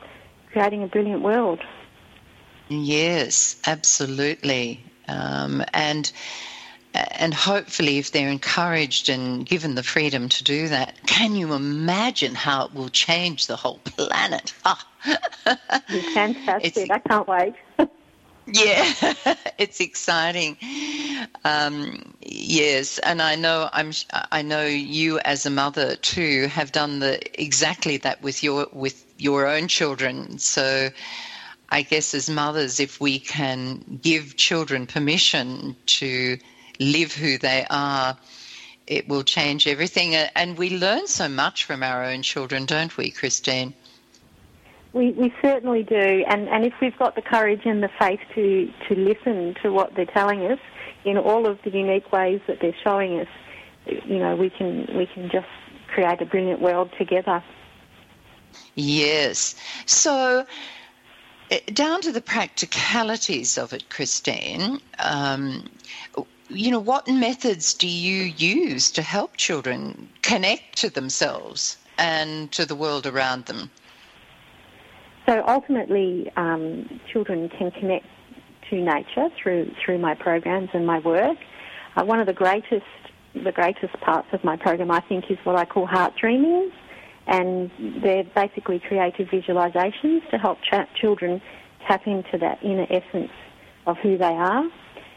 creating 0.52 0.82
a 0.82 0.86
brilliant 0.86 1.22
world. 1.22 1.60
Yes, 2.68 3.56
absolutely. 3.66 4.84
Um, 5.08 5.62
and 5.74 6.10
and 6.94 7.34
hopefully, 7.34 7.98
if 7.98 8.12
they're 8.12 8.28
encouraged 8.28 9.08
and 9.08 9.44
given 9.44 9.74
the 9.74 9.82
freedom 9.82 10.28
to 10.28 10.44
do 10.44 10.68
that, 10.68 10.94
can 11.06 11.34
you 11.34 11.52
imagine 11.52 12.36
how 12.36 12.66
it 12.66 12.72
will 12.72 12.88
change 12.88 13.48
the 13.48 13.56
whole 13.56 13.78
planet? 13.78 14.54
Fantastic! 16.14 16.76
It's, 16.76 16.90
I 16.90 16.98
can't 17.00 17.26
wait. 17.26 17.54
Yeah, 18.46 18.92
it's 19.58 19.80
exciting. 19.80 20.58
Um, 21.44 22.14
yes, 22.20 22.98
and 22.98 23.22
I 23.22 23.36
know 23.36 23.70
I'm. 23.72 23.92
I 24.32 24.42
know 24.42 24.66
you 24.66 25.18
as 25.20 25.46
a 25.46 25.50
mother 25.50 25.96
too 25.96 26.48
have 26.48 26.70
done 26.72 26.98
the 26.98 27.18
exactly 27.40 27.96
that 27.98 28.20
with 28.22 28.42
your 28.42 28.66
with 28.72 29.06
your 29.18 29.46
own 29.46 29.68
children. 29.68 30.38
So, 30.38 30.90
I 31.70 31.82
guess 31.82 32.14
as 32.14 32.28
mothers, 32.28 32.80
if 32.80 33.00
we 33.00 33.18
can 33.18 33.98
give 34.02 34.36
children 34.36 34.86
permission 34.86 35.76
to 35.86 36.38
live 36.80 37.12
who 37.14 37.38
they 37.38 37.66
are, 37.70 38.16
it 38.86 39.08
will 39.08 39.24
change 39.24 39.66
everything. 39.66 40.14
And 40.14 40.58
we 40.58 40.70
learn 40.78 41.06
so 41.06 41.28
much 41.28 41.64
from 41.64 41.82
our 41.82 42.04
own 42.04 42.22
children, 42.22 42.66
don't 42.66 42.96
we, 42.96 43.10
Christine? 43.10 43.74
We, 44.94 45.10
we 45.10 45.34
certainly 45.42 45.82
do, 45.82 46.24
and, 46.28 46.48
and 46.48 46.64
if 46.64 46.72
we've 46.80 46.96
got 46.96 47.16
the 47.16 47.22
courage 47.22 47.62
and 47.64 47.82
the 47.82 47.90
faith 47.98 48.20
to, 48.36 48.72
to 48.88 48.94
listen 48.94 49.56
to 49.62 49.72
what 49.72 49.94
they're 49.96 50.06
telling 50.06 50.46
us 50.46 50.60
in 51.04 51.18
all 51.18 51.46
of 51.46 51.58
the 51.64 51.70
unique 51.70 52.12
ways 52.12 52.40
that 52.46 52.58
they're 52.60 52.76
showing 52.84 53.18
us, 53.18 53.26
you 53.86 54.18
know, 54.18 54.36
we 54.36 54.50
can 54.50 54.86
we 54.96 55.06
can 55.06 55.28
just 55.30 55.48
create 55.88 56.22
a 56.22 56.24
brilliant 56.24 56.60
world 56.60 56.90
together. 56.96 57.42
Yes. 58.76 59.56
So, 59.84 60.46
eh, 61.50 61.60
down 61.72 62.00
to 62.02 62.12
the 62.12 62.20
practicalities 62.20 63.58
of 63.58 63.72
it, 63.72 63.90
Christine. 63.90 64.80
Um, 65.00 65.68
you 66.48 66.70
know, 66.70 66.78
what 66.78 67.08
methods 67.08 67.74
do 67.74 67.88
you 67.88 68.22
use 68.24 68.90
to 68.92 69.02
help 69.02 69.36
children 69.36 70.08
connect 70.22 70.76
to 70.78 70.90
themselves 70.90 71.76
and 71.98 72.50
to 72.52 72.64
the 72.64 72.74
world 72.74 73.06
around 73.06 73.46
them? 73.46 73.70
So 75.26 75.42
ultimately, 75.46 76.30
um, 76.36 77.00
children 77.10 77.48
can 77.48 77.70
connect 77.70 78.06
to 78.70 78.76
nature 78.76 79.28
through 79.42 79.70
through 79.84 79.98
my 79.98 80.14
programs 80.14 80.70
and 80.74 80.86
my 80.86 80.98
work. 80.98 81.38
Uh, 81.96 82.04
one 82.04 82.20
of 82.20 82.26
the 82.26 82.32
greatest 82.32 82.84
the 83.34 83.52
greatest 83.52 83.92
parts 84.00 84.28
of 84.32 84.44
my 84.44 84.56
program, 84.56 84.90
I 84.90 85.00
think, 85.00 85.24
is 85.30 85.38
what 85.44 85.56
I 85.56 85.64
call 85.64 85.86
heart 85.86 86.14
dreamings, 86.20 86.72
and 87.26 87.70
they're 88.02 88.24
basically 88.24 88.78
creative 88.78 89.28
visualizations 89.28 90.28
to 90.30 90.38
help 90.38 90.58
children 91.00 91.40
tap 91.88 92.06
into 92.06 92.38
that 92.38 92.62
inner 92.62 92.86
essence 92.90 93.32
of 93.86 93.96
who 93.98 94.16
they 94.16 94.24
are. 94.24 94.64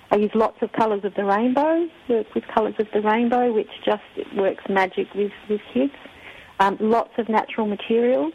I 0.10 0.15
use 0.15 0.32
lots 0.34 0.58
of 0.62 0.72
colours 0.72 1.04
of 1.04 1.13
the 1.15 1.26
rainbow, 1.26 1.88
work 2.10 2.34
with 2.34 2.46
colours 2.54 2.76
of 2.80 2.88
the 2.93 3.02
rainbow, 3.02 3.54
which 3.54 3.70
just 3.86 4.04
works 4.36 4.63
magic 4.70 5.13
with, 5.13 5.32
with 5.50 5.62
kids. 5.74 5.93
Um, 6.60 6.78
lots 6.80 7.12
of 7.17 7.30
natural 7.30 7.67
materials 7.67 8.34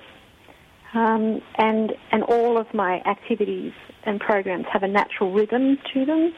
um, 0.95 1.41
and 1.57 1.93
and 2.11 2.23
all 2.25 2.59
of 2.59 2.67
my 2.75 3.01
activities 3.03 3.73
and 4.05 4.21
programs 4.21 4.67
have 4.73 4.83
a 4.83 4.89
natural 4.89 5.33
rhythm 5.33 5.79
to 5.95 6.05
them, 6.05 6.33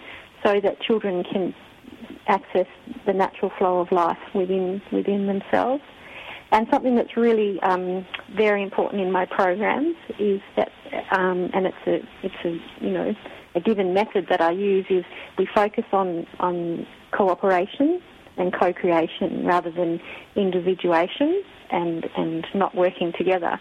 so 0.45 0.61
that 0.61 0.81
children 0.81 1.25
can 1.25 1.55
access 2.27 2.67
the 3.07 3.13
natural 3.13 3.51
flow 3.59 3.81
of 3.81 3.91
life 3.93 4.19
within 4.35 4.81
within 4.93 5.27
themselves. 5.27 5.83
And 6.53 6.69
something 6.71 6.95
that's 6.95 7.17
really 7.17 7.61
um, 7.63 8.07
very 8.37 8.63
important 8.63 9.03
in 9.03 9.11
my 9.11 9.27
programs 9.27 9.97
is 10.21 10.41
that, 10.57 10.71
um, 11.11 11.51
and 11.53 11.67
it's 11.67 11.77
a 11.87 11.97
it's 12.23 12.35
a 12.45 12.85
you 12.85 12.93
know 12.93 13.13
a 13.57 13.61
given 13.61 13.93
method 13.93 14.27
that 14.31 14.41
I 14.41 14.53
use 14.53 14.87
is 14.89 15.05
we 15.39 15.49
focus 15.53 15.85
on 15.93 16.27
on 16.39 16.87
cooperation 17.13 18.01
and 18.37 18.53
co-creation 18.53 19.45
rather 19.45 19.71
than 19.71 20.01
individuation 20.37 21.43
and 21.71 22.07
and 22.17 22.47
not 22.55 22.75
working 22.75 23.13
together 23.17 23.61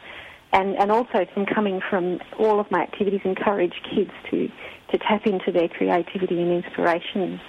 and, 0.54 0.76
and 0.78 0.92
also 0.92 1.26
from 1.34 1.46
coming 1.46 1.82
from 1.90 2.20
all 2.38 2.60
of 2.60 2.70
my 2.72 2.84
activities 2.84 3.22
encourage 3.26 3.74
kids 3.94 4.12
to, 4.30 4.48
to 4.92 4.98
tap 5.00 5.26
into 5.26 5.52
their 5.52 5.68
creativity 5.68 6.42
and 6.42 6.64
inspiration. 6.64 7.42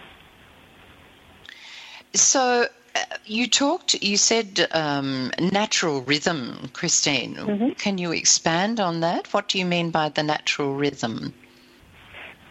So 2.14 2.66
uh, 2.94 2.98
you 3.26 3.46
talked, 3.46 3.94
you 4.02 4.16
said 4.16 4.66
um, 4.72 5.30
natural 5.38 6.00
rhythm, 6.02 6.70
Christine. 6.72 7.36
Mm-hmm. 7.36 7.70
Can 7.72 7.98
you 7.98 8.12
expand 8.12 8.80
on 8.80 9.00
that? 9.00 9.32
What 9.34 9.48
do 9.48 9.58
you 9.58 9.66
mean 9.66 9.90
by 9.90 10.08
the 10.08 10.22
natural 10.22 10.74
rhythm? 10.74 11.34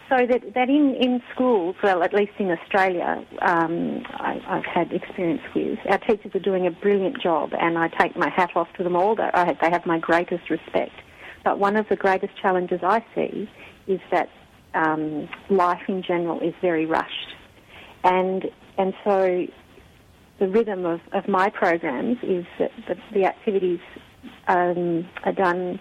So 0.10 0.18
that, 0.28 0.54
that 0.54 0.70
in, 0.70 0.96
in 1.00 1.22
schools, 1.34 1.76
well, 1.82 2.04
at 2.04 2.14
least 2.14 2.34
in 2.38 2.52
Australia, 2.52 3.26
um, 3.42 4.04
I, 4.10 4.40
have 4.48 4.66
had 4.66 4.92
experience 4.92 5.42
with, 5.56 5.80
our 5.90 5.98
teachers 5.98 6.36
are 6.36 6.40
doing 6.40 6.68
a 6.68 6.72
brilliant 6.72 7.22
job, 7.22 7.52
and 7.60 7.78
I 7.78 7.88
take 7.88 8.16
my 8.16 8.30
hat 8.30 8.52
off 8.56 8.68
to 8.78 8.84
them 8.84 8.96
all. 8.96 9.16
They, 9.16 9.30
I, 9.34 9.58
they 9.62 9.72
have 9.72 9.86
my 9.86 10.00
greatest 10.00 10.50
respect. 10.50 10.92
But 11.44 11.58
one 11.58 11.78
of 11.78 11.88
the 11.90 11.96
greatest 11.96 12.34
challenges 12.42 12.82
I 12.84 13.04
see 13.16 13.50
is 13.88 14.00
that 14.12 14.30
um, 14.74 15.30
life 15.50 15.82
in 15.88 16.04
general 16.04 16.40
is 16.42 16.54
very 16.62 16.86
rushed, 16.86 17.36
and 18.04 18.46
and 18.78 18.94
so 19.04 19.46
the 20.40 20.48
rhythm 20.48 20.86
of, 20.86 21.00
of 21.12 21.28
my 21.28 21.50
programs 21.50 22.18
is 22.24 22.46
that 22.60 22.72
the, 22.88 22.96
the 23.14 23.26
activities 23.26 23.80
um, 24.48 25.08
are 25.24 25.32
done 25.32 25.80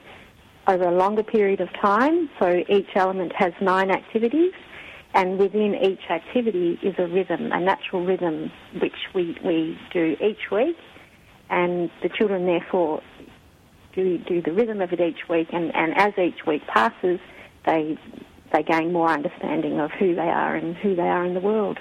over 0.66 0.85
a 0.85 0.92
longer 0.92 1.22
period 1.22 1.61
of 1.61 1.68
time. 1.81 2.31
So 2.40 2.62
each 2.68 2.88
element 2.94 3.33
has 3.37 3.53
nine 3.61 3.90
activities, 3.90 4.53
and 5.14 5.38
within 5.38 5.75
each 5.75 6.11
activity 6.11 6.79
is 6.83 6.94
a 6.98 7.07
rhythm, 7.07 7.53
a 7.53 7.61
natural 7.61 8.05
rhythm, 8.05 8.51
which 8.81 8.92
we, 9.14 9.37
we 9.44 9.79
do 9.92 10.16
each 10.20 10.51
week. 10.51 10.77
And 11.51 11.90
the 12.03 12.09
children, 12.09 12.46
therefore, 12.46 13.03
do, 13.94 14.18
do 14.18 14.40
the 14.40 14.53
rhythm 14.53 14.81
of 14.81 14.92
it 14.92 15.01
each 15.01 15.29
week, 15.29 15.48
and, 15.53 15.75
and 15.75 15.94
as 15.98 16.12
each 16.18 16.46
week 16.46 16.66
passes, 16.66 17.20
they, 17.66 17.98
they 18.53 18.62
gain 18.62 18.92
more 18.92 19.09
understanding 19.09 19.81
of 19.81 19.90
who 19.90 20.14
they 20.14 20.22
are 20.22 20.55
and 20.55 20.77
who 20.77 20.94
they 20.94 21.03
are 21.03 21.25
in 21.25 21.35
the 21.35 21.40
world. 21.40 21.79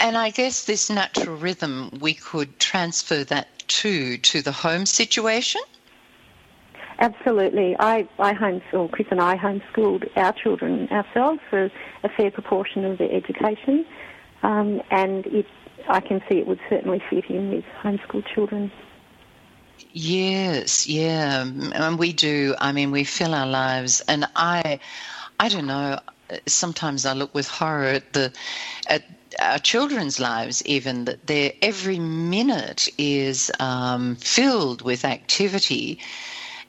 And 0.00 0.16
I 0.16 0.30
guess 0.30 0.64
this 0.64 0.90
natural 0.90 1.36
rhythm, 1.36 1.90
we 2.00 2.14
could 2.14 2.58
transfer 2.58 3.24
that 3.24 3.48
too 3.68 4.18
to 4.18 4.42
the 4.42 4.52
home 4.52 4.86
situation? 4.86 5.60
Absolutely. 6.98 7.76
I, 7.78 8.08
I 8.18 8.32
homeschooled, 8.32 8.92
Chris 8.92 9.08
and 9.10 9.20
I 9.20 9.36
homeschooled 9.36 10.08
our 10.16 10.32
children 10.32 10.88
ourselves 10.90 11.40
for 11.50 11.70
a 12.02 12.08
fair 12.08 12.30
proportion 12.30 12.84
of 12.84 12.98
their 12.98 13.12
education. 13.12 13.84
Um, 14.42 14.80
and 14.90 15.26
it, 15.26 15.46
I 15.88 16.00
can 16.00 16.22
see 16.28 16.38
it 16.38 16.46
would 16.46 16.60
certainly 16.70 17.02
fit 17.10 17.26
in 17.26 17.50
with 17.50 17.64
homeschool 17.82 18.24
children. 18.34 18.72
Yes, 19.92 20.86
yeah, 20.86 21.42
and 21.42 21.98
we 21.98 22.12
do. 22.12 22.54
I 22.58 22.72
mean, 22.72 22.90
we 22.90 23.04
fill 23.04 23.34
our 23.34 23.46
lives, 23.46 24.02
and 24.08 24.26
I, 24.34 24.80
I 25.38 25.48
don't 25.48 25.66
know. 25.66 25.98
Sometimes 26.46 27.06
I 27.06 27.12
look 27.12 27.34
with 27.34 27.46
horror 27.46 27.84
at 27.84 28.12
the, 28.12 28.32
at 28.88 29.04
our 29.38 29.58
children's 29.58 30.18
lives. 30.18 30.64
Even 30.66 31.04
that 31.04 31.26
their 31.26 31.52
every 31.62 31.98
minute 31.98 32.88
is 32.98 33.50
um, 33.60 34.16
filled 34.16 34.82
with 34.82 35.04
activity, 35.04 35.98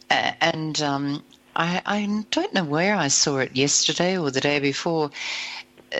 and 0.09 0.81
um, 0.81 1.23
I, 1.55 1.81
I 1.85 2.23
don't 2.31 2.53
know 2.53 2.63
where 2.63 2.95
I 2.95 3.07
saw 3.07 3.37
it 3.39 3.55
yesterday 3.55 4.17
or 4.17 4.31
the 4.31 4.41
day 4.41 4.59
before. 4.59 5.11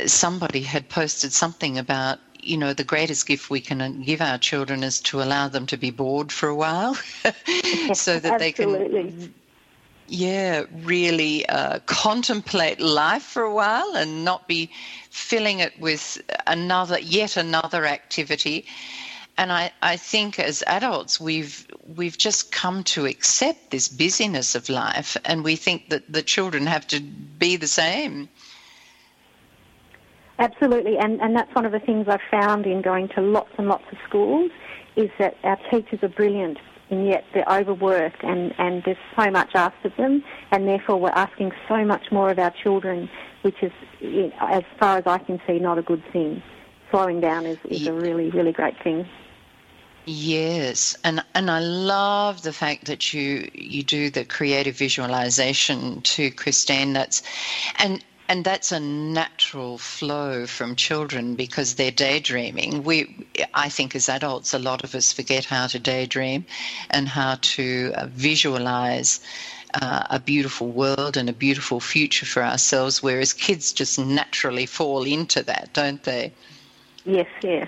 Somebody 0.05 0.61
had 0.61 0.89
posted 0.89 1.31
something 1.31 1.77
about 1.77 2.19
you 2.47 2.57
know, 2.57 2.73
the 2.73 2.83
greatest 2.83 3.27
gift 3.27 3.49
we 3.49 3.59
can 3.59 4.01
give 4.03 4.21
our 4.21 4.37
children 4.37 4.83
is 4.83 5.01
to 5.01 5.21
allow 5.21 5.49
them 5.49 5.65
to 5.67 5.77
be 5.77 5.91
bored 5.91 6.31
for 6.31 6.47
a 6.47 6.55
while 6.55 6.95
so 7.93 8.19
that 8.19 8.39
they 8.39 8.51
can 8.53 9.33
yeah, 10.07 10.63
really 10.71 11.47
uh, 11.49 11.79
contemplate 11.85 12.79
life 12.79 13.23
for 13.23 13.43
a 13.43 13.53
while 13.53 13.93
and 13.95 14.23
not 14.23 14.47
be 14.47 14.69
filling 15.09 15.59
it 15.59 15.77
with 15.79 16.21
another, 16.47 16.97
yet 16.99 17.35
another 17.35 17.85
activity. 17.85 18.65
And 19.37 19.51
I, 19.51 19.71
I 19.81 19.97
think 19.97 20.39
as 20.39 20.63
adults, 20.65 21.19
we've 21.19 21.67
we've 21.95 22.17
just 22.17 22.51
come 22.51 22.83
to 22.85 23.05
accept 23.05 23.69
this 23.69 23.87
busyness 23.87 24.55
of 24.55 24.67
life, 24.69 25.15
and 25.25 25.43
we 25.43 25.55
think 25.55 25.89
that 25.89 26.11
the 26.11 26.23
children 26.23 26.65
have 26.65 26.87
to 26.87 26.99
be 26.99 27.55
the 27.55 27.67
same. 27.67 28.29
Absolutely, 30.39 30.97
and, 30.97 31.19
and 31.21 31.35
that's 31.35 31.53
one 31.55 31.65
of 31.65 31.71
the 31.71 31.79
things 31.79 32.07
I've 32.07 32.19
found 32.29 32.65
in 32.65 32.81
going 32.81 33.09
to 33.09 33.21
lots 33.21 33.49
and 33.57 33.67
lots 33.67 33.85
of 33.91 33.97
schools 34.07 34.51
is 34.95 35.09
that 35.19 35.35
our 35.43 35.57
teachers 35.71 35.99
are 36.03 36.09
brilliant 36.09 36.59
and 36.89 37.07
yet 37.07 37.23
they're 37.33 37.47
overworked 37.49 38.23
and, 38.23 38.53
and 38.57 38.83
there's 38.83 38.97
so 39.15 39.29
much 39.31 39.49
asked 39.55 39.83
of 39.83 39.95
them 39.97 40.23
and 40.51 40.67
therefore 40.67 40.99
we're 40.99 41.09
asking 41.09 41.51
so 41.67 41.83
much 41.83 42.11
more 42.11 42.29
of 42.29 42.39
our 42.39 42.53
children, 42.63 43.09
which 43.41 43.61
is, 43.61 43.71
as 44.39 44.63
far 44.79 44.97
as 44.97 45.03
I 45.07 45.17
can 45.17 45.41
see, 45.47 45.59
not 45.59 45.77
a 45.77 45.81
good 45.81 46.03
thing. 46.13 46.41
Slowing 46.91 47.19
down 47.19 47.45
is, 47.45 47.57
is 47.65 47.87
a 47.87 47.93
really, 47.93 48.29
really 48.29 48.51
great 48.51 48.81
thing. 48.83 49.07
Yes, 50.09 50.95
and 51.03 51.21
and 51.35 51.51
I 51.51 51.59
love 51.59 52.41
the 52.41 52.53
fact 52.53 52.85
that 52.85 53.13
you 53.13 53.49
you 53.53 53.83
do 53.83 54.09
the 54.09 54.23
creative 54.23 54.77
visualization 54.77 56.01
to 56.03 56.31
Christine. 56.31 56.93
That's 56.93 57.21
and 57.77 58.01
and 58.29 58.45
that's 58.45 58.71
a 58.71 58.79
natural 58.79 59.77
flow 59.77 60.47
from 60.47 60.77
children 60.77 61.35
because 61.35 61.75
they're 61.75 61.91
daydreaming. 61.91 62.83
We, 62.83 63.27
I 63.53 63.67
think, 63.67 63.95
as 63.97 64.07
adults, 64.07 64.53
a 64.53 64.59
lot 64.59 64.85
of 64.85 64.95
us 64.95 65.11
forget 65.11 65.43
how 65.43 65.67
to 65.67 65.79
daydream 65.79 66.45
and 66.89 67.09
how 67.09 67.35
to 67.41 67.91
uh, 67.95 68.05
visualize 68.07 69.19
uh, 69.81 70.03
a 70.09 70.19
beautiful 70.19 70.67
world 70.71 71.17
and 71.17 71.27
a 71.29 71.33
beautiful 71.33 71.81
future 71.81 72.25
for 72.25 72.43
ourselves, 72.43 73.03
whereas 73.03 73.33
kids 73.33 73.73
just 73.73 73.99
naturally 73.99 74.65
fall 74.67 75.03
into 75.03 75.43
that, 75.43 75.73
don't 75.73 76.03
they? 76.03 76.31
Yes, 77.03 77.27
yes. 77.43 77.67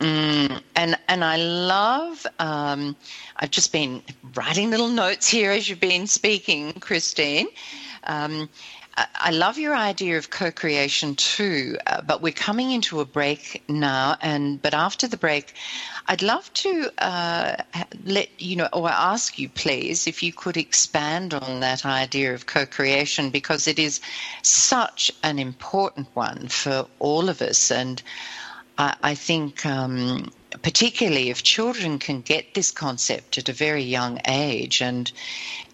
Mm, 0.00 0.60
and 0.76 0.98
and 1.08 1.24
I 1.24 1.36
love. 1.36 2.26
Um, 2.38 2.96
I've 3.36 3.50
just 3.50 3.72
been 3.72 4.02
writing 4.34 4.70
little 4.70 4.88
notes 4.88 5.28
here 5.28 5.50
as 5.52 5.68
you've 5.68 5.80
been 5.80 6.06
speaking, 6.06 6.72
Christine. 6.74 7.48
Um, 8.04 8.48
I 9.14 9.30
love 9.30 9.58
your 9.58 9.76
idea 9.76 10.18
of 10.18 10.30
co-creation 10.30 11.14
too, 11.14 11.76
uh, 11.86 12.00
but 12.02 12.20
we're 12.20 12.32
coming 12.32 12.72
into 12.72 13.00
a 13.00 13.04
break 13.04 13.62
now. 13.68 14.16
And 14.20 14.60
but 14.60 14.74
after 14.74 15.06
the 15.06 15.16
break, 15.16 15.54
I'd 16.08 16.22
love 16.22 16.52
to 16.54 16.90
uh, 16.98 17.56
let 18.04 18.28
you 18.40 18.56
know, 18.56 18.68
or 18.72 18.88
ask 18.88 19.38
you, 19.38 19.48
please, 19.48 20.06
if 20.08 20.22
you 20.22 20.32
could 20.32 20.56
expand 20.56 21.34
on 21.34 21.60
that 21.60 21.86
idea 21.86 22.34
of 22.34 22.46
co-creation 22.46 23.30
because 23.30 23.68
it 23.68 23.78
is 23.78 24.00
such 24.42 25.12
an 25.22 25.38
important 25.38 26.08
one 26.14 26.48
for 26.48 26.88
all 26.98 27.28
of 27.28 27.40
us. 27.40 27.70
And 27.70 28.02
I, 28.78 28.96
I 29.02 29.14
think. 29.14 29.66
Um, 29.66 30.30
particularly 30.62 31.28
if 31.28 31.42
children 31.42 31.98
can 31.98 32.22
get 32.22 32.54
this 32.54 32.70
concept 32.70 33.36
at 33.36 33.50
a 33.50 33.52
very 33.52 33.82
young 33.82 34.18
age 34.26 34.80
and 34.80 35.12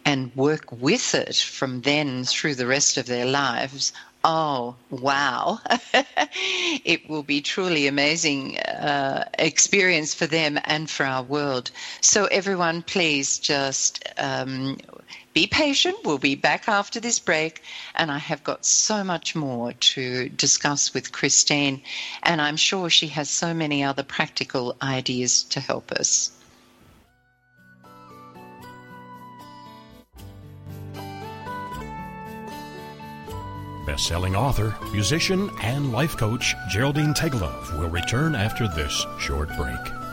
and 0.05 0.35
work 0.35 0.71
with 0.73 1.15
it 1.15 1.37
from 1.37 1.83
then 1.83 2.25
through 2.25 2.57
the 2.57 2.67
rest 2.67 2.97
of 2.97 3.07
their 3.07 3.25
lives, 3.25 3.93
oh 4.25 4.75
wow 4.91 5.59
it 6.85 7.09
will 7.09 7.23
be 7.23 7.41
truly 7.43 7.87
amazing 7.87 8.59
uh, 8.59 9.25
experience 9.39 10.15
for 10.15 10.27
them 10.27 10.59
and 10.65 10.89
for 10.89 11.05
our 11.05 11.23
world 11.23 11.71
so 12.01 12.25
everyone 12.27 12.83
please 12.83 13.39
just 13.39 14.03
um, 14.17 14.79
be 15.35 15.49
patient. 15.49 15.97
We'll 16.05 16.19
be 16.19 16.37
back 16.37 16.69
after 16.69 17.01
this 17.01 17.19
break. 17.19 17.61
And 17.97 18.11
i 18.11 18.19
have 18.19 18.43
got 18.45 18.65
so 18.65 19.05
much 19.05 19.35
more 19.35 19.73
to 19.73 20.29
discuss 20.31 20.95
with 20.95 21.13
christine. 21.13 21.83
And 22.23 22.41
i'm 22.41 22.57
sure 22.57 22.89
she 22.89 23.09
has 23.09 23.29
so 23.29 23.53
many 23.53 23.83
other 23.85 24.05
practical 24.05 24.77
ideas 24.81 25.43
to 25.45 25.61
help 25.61 25.93
us. 25.93 26.31
Best-selling 33.87 34.35
author, 34.35 34.75
musician, 34.93 35.51
and 35.63 35.93
life 35.93 36.17
coach 36.17 36.55
Geraldine 36.71 37.13
Teggelove 37.13 37.79
will 37.79 37.91
return 37.91 38.35
after 38.35 38.67
this 38.67 39.05
short 39.21 39.55
break. 39.57 40.04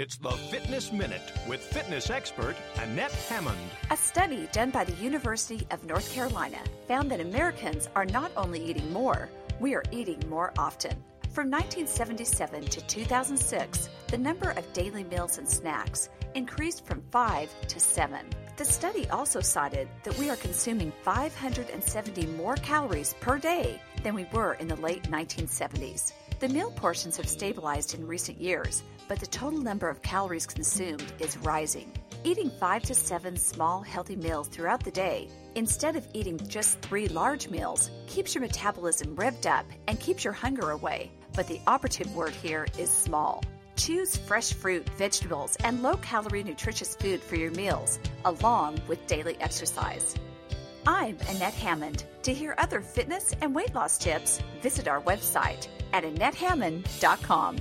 It's 0.00 0.16
the 0.16 0.30
Fitness 0.30 0.92
Minute 0.92 1.30
with 1.46 1.60
fitness 1.60 2.08
expert 2.08 2.56
Annette 2.76 3.12
Hammond. 3.28 3.58
A 3.90 3.96
study 3.98 4.48
done 4.50 4.70
by 4.70 4.82
the 4.82 4.94
University 4.94 5.66
of 5.70 5.84
North 5.84 6.10
Carolina 6.14 6.56
found 6.88 7.10
that 7.10 7.20
Americans 7.20 7.90
are 7.94 8.06
not 8.06 8.32
only 8.34 8.64
eating 8.64 8.90
more, 8.94 9.28
we 9.60 9.74
are 9.74 9.82
eating 9.92 10.18
more 10.30 10.54
often. 10.56 10.92
From 11.34 11.50
1977 11.50 12.64
to 12.64 12.80
2006, 12.86 13.90
the 14.06 14.16
number 14.16 14.52
of 14.52 14.72
daily 14.72 15.04
meals 15.04 15.36
and 15.36 15.46
snacks 15.46 16.08
increased 16.34 16.86
from 16.86 17.02
5 17.10 17.50
to 17.68 17.78
7. 17.78 18.24
The 18.56 18.64
study 18.64 19.06
also 19.10 19.42
cited 19.42 19.86
that 20.04 20.16
we 20.16 20.30
are 20.30 20.36
consuming 20.36 20.94
570 21.02 22.24
more 22.38 22.56
calories 22.56 23.14
per 23.20 23.36
day 23.36 23.78
than 24.02 24.14
we 24.14 24.24
were 24.32 24.54
in 24.54 24.68
the 24.68 24.76
late 24.76 25.02
1970s. 25.10 26.14
The 26.38 26.48
meal 26.48 26.70
portions 26.70 27.18
have 27.18 27.28
stabilized 27.28 27.94
in 27.94 28.06
recent 28.06 28.40
years, 28.40 28.82
but 29.10 29.18
the 29.18 29.26
total 29.26 29.58
number 29.58 29.88
of 29.88 30.00
calories 30.02 30.46
consumed 30.46 31.12
is 31.18 31.36
rising. 31.38 31.90
Eating 32.22 32.48
5 32.48 32.82
to 32.84 32.94
7 32.94 33.36
small, 33.36 33.82
healthy 33.82 34.14
meals 34.14 34.46
throughout 34.46 34.84
the 34.84 34.90
day, 34.92 35.28
instead 35.56 35.96
of 35.96 36.06
eating 36.12 36.38
just 36.46 36.80
3 36.82 37.08
large 37.08 37.48
meals, 37.48 37.90
keeps 38.06 38.36
your 38.36 38.42
metabolism 38.42 39.16
revved 39.16 39.46
up 39.46 39.66
and 39.88 39.98
keeps 39.98 40.22
your 40.22 40.32
hunger 40.32 40.70
away. 40.70 41.10
But 41.34 41.48
the 41.48 41.60
operative 41.66 42.14
word 42.14 42.30
here 42.30 42.68
is 42.78 42.88
small. 42.88 43.42
Choose 43.74 44.16
fresh 44.16 44.52
fruit, 44.52 44.88
vegetables, 44.90 45.56
and 45.64 45.82
low 45.82 45.96
calorie 45.96 46.44
nutritious 46.44 46.94
food 46.94 47.20
for 47.20 47.34
your 47.34 47.50
meals, 47.50 47.98
along 48.24 48.80
with 48.86 49.08
daily 49.08 49.36
exercise. 49.40 50.14
I'm 50.86 51.18
Annette 51.30 51.54
Hammond. 51.54 52.04
To 52.22 52.32
hear 52.32 52.54
other 52.58 52.80
fitness 52.80 53.34
and 53.40 53.56
weight 53.56 53.74
loss 53.74 53.98
tips, 53.98 54.40
visit 54.62 54.86
our 54.86 55.00
website 55.02 55.66
at 55.92 56.04
AnnetteHammond.com. 56.04 57.56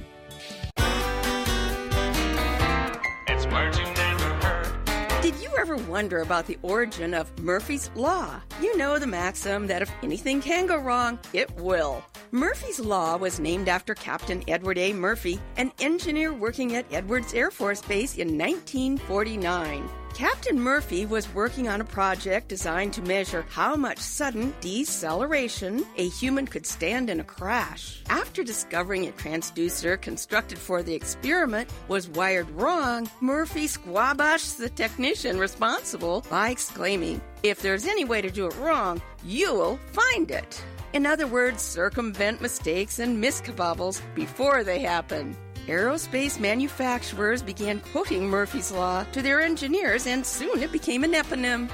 It's 3.42 3.54
words 3.54 3.80
you 3.80 3.86
never 3.86 4.34
heard. 4.46 5.22
Did 5.22 5.34
you 5.42 5.50
ever 5.58 5.78
wonder 5.78 6.20
about 6.20 6.46
the 6.46 6.58
origin 6.62 7.14
of 7.14 7.40
Murphy's 7.40 7.90
Law? 7.96 8.42
You 8.62 8.76
know 8.76 9.00
the 9.00 9.08
maxim 9.08 9.66
that 9.68 9.82
if 9.82 9.90
anything 10.04 10.42
can 10.42 10.66
go 10.66 10.78
wrong, 10.78 11.18
it 11.32 11.50
will. 11.56 12.04
Murphy's 12.32 12.82
Law 12.82 13.16
was 13.16 13.40
named 13.40 13.70
after 13.70 13.96
Captain 13.96 14.44
Edward 14.50 14.78
A. 14.78 14.92
Murphy, 14.92 15.40
an 15.56 15.72
engineer 15.80 16.34
working 16.34 16.76
at 16.76 16.92
Edwards 16.92 17.34
Air 17.34 17.50
Force 17.50 17.82
Base 17.82 18.18
in 18.18 18.38
1949. 18.38 19.88
Captain 20.20 20.60
Murphy 20.60 21.06
was 21.06 21.34
working 21.34 21.70
on 21.70 21.80
a 21.80 21.86
project 21.86 22.50
designed 22.50 22.92
to 22.92 23.02
measure 23.04 23.46
how 23.48 23.78
much 23.78 24.00
sudden 24.00 24.54
deceleration 24.60 25.86
a 25.96 26.10
human 26.10 26.46
could 26.46 26.66
stand 26.66 27.10
in 27.10 27.22
a 27.22 27.24
crash. 27.24 28.04
After 28.10 28.44
discovering 28.44 29.08
a 29.08 29.14
transducer 29.14 30.00
constructed 30.02 30.58
for 30.58 30.84
the 30.84 30.94
experiment 30.94 31.70
was 31.88 32.10
wired 32.10 32.50
wrong, 32.50 33.10
Murphy 33.22 33.66
squabashed 33.66 34.58
the 34.58 34.68
technician 34.68 35.40
responsible 35.40 36.26
by 36.30 36.50
exclaiming, 36.50 37.22
If 37.42 37.62
there's 37.62 37.86
any 37.86 38.04
way 38.04 38.22
to 38.22 38.30
do 38.30 38.46
it 38.48 38.58
wrong, 38.58 39.02
you'll 39.24 39.78
find 39.94 40.32
it. 40.32 40.62
In 40.92 41.06
other 41.06 41.28
words, 41.28 41.62
circumvent 41.62 42.42
mistakes 42.42 43.00
and 43.00 43.24
miscabobbles 43.24 44.02
before 44.16 44.66
they 44.66 44.80
happen. 44.80 45.34
Aerospace 45.70 46.40
manufacturers 46.40 47.44
began 47.44 47.80
quoting 47.80 48.28
Murphy's 48.28 48.72
Law 48.72 49.04
to 49.12 49.22
their 49.22 49.40
engineers, 49.40 50.08
and 50.08 50.26
soon 50.26 50.64
it 50.64 50.72
became 50.72 51.04
an 51.04 51.14
eponym. 51.14 51.70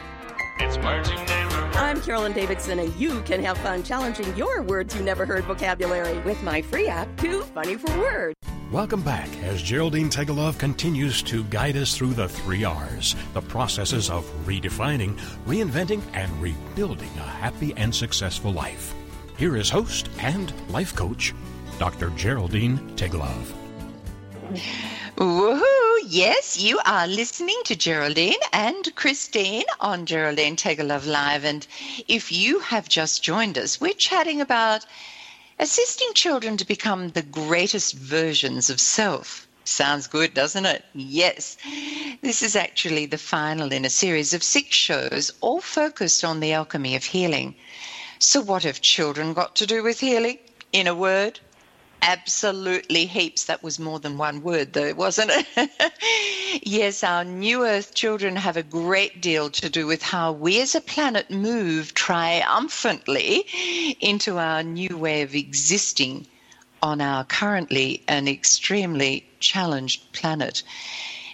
It's 0.60 0.78
words 0.80 1.10
you 1.10 1.16
never. 1.16 1.56
I'm 1.78 2.02
Carolyn 2.02 2.34
Davidson, 2.34 2.80
and 2.80 2.94
you 2.96 3.22
can 3.22 3.42
have 3.46 3.58
fun 3.60 3.84
challenging 3.84 4.36
your 4.36 4.62
words 4.64 4.94
you 4.94 5.02
never 5.02 5.26
heard 5.26 5.46
vocabulary 5.46 6.20
with 6.24 6.44
my 6.44 6.62
free 6.62 6.90
app, 6.90 7.08
Too 7.16 7.44
Funny 7.44 7.78
for 7.78 7.98
Words. 7.98 8.36
Welcome 8.70 9.02
back 9.02 9.30
as 9.44 9.62
Geraldine 9.62 10.10
Teggelove 10.10 10.60
continues 10.60 11.24
to 11.24 11.46
guide 11.46 11.78
us 11.78 11.96
through 11.96 12.16
the 12.16 12.28
three 12.28 12.66
R's, 12.66 13.16
the 13.34 13.42
processes 13.44 14.10
of 14.10 14.26
redefining, 14.46 15.18
reinventing, 15.46 16.02
and 16.12 16.30
rebuilding 16.42 17.12
a 17.18 17.22
happy 17.22 17.74
and 17.78 17.96
successful 17.96 18.52
life. 18.52 18.94
Here 19.38 19.56
is 19.56 19.70
host 19.70 20.10
and 20.20 20.52
life 20.70 20.94
coach, 20.94 21.34
Dr. 21.80 22.10
Geraldine 22.18 22.78
Teggelove. 22.98 23.65
Woohoo! 25.18 25.98
Yes, 26.06 26.56
you 26.56 26.80
are 26.86 27.08
listening 27.08 27.60
to 27.66 27.76
Geraldine 27.76 28.38
and 28.54 28.96
Christine 28.96 29.64
on 29.80 30.06
Geraldine 30.06 30.56
Teggelove 30.56 31.08
Live. 31.08 31.44
And 31.44 31.66
if 32.08 32.32
you 32.32 32.60
have 32.60 32.88
just 32.88 33.24
joined 33.24 33.58
us, 33.58 33.82
we're 33.82 33.94
chatting 33.94 34.42
about 34.42 34.86
assisting 35.58 36.14
children 36.14 36.58
to 36.58 36.66
become 36.66 37.10
the 37.10 37.24
greatest 37.24 37.94
versions 37.94 38.70
of 38.70 38.80
self. 38.80 39.48
Sounds 39.64 40.06
good, 40.06 40.36
doesn't 40.36 40.68
it? 40.68 40.86
Yes. 40.94 41.58
This 42.22 42.44
is 42.44 42.56
actually 42.56 43.08
the 43.08 43.18
final 43.18 43.72
in 43.72 43.84
a 43.84 43.90
series 43.90 44.36
of 44.36 44.44
six 44.44 44.76
shows, 44.76 45.32
all 45.42 45.60
focused 45.60 46.24
on 46.24 46.40
the 46.40 46.54
alchemy 46.54 46.96
of 46.96 47.04
healing. 47.04 47.56
So, 48.20 48.42
what 48.42 48.62
have 48.62 48.80
children 48.80 49.34
got 49.34 49.56
to 49.56 49.66
do 49.66 49.82
with 49.82 50.02
healing? 50.02 50.38
In 50.72 50.86
a 50.86 50.94
word, 50.94 51.40
absolutely 52.02 53.06
heaps. 53.06 53.46
That 53.46 53.64
was 53.64 53.80
more 53.80 54.00
than 54.00 54.18
one 54.18 54.42
word, 54.42 54.74
though, 54.74 54.94
wasn't 54.94 55.32
it? 55.34 56.62
yes, 56.64 57.04
our 57.04 57.24
new 57.24 57.66
Earth 57.66 57.94
children 57.94 58.36
have 58.36 58.58
a 58.58 58.64
great 58.64 59.22
deal 59.22 59.50
to 59.52 59.70
do 59.70 59.88
with 59.88 60.02
how 60.02 60.32
we 60.32 60.62
as 60.62 60.76
a 60.76 60.82
planet 60.82 61.30
move 61.32 61.94
triumphantly 61.94 63.46
into 64.00 64.38
our 64.38 64.64
new 64.64 64.98
way 64.98 65.22
of 65.22 65.36
existing 65.36 66.28
on 66.84 67.02
our 67.02 67.24
currently 67.24 68.04
an 68.08 68.28
extremely 68.28 69.26
challenged 69.40 70.12
planet. 70.14 70.62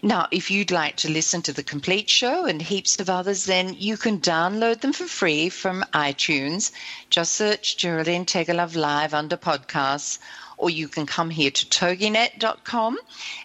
Now, 0.03 0.27
if 0.31 0.49
you'd 0.49 0.71
like 0.71 0.95
to 0.97 1.11
listen 1.11 1.41
to 1.43 1.53
the 1.53 1.63
complete 1.63 2.09
show 2.09 2.45
and 2.45 2.61
heaps 2.61 2.99
of 2.99 3.09
others, 3.09 3.45
then 3.45 3.75
you 3.77 3.97
can 3.97 4.19
download 4.19 4.81
them 4.81 4.93
for 4.93 5.05
free 5.05 5.49
from 5.49 5.85
iTunes. 5.93 6.71
Just 7.09 7.33
search 7.33 7.77
Geraldine 7.77 8.25
Teggelove 8.25 8.75
Live 8.75 9.13
under 9.13 9.37
podcasts 9.37 10.17
or 10.61 10.69
you 10.69 10.87
can 10.87 11.07
come 11.07 11.31
here 11.31 11.49
to 11.49 11.65
toginet.com 11.65 12.97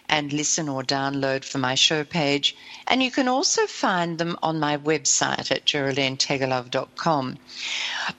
and 0.07 0.31
listen 0.31 0.69
or 0.69 0.83
download 0.83 1.43
from 1.43 1.61
my 1.61 1.73
show 1.73 2.03
page. 2.03 2.55
And 2.87 3.01
you 3.01 3.09
can 3.09 3.27
also 3.27 3.65
find 3.65 4.19
them 4.19 4.37
on 4.43 4.59
my 4.59 4.77
website 4.77 5.49
at 5.51 5.65
geraldineteggelove.com. 5.65 7.37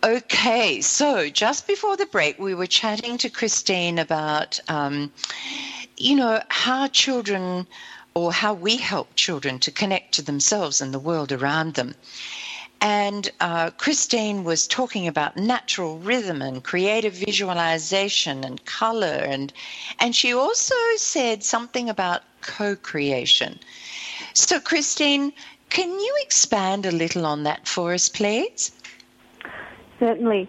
Okay, 0.03 0.81
so 0.81 1.29
just 1.29 1.69
before 1.69 1.97
the 1.97 2.07
break, 2.07 2.41
we 2.41 2.55
were 2.55 2.67
chatting 2.67 3.19
to 3.19 3.31
Christine 3.31 4.01
about, 4.01 4.59
um, 4.69 5.13
you 5.97 6.17
know, 6.17 6.43
how 6.49 6.89
children 6.89 7.69
or 8.19 8.33
how 8.33 8.53
we 8.53 8.77
help 8.77 9.15
children 9.15 9.61
to 9.61 9.71
connect 9.71 10.13
to 10.13 10.23
themselves 10.23 10.81
and 10.81 10.93
the 10.93 10.99
world 10.99 11.31
around 11.31 11.75
them. 11.75 11.95
And 12.81 13.31
uh, 13.39 13.71
Christine 13.71 14.43
was 14.43 14.67
talking 14.67 15.07
about 15.07 15.37
natural 15.37 15.99
rhythm 15.99 16.43
and 16.43 16.63
creative 16.63 17.15
visualization 17.15 18.45
and 18.45 18.65
color, 18.65 19.19
and 19.35 19.53
and 20.01 20.15
she 20.15 20.33
also 20.33 20.75
said 20.97 21.43
something 21.43 21.89
about 21.89 22.23
co-creation. 22.41 23.59
So, 24.33 24.61
Christine, 24.61 25.33
can 25.71 25.91
you 25.91 26.15
expand 26.21 26.87
a 26.87 26.93
little 26.93 27.27
on 27.27 27.43
that 27.45 27.67
for 27.67 27.93
us, 27.95 28.09
please? 28.09 28.73
Certainly. 29.99 30.49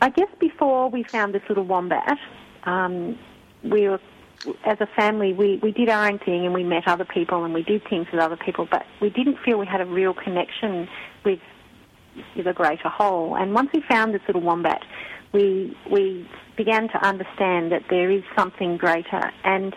I 0.00 0.08
guess 0.08 0.32
before 0.40 0.88
we 0.88 1.02
found 1.02 1.34
this 1.34 1.42
little 1.48 1.64
wombat, 1.64 2.18
um, 2.64 3.18
we 3.62 3.88
were 3.88 4.00
as 4.64 4.78
a 4.80 4.86
family, 4.86 5.32
we, 5.32 5.58
we 5.62 5.72
did 5.72 5.88
our 5.88 6.08
own 6.08 6.18
thing 6.18 6.44
and 6.44 6.54
we 6.54 6.64
met 6.64 6.86
other 6.86 7.04
people 7.04 7.44
and 7.44 7.54
we 7.54 7.62
did 7.62 7.82
things 7.88 8.06
with 8.12 8.20
other 8.20 8.36
people, 8.36 8.66
but 8.70 8.84
we 9.00 9.10
didn't 9.10 9.38
feel 9.44 9.58
we 9.58 9.66
had 9.66 9.80
a 9.80 9.86
real 9.86 10.14
connection 10.14 10.88
with, 11.24 11.38
a 12.44 12.52
greater 12.52 12.90
whole. 12.90 13.36
And 13.36 13.54
once 13.54 13.70
we 13.72 13.82
found 13.88 14.12
this 14.12 14.20
little 14.26 14.42
wombat, 14.42 14.82
we, 15.32 15.74
we 15.90 16.28
began 16.58 16.88
to 16.88 17.06
understand 17.06 17.72
that 17.72 17.84
there 17.88 18.10
is 18.10 18.22
something 18.36 18.76
greater. 18.76 19.30
And, 19.44 19.74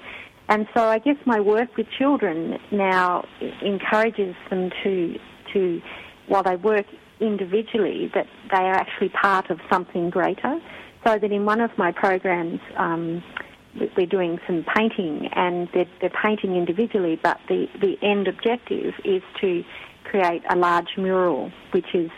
and 0.49 0.67
so 0.75 0.83
I 0.83 0.99
guess 0.99 1.15
my 1.25 1.39
work 1.39 1.77
with 1.77 1.87
children 1.97 2.59
now 2.71 3.25
encourages 3.61 4.35
them 4.49 4.69
to, 4.83 5.17
to 5.53 5.81
while 6.27 6.43
they 6.43 6.57
work 6.57 6.85
individually, 7.21 8.11
that 8.13 8.27
they 8.51 8.63
are 8.63 8.75
actually 8.75 9.09
part 9.09 9.49
of 9.49 9.59
something 9.71 10.09
greater. 10.09 10.59
So 11.05 11.17
that 11.17 11.31
in 11.31 11.45
one 11.45 11.61
of 11.61 11.71
my 11.77 11.93
programs, 11.93 12.59
um, 12.75 13.23
we're 13.97 14.05
doing 14.05 14.39
some 14.47 14.65
painting 14.75 15.29
and 15.33 15.67
they're, 15.73 15.89
they're 16.01 16.09
painting 16.09 16.55
individually, 16.55 17.19
but 17.21 17.39
the, 17.47 17.67
the 17.79 17.97
end 18.01 18.27
objective 18.27 18.93
is 19.03 19.21
to 19.41 19.63
create 20.03 20.43
a 20.49 20.55
large 20.55 20.97
mural 20.97 21.51
which 21.71 21.93
is 21.93 22.09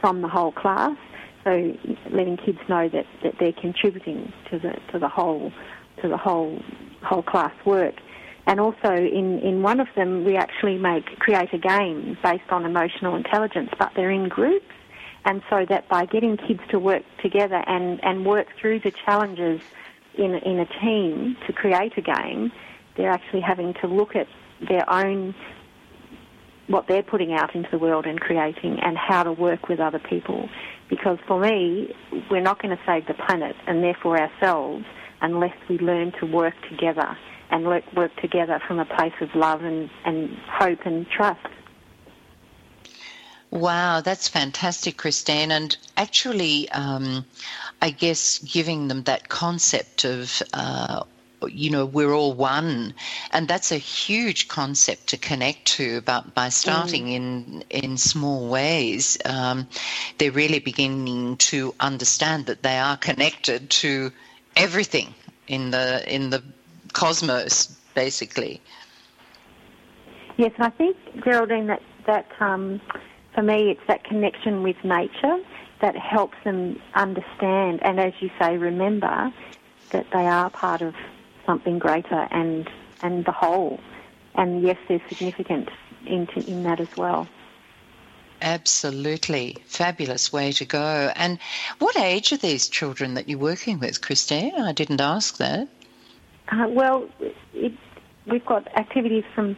from 0.00 0.22
the 0.22 0.28
whole 0.28 0.52
class. 0.52 0.96
So 1.44 1.74
letting 2.10 2.36
kids 2.36 2.58
know 2.68 2.88
that, 2.88 3.06
that 3.22 3.34
they're 3.38 3.52
contributing 3.52 4.32
to 4.50 4.58
the 4.58 4.74
to 4.92 4.98
the 4.98 5.08
whole 5.08 5.52
to 6.02 6.08
the 6.08 6.16
whole 6.16 6.60
whole 7.02 7.22
class 7.22 7.54
work. 7.64 7.94
And 8.46 8.60
also 8.60 8.92
in, 8.92 9.38
in 9.40 9.62
one 9.62 9.80
of 9.80 9.88
them 9.96 10.24
we 10.24 10.36
actually 10.36 10.76
make 10.76 11.18
create 11.18 11.52
a 11.54 11.58
game 11.58 12.18
based 12.22 12.50
on 12.50 12.66
emotional 12.66 13.16
intelligence, 13.16 13.70
but 13.78 13.92
they're 13.94 14.10
in 14.10 14.28
groups. 14.28 14.66
And 15.24 15.42
so 15.50 15.66
that 15.68 15.88
by 15.88 16.06
getting 16.06 16.36
kids 16.36 16.60
to 16.70 16.78
work 16.78 17.02
together 17.22 17.62
and, 17.66 18.02
and 18.02 18.24
work 18.24 18.48
through 18.58 18.80
the 18.80 18.90
challenges 18.90 19.60
in, 20.14 20.34
in 20.34 20.60
a 20.60 20.66
team 20.80 21.36
to 21.46 21.52
create 21.52 21.92
a 21.96 22.02
game, 22.02 22.52
they're 22.96 23.10
actually 23.10 23.40
having 23.40 23.74
to 23.74 23.86
look 23.86 24.16
at 24.16 24.26
their 24.68 24.88
own, 24.92 25.34
what 26.66 26.86
they're 26.86 27.02
putting 27.02 27.32
out 27.32 27.54
into 27.54 27.68
the 27.70 27.78
world 27.78 28.06
and 28.06 28.20
creating 28.20 28.78
and 28.80 28.96
how 28.96 29.22
to 29.22 29.32
work 29.32 29.68
with 29.68 29.80
other 29.80 29.98
people. 29.98 30.48
Because 30.88 31.18
for 31.26 31.40
me, 31.40 31.94
we're 32.30 32.40
not 32.40 32.60
going 32.60 32.76
to 32.76 32.82
save 32.84 33.06
the 33.06 33.14
planet 33.14 33.56
and 33.66 33.82
therefore 33.82 34.20
ourselves 34.20 34.84
unless 35.20 35.54
we 35.68 35.78
learn 35.78 36.12
to 36.20 36.26
work 36.26 36.54
together 36.68 37.16
and 37.50 37.64
work, 37.64 37.84
work 37.94 38.14
together 38.16 38.60
from 38.66 38.78
a 38.78 38.84
place 38.84 39.12
of 39.20 39.34
love 39.34 39.62
and, 39.62 39.90
and 40.04 40.36
hope 40.48 40.80
and 40.84 41.06
trust. 41.08 41.46
Wow, 43.50 44.00
that's 44.00 44.28
fantastic, 44.28 44.96
Christine. 44.96 45.50
And 45.50 45.76
actually, 45.96 46.68
um, 46.70 47.24
I 47.82 47.90
guess 47.90 48.38
giving 48.40 48.88
them 48.88 49.04
that 49.04 49.28
concept 49.28 50.04
of, 50.04 50.42
uh, 50.52 51.02
you 51.48 51.70
know, 51.70 51.86
we're 51.86 52.12
all 52.12 52.34
one, 52.34 52.92
and 53.32 53.48
that's 53.48 53.72
a 53.72 53.78
huge 53.78 54.48
concept 54.48 55.06
to 55.08 55.16
connect 55.16 55.64
to. 55.76 56.02
But 56.02 56.34
by 56.34 56.50
starting 56.50 57.06
mm. 57.06 57.14
in 57.14 57.64
in 57.70 57.96
small 57.96 58.48
ways, 58.48 59.16
um, 59.24 59.66
they're 60.18 60.30
really 60.30 60.58
beginning 60.58 61.38
to 61.38 61.74
understand 61.80 62.46
that 62.46 62.62
they 62.62 62.78
are 62.78 62.98
connected 62.98 63.70
to 63.70 64.12
everything 64.56 65.14
in 65.48 65.70
the 65.70 66.04
in 66.14 66.28
the 66.28 66.42
cosmos, 66.92 67.74
basically. 67.94 68.60
Yes, 70.36 70.52
and 70.56 70.66
I 70.66 70.70
think 70.70 70.96
Geraldine, 71.24 71.66
that 71.68 71.82
that 72.06 72.26
um, 72.40 72.80
for 73.34 73.42
me, 73.42 73.70
it's 73.70 73.86
that 73.88 74.04
connection 74.04 74.62
with 74.62 74.76
nature 74.84 75.38
that 75.80 75.96
helps 75.96 76.36
them 76.44 76.80
understand 76.94 77.82
and, 77.82 77.98
as 77.98 78.12
you 78.20 78.30
say, 78.38 78.56
remember 78.56 79.32
that 79.90 80.06
they 80.12 80.26
are 80.26 80.50
part 80.50 80.82
of 80.82 80.94
something 81.46 81.78
greater 81.78 82.28
and 82.30 82.68
and 83.02 83.24
the 83.24 83.32
whole. 83.32 83.80
And 84.34 84.62
yes, 84.62 84.76
there's 84.88 85.00
significance 85.08 85.70
in, 86.06 86.28
in 86.46 86.62
that 86.64 86.80
as 86.80 86.96
well. 86.96 87.26
Absolutely. 88.42 89.56
Fabulous 89.66 90.32
way 90.32 90.52
to 90.52 90.64
go. 90.64 91.12
And 91.14 91.38
what 91.78 91.98
age 91.98 92.32
are 92.32 92.38
these 92.38 92.68
children 92.68 93.14
that 93.14 93.28
you're 93.28 93.38
working 93.38 93.78
with, 93.78 94.00
Christine? 94.00 94.54
I 94.54 94.72
didn't 94.72 95.00
ask 95.00 95.36
that. 95.38 95.68
Uh, 96.50 96.66
well, 96.68 97.08
it, 97.52 97.72
we've 98.26 98.44
got 98.44 98.66
activities 98.76 99.24
from 99.34 99.56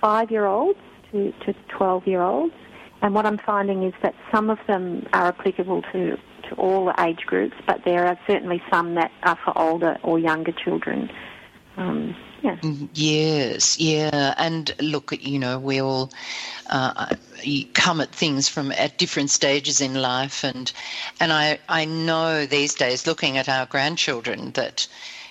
five 0.00 0.30
year 0.30 0.46
olds 0.46 0.78
to, 1.12 1.32
to 1.44 1.54
12 1.68 2.06
year 2.06 2.22
olds. 2.22 2.54
And 3.04 3.14
what 3.14 3.26
I'm 3.26 3.36
finding 3.36 3.82
is 3.82 3.92
that 4.02 4.14
some 4.32 4.48
of 4.48 4.58
them 4.66 5.06
are 5.12 5.26
applicable 5.26 5.82
to, 5.92 6.16
to 6.48 6.54
all 6.56 6.90
age 6.98 7.26
groups, 7.26 7.54
but 7.66 7.84
there 7.84 8.06
are 8.06 8.18
certainly 8.26 8.62
some 8.70 8.94
that 8.94 9.12
are 9.24 9.36
for 9.44 9.56
older 9.58 9.98
or 10.02 10.18
younger 10.18 10.52
children. 10.52 11.10
Um, 11.76 12.16
yeah. 12.40 12.56
Mm, 12.56 12.88
yes, 12.94 13.78
yeah, 13.78 14.32
and 14.38 14.74
look, 14.80 15.12
you 15.20 15.38
know, 15.38 15.58
we 15.58 15.82
all 15.82 16.12
uh, 16.70 17.14
come 17.74 18.00
at 18.00 18.10
things 18.10 18.48
from 18.48 18.72
at 18.72 18.96
different 18.96 19.28
stages 19.28 19.82
in 19.82 19.94
life, 20.00 20.42
and 20.42 20.72
and 21.20 21.30
I 21.30 21.58
I 21.68 21.84
know 21.84 22.46
these 22.46 22.74
days, 22.74 23.06
looking 23.06 23.36
at 23.36 23.50
our 23.50 23.66
grandchildren, 23.66 24.52
that 24.52 24.86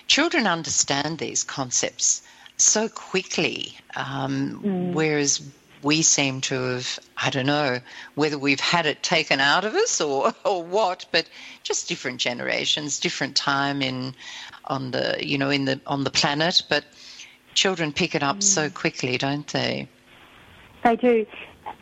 children 0.06 0.46
understand 0.46 1.18
these 1.18 1.42
concepts 1.42 2.22
so 2.56 2.88
quickly, 2.88 3.76
um, 3.96 4.60
mm. 4.62 4.92
whereas 4.92 5.40
we 5.84 6.02
seem 6.02 6.40
to 6.40 6.54
have, 6.54 6.98
I 7.16 7.30
don't 7.30 7.46
know 7.46 7.80
whether 8.14 8.38
we've 8.38 8.60
had 8.60 8.86
it 8.86 9.02
taken 9.02 9.38
out 9.38 9.64
of 9.64 9.74
us 9.74 10.00
or, 10.00 10.32
or 10.44 10.62
what, 10.62 11.06
but 11.12 11.28
just 11.62 11.88
different 11.88 12.20
generations, 12.20 12.98
different 12.98 13.36
time 13.36 13.82
in 13.82 14.14
on 14.66 14.90
the 14.92 15.16
you 15.20 15.36
know 15.36 15.50
in 15.50 15.66
the 15.66 15.80
on 15.86 16.04
the 16.04 16.10
planet, 16.10 16.62
but 16.68 16.84
children 17.52 17.92
pick 17.92 18.14
it 18.14 18.22
up 18.22 18.38
mm. 18.38 18.42
so 18.42 18.70
quickly, 18.70 19.18
don't 19.18 19.46
they? 19.48 19.88
They 20.82 20.96
do. 20.96 21.26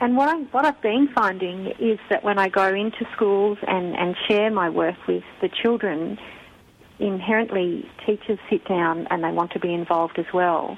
And 0.00 0.16
what, 0.16 0.28
I, 0.28 0.36
what 0.50 0.64
I've 0.64 0.80
been 0.82 1.09
finding 1.14 1.66
is 1.78 1.98
that 2.11 2.24
when 2.24 2.38
I 2.38 2.48
go 2.48 2.74
into 2.74 3.07
schools 3.14 3.59
and, 3.66 3.94
and 3.96 4.16
share 4.28 4.50
my 4.50 4.68
work 4.68 4.96
with 5.07 5.22
the 5.40 5.48
children, 5.48 6.18
inherently 6.98 7.88
teachers 8.05 8.38
sit 8.50 8.66
down 8.66 9.07
and 9.11 9.22
they 9.22 9.30
want 9.30 9.53
to 9.53 9.61
be 9.61 9.72
involved 9.72 10.18
as 10.18 10.26
well 10.32 10.76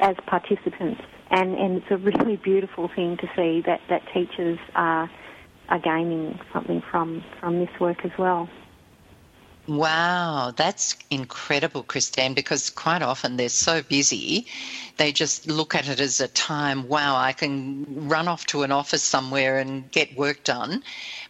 as 0.00 0.16
participants. 0.26 1.02
And, 1.30 1.54
and 1.54 1.76
it's 1.78 1.90
a 1.90 1.96
really 1.96 2.36
beautiful 2.36 2.88
thing 2.88 3.16
to 3.18 3.28
see 3.34 3.62
that, 3.62 3.80
that 3.88 4.02
teachers 4.12 4.58
are, 4.74 5.10
are 5.68 5.78
gaining 5.78 6.38
something 6.52 6.82
from, 6.90 7.24
from 7.40 7.58
this 7.58 7.80
work 7.80 8.04
as 8.04 8.12
well. 8.18 8.48
Wow, 9.66 10.52
that's 10.54 10.96
incredible, 11.10 11.82
Christine, 11.82 12.34
because 12.34 12.70
quite 12.70 13.02
often 13.02 13.36
they're 13.36 13.48
so 13.48 13.82
busy, 13.82 14.46
they 14.96 15.10
just 15.10 15.48
look 15.48 15.74
at 15.74 15.88
it 15.88 15.98
as 15.98 16.20
a 16.20 16.28
time, 16.28 16.86
wow, 16.86 17.16
I 17.16 17.32
can 17.32 18.08
run 18.08 18.28
off 18.28 18.46
to 18.46 18.62
an 18.62 18.70
office 18.70 19.02
somewhere 19.02 19.58
and 19.58 19.90
get 19.90 20.16
work 20.16 20.44
done. 20.44 20.84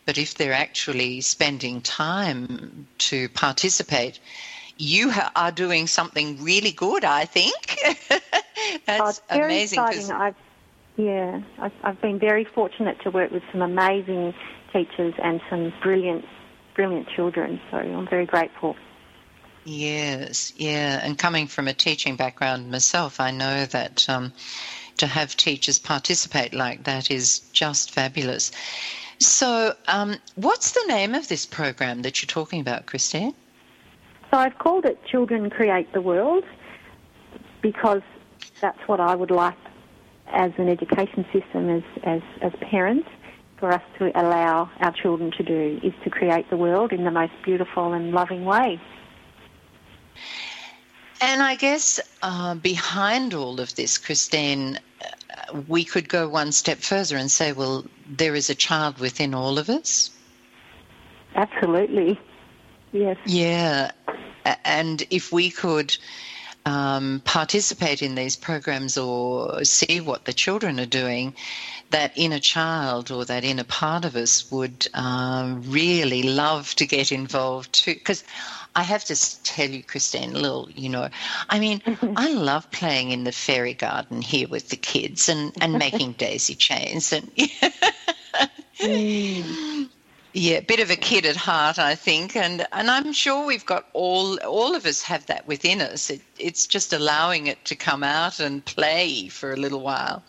But 0.04 0.18
if 0.18 0.34
they're 0.34 0.52
actually 0.52 1.22
spending 1.22 1.80
time 1.80 2.86
to 2.98 3.30
participate, 3.30 4.20
you 4.76 5.12
are 5.34 5.50
doing 5.50 5.86
something 5.86 6.42
really 6.42 6.72
good, 6.72 7.04
I 7.04 7.24
think. 7.24 7.78
that's 8.86 9.20
oh, 9.30 9.34
very 9.34 9.44
amazing. 9.44 9.82
Exciting. 9.82 10.10
I've, 10.12 10.34
yeah, 10.96 11.40
I've, 11.58 11.72
I've 11.82 12.00
been 12.00 12.18
very 12.18 12.44
fortunate 12.44 13.00
to 13.02 13.10
work 13.10 13.30
with 13.30 13.42
some 13.52 13.62
amazing 13.62 14.34
teachers 14.72 15.14
and 15.22 15.40
some 15.50 15.72
brilliant 15.82 16.24
brilliant 16.74 17.08
children. 17.08 17.60
So 17.70 17.78
I'm 17.78 18.06
very 18.06 18.26
grateful. 18.26 18.76
Yes, 19.64 20.52
yeah. 20.56 21.00
And 21.02 21.18
coming 21.18 21.48
from 21.48 21.66
a 21.66 21.74
teaching 21.74 22.14
background 22.14 22.70
myself, 22.70 23.18
I 23.18 23.32
know 23.32 23.64
that 23.66 24.08
um, 24.08 24.32
to 24.98 25.06
have 25.06 25.36
teachers 25.36 25.78
participate 25.78 26.54
like 26.54 26.84
that 26.84 27.10
is 27.10 27.40
just 27.52 27.90
fabulous. 27.90 28.52
So, 29.18 29.74
um, 29.88 30.16
what's 30.34 30.72
the 30.72 30.84
name 30.86 31.14
of 31.14 31.26
this 31.28 31.46
program 31.46 32.02
that 32.02 32.22
you're 32.22 32.28
talking 32.28 32.60
about, 32.60 32.86
Christine? 32.86 33.34
So, 34.30 34.38
I've 34.38 34.58
called 34.58 34.84
it 34.84 35.02
Children 35.06 35.50
Create 35.50 35.92
the 35.92 36.02
World 36.02 36.44
because 37.62 38.02
that's 38.60 38.78
what 38.86 39.00
I 39.00 39.14
would 39.14 39.30
like 39.30 39.56
as 40.28 40.52
an 40.58 40.68
education 40.68 41.24
system, 41.32 41.68
as, 41.68 41.82
as, 42.02 42.22
as 42.42 42.52
parents 42.60 43.08
for 43.58 43.72
us 43.72 43.82
to 43.98 44.10
allow 44.20 44.70
our 44.80 44.92
children 44.92 45.30
to 45.32 45.42
do 45.42 45.80
is 45.82 45.92
to 46.04 46.10
create 46.10 46.48
the 46.50 46.56
world 46.56 46.92
in 46.92 47.04
the 47.04 47.10
most 47.10 47.32
beautiful 47.44 47.92
and 47.92 48.12
loving 48.12 48.44
way. 48.44 48.80
And 51.20 51.42
I 51.42 51.54
guess 51.54 51.98
uh, 52.22 52.54
behind 52.56 53.32
all 53.32 53.60
of 53.60 53.74
this, 53.74 53.96
Christine, 53.96 54.78
uh, 55.00 55.62
we 55.66 55.84
could 55.84 56.08
go 56.08 56.28
one 56.28 56.52
step 56.52 56.78
further 56.78 57.16
and 57.16 57.30
say, 57.30 57.52
well, 57.52 57.86
there 58.06 58.34
is 58.34 58.50
a 58.50 58.54
child 58.54 58.98
within 58.98 59.32
all 59.32 59.58
of 59.58 59.70
us. 59.70 60.10
Absolutely. 61.34 62.20
Yes. 62.92 63.16
Yeah. 63.24 63.92
And 64.64 65.02
if 65.10 65.32
we 65.32 65.50
could 65.50 65.96
um, 66.66 67.22
participate 67.24 68.02
in 68.02 68.16
these 68.16 68.36
programs 68.36 68.98
or 68.98 69.64
see 69.64 70.00
what 70.00 70.24
the 70.24 70.32
children 70.32 70.80
are 70.80 70.86
doing, 70.86 71.32
that 71.90 72.12
inner 72.16 72.40
child 72.40 73.12
or 73.12 73.24
that 73.24 73.44
inner 73.44 73.64
part 73.64 74.04
of 74.04 74.16
us 74.16 74.50
would 74.50 74.88
um, 74.92 75.62
really 75.70 76.24
love 76.24 76.74
to 76.74 76.84
get 76.84 77.12
involved 77.12 77.72
too. 77.72 77.94
Because 77.94 78.24
I 78.74 78.82
have 78.82 79.04
to 79.04 79.42
tell 79.44 79.70
you, 79.70 79.84
Christine, 79.84 80.34
little, 80.34 80.68
you 80.74 80.88
know, 80.88 81.08
I 81.48 81.60
mean, 81.60 81.80
I 82.16 82.32
love 82.32 82.70
playing 82.72 83.12
in 83.12 83.22
the 83.22 83.32
fairy 83.32 83.74
garden 83.74 84.20
here 84.20 84.48
with 84.48 84.68
the 84.68 84.76
kids 84.76 85.28
and, 85.28 85.52
and 85.60 85.72
making 85.78 86.12
daisy 86.12 86.56
chains 86.56 87.12
and. 87.12 87.30
mm. 88.80 89.75
Yeah, 90.38 90.60
bit 90.60 90.80
of 90.80 90.90
a 90.90 90.96
kid 90.96 91.24
at 91.24 91.34
heart, 91.34 91.78
I 91.78 91.94
think, 91.94 92.36
and 92.36 92.66
and 92.70 92.90
I'm 92.90 93.14
sure 93.14 93.46
we've 93.46 93.64
got 93.64 93.86
all 93.94 94.36
all 94.44 94.74
of 94.74 94.84
us 94.84 95.00
have 95.00 95.24
that 95.26 95.46
within 95.46 95.80
us. 95.80 96.10
It, 96.10 96.20
it's 96.38 96.66
just 96.66 96.92
allowing 96.92 97.46
it 97.46 97.64
to 97.64 97.74
come 97.74 98.04
out 98.04 98.38
and 98.38 98.62
play 98.62 99.28
for 99.28 99.54
a 99.54 99.56
little 99.56 99.80
while. 99.80 100.22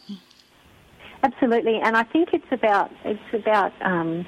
Absolutely, 1.23 1.81
and 1.83 1.97
I 1.97 2.03
think 2.03 2.29
it's 2.31 2.49
about 2.51 2.89
it's 3.03 3.33
about 3.33 3.73
um, 3.81 4.25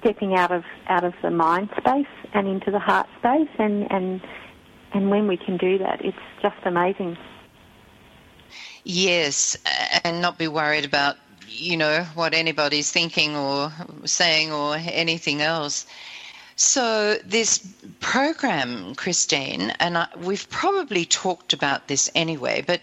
stepping 0.00 0.34
out 0.34 0.52
of 0.52 0.64
out 0.88 1.04
of 1.04 1.14
the 1.22 1.30
mind 1.30 1.70
space 1.78 2.14
and 2.34 2.46
into 2.46 2.70
the 2.70 2.78
heart 2.78 3.08
space, 3.20 3.48
and 3.58 3.90
and 3.90 4.20
and 4.92 5.08
when 5.08 5.26
we 5.26 5.38
can 5.38 5.56
do 5.56 5.78
that, 5.78 6.04
it's 6.04 6.18
just 6.42 6.58
amazing. 6.66 7.16
Yes, 8.84 9.56
and 10.04 10.20
not 10.20 10.36
be 10.36 10.48
worried 10.48 10.84
about 10.84 11.16
you 11.50 11.76
know 11.76 12.04
what 12.14 12.32
anybody's 12.34 12.90
thinking 12.90 13.36
or 13.36 13.72
saying 14.04 14.52
or 14.52 14.76
anything 14.76 15.42
else. 15.42 15.86
So 16.56 17.16
this 17.24 17.66
program, 18.00 18.94
Christine, 18.94 19.70
and 19.80 19.98
I, 19.98 20.08
we've 20.18 20.48
probably 20.50 21.04
talked 21.04 21.52
about 21.52 21.88
this 21.88 22.10
anyway, 22.14 22.62
but 22.66 22.82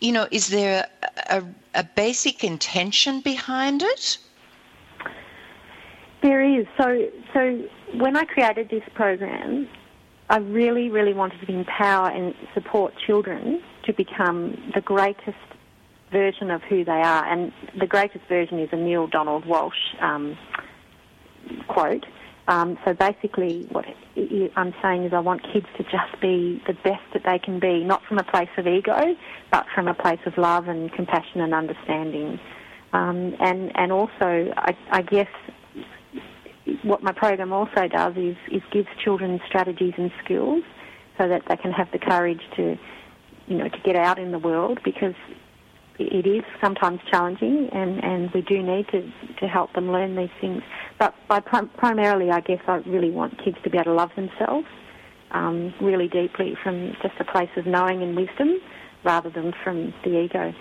you 0.00 0.12
know, 0.12 0.26
is 0.30 0.48
there 0.48 0.88
a, 1.28 1.44
a, 1.74 1.84
basic 1.84 2.42
intention 2.42 3.20
behind 3.20 3.82
it? 3.82 4.18
There 6.22 6.42
is. 6.42 6.66
So, 6.76 7.08
so 7.32 7.68
when 7.94 8.16
I 8.16 8.24
created 8.24 8.68
this 8.68 8.82
program, 8.94 9.68
I 10.28 10.38
really, 10.38 10.88
really 10.88 11.12
wanted 11.12 11.46
to 11.46 11.52
empower 11.52 12.08
and 12.08 12.34
support 12.52 12.94
children 13.06 13.62
to 13.84 13.92
become 13.92 14.72
the 14.74 14.80
greatest 14.80 15.36
version 16.12 16.50
of 16.50 16.62
who 16.62 16.84
they 16.84 16.92
are. 16.92 17.24
And 17.24 17.52
the 17.78 17.86
greatest 17.86 18.26
version 18.28 18.58
is 18.58 18.68
a 18.72 18.76
Neale 18.76 19.06
Donald 19.08 19.44
Walsch 19.44 20.00
um, 20.00 20.36
quote. 21.68 22.04
Um, 22.48 22.76
so 22.84 22.92
basically, 22.92 23.66
what 23.70 23.84
I'm 24.56 24.74
saying 24.82 25.04
is, 25.04 25.12
I 25.12 25.20
want 25.20 25.42
kids 25.52 25.66
to 25.76 25.84
just 25.84 26.20
be 26.20 26.60
the 26.66 26.74
best 26.74 27.02
that 27.12 27.22
they 27.24 27.38
can 27.38 27.60
be, 27.60 27.84
not 27.84 28.02
from 28.04 28.18
a 28.18 28.24
place 28.24 28.48
of 28.56 28.66
ego, 28.66 29.14
but 29.50 29.66
from 29.74 29.86
a 29.86 29.94
place 29.94 30.18
of 30.26 30.36
love 30.36 30.66
and 30.66 30.92
compassion 30.92 31.40
and 31.40 31.54
understanding. 31.54 32.40
Um, 32.92 33.36
and 33.40 33.70
and 33.76 33.92
also, 33.92 34.52
I, 34.56 34.76
I, 34.90 35.02
guess 35.02 35.28
what 36.82 37.02
my 37.02 37.12
program 37.12 37.52
also 37.52 37.88
does 37.88 38.14
is 38.16 38.36
is 38.50 38.62
gives 38.70 38.88
children 39.02 39.40
strategies 39.46 39.94
and 39.96 40.10
skills 40.22 40.64
so 41.18 41.28
that 41.28 41.42
they 41.48 41.56
can 41.56 41.72
have 41.72 41.90
the 41.92 41.98
courage 41.98 42.42
to, 42.56 42.76
you 43.46 43.56
know, 43.56 43.68
to 43.68 43.78
get 43.84 43.96
out 43.96 44.18
in 44.18 44.32
the 44.32 44.38
world 44.38 44.80
because 44.84 45.14
it 46.10 46.26
is 46.26 46.44
sometimes 46.62 47.00
challenging, 47.10 47.68
and, 47.72 48.02
and 48.02 48.30
we 48.32 48.42
do 48.42 48.62
need 48.62 48.88
to, 48.88 49.02
to 49.40 49.48
help 49.48 49.72
them 49.74 49.90
learn 49.90 50.16
these 50.16 50.30
things. 50.40 50.62
But 50.98 51.14
by 51.28 51.40
prim- 51.40 51.70
primarily, 51.76 52.30
I 52.30 52.40
guess 52.40 52.60
I 52.66 52.76
really 52.86 53.10
want 53.10 53.42
kids 53.42 53.56
to 53.64 53.70
be 53.70 53.78
able 53.78 53.84
to 53.84 53.94
love 53.94 54.10
themselves 54.16 54.66
um, 55.32 55.74
really 55.80 56.08
deeply 56.08 56.56
from 56.62 56.92
just 57.02 57.14
a 57.20 57.24
place 57.24 57.50
of 57.56 57.66
knowing 57.66 58.02
and 58.02 58.16
wisdom 58.16 58.60
rather 59.04 59.30
than 59.30 59.52
from 59.64 59.92
the 60.04 60.20
ego. 60.20 60.54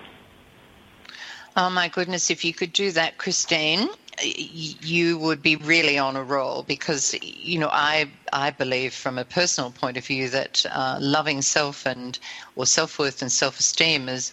Oh 1.55 1.69
my 1.69 1.89
goodness, 1.89 2.29
if 2.29 2.45
you 2.45 2.53
could 2.53 2.71
do 2.71 2.91
that, 2.91 3.17
Christine, 3.17 3.89
you 4.23 5.17
would 5.17 5.41
be 5.41 5.57
really 5.57 5.97
on 5.97 6.15
a 6.15 6.23
roll 6.23 6.63
because 6.63 7.13
you 7.21 7.59
know 7.59 7.69
I 7.71 8.09
I 8.31 8.51
believe 8.51 8.93
from 8.93 9.17
a 9.17 9.25
personal 9.25 9.71
point 9.71 9.97
of 9.97 10.05
view 10.05 10.29
that 10.29 10.65
uh, 10.71 10.97
loving 11.01 11.41
self 11.41 11.85
and 11.85 12.17
or 12.55 12.65
self 12.65 12.99
worth 12.99 13.21
and 13.21 13.31
self 13.31 13.59
esteem 13.59 14.07
is 14.07 14.31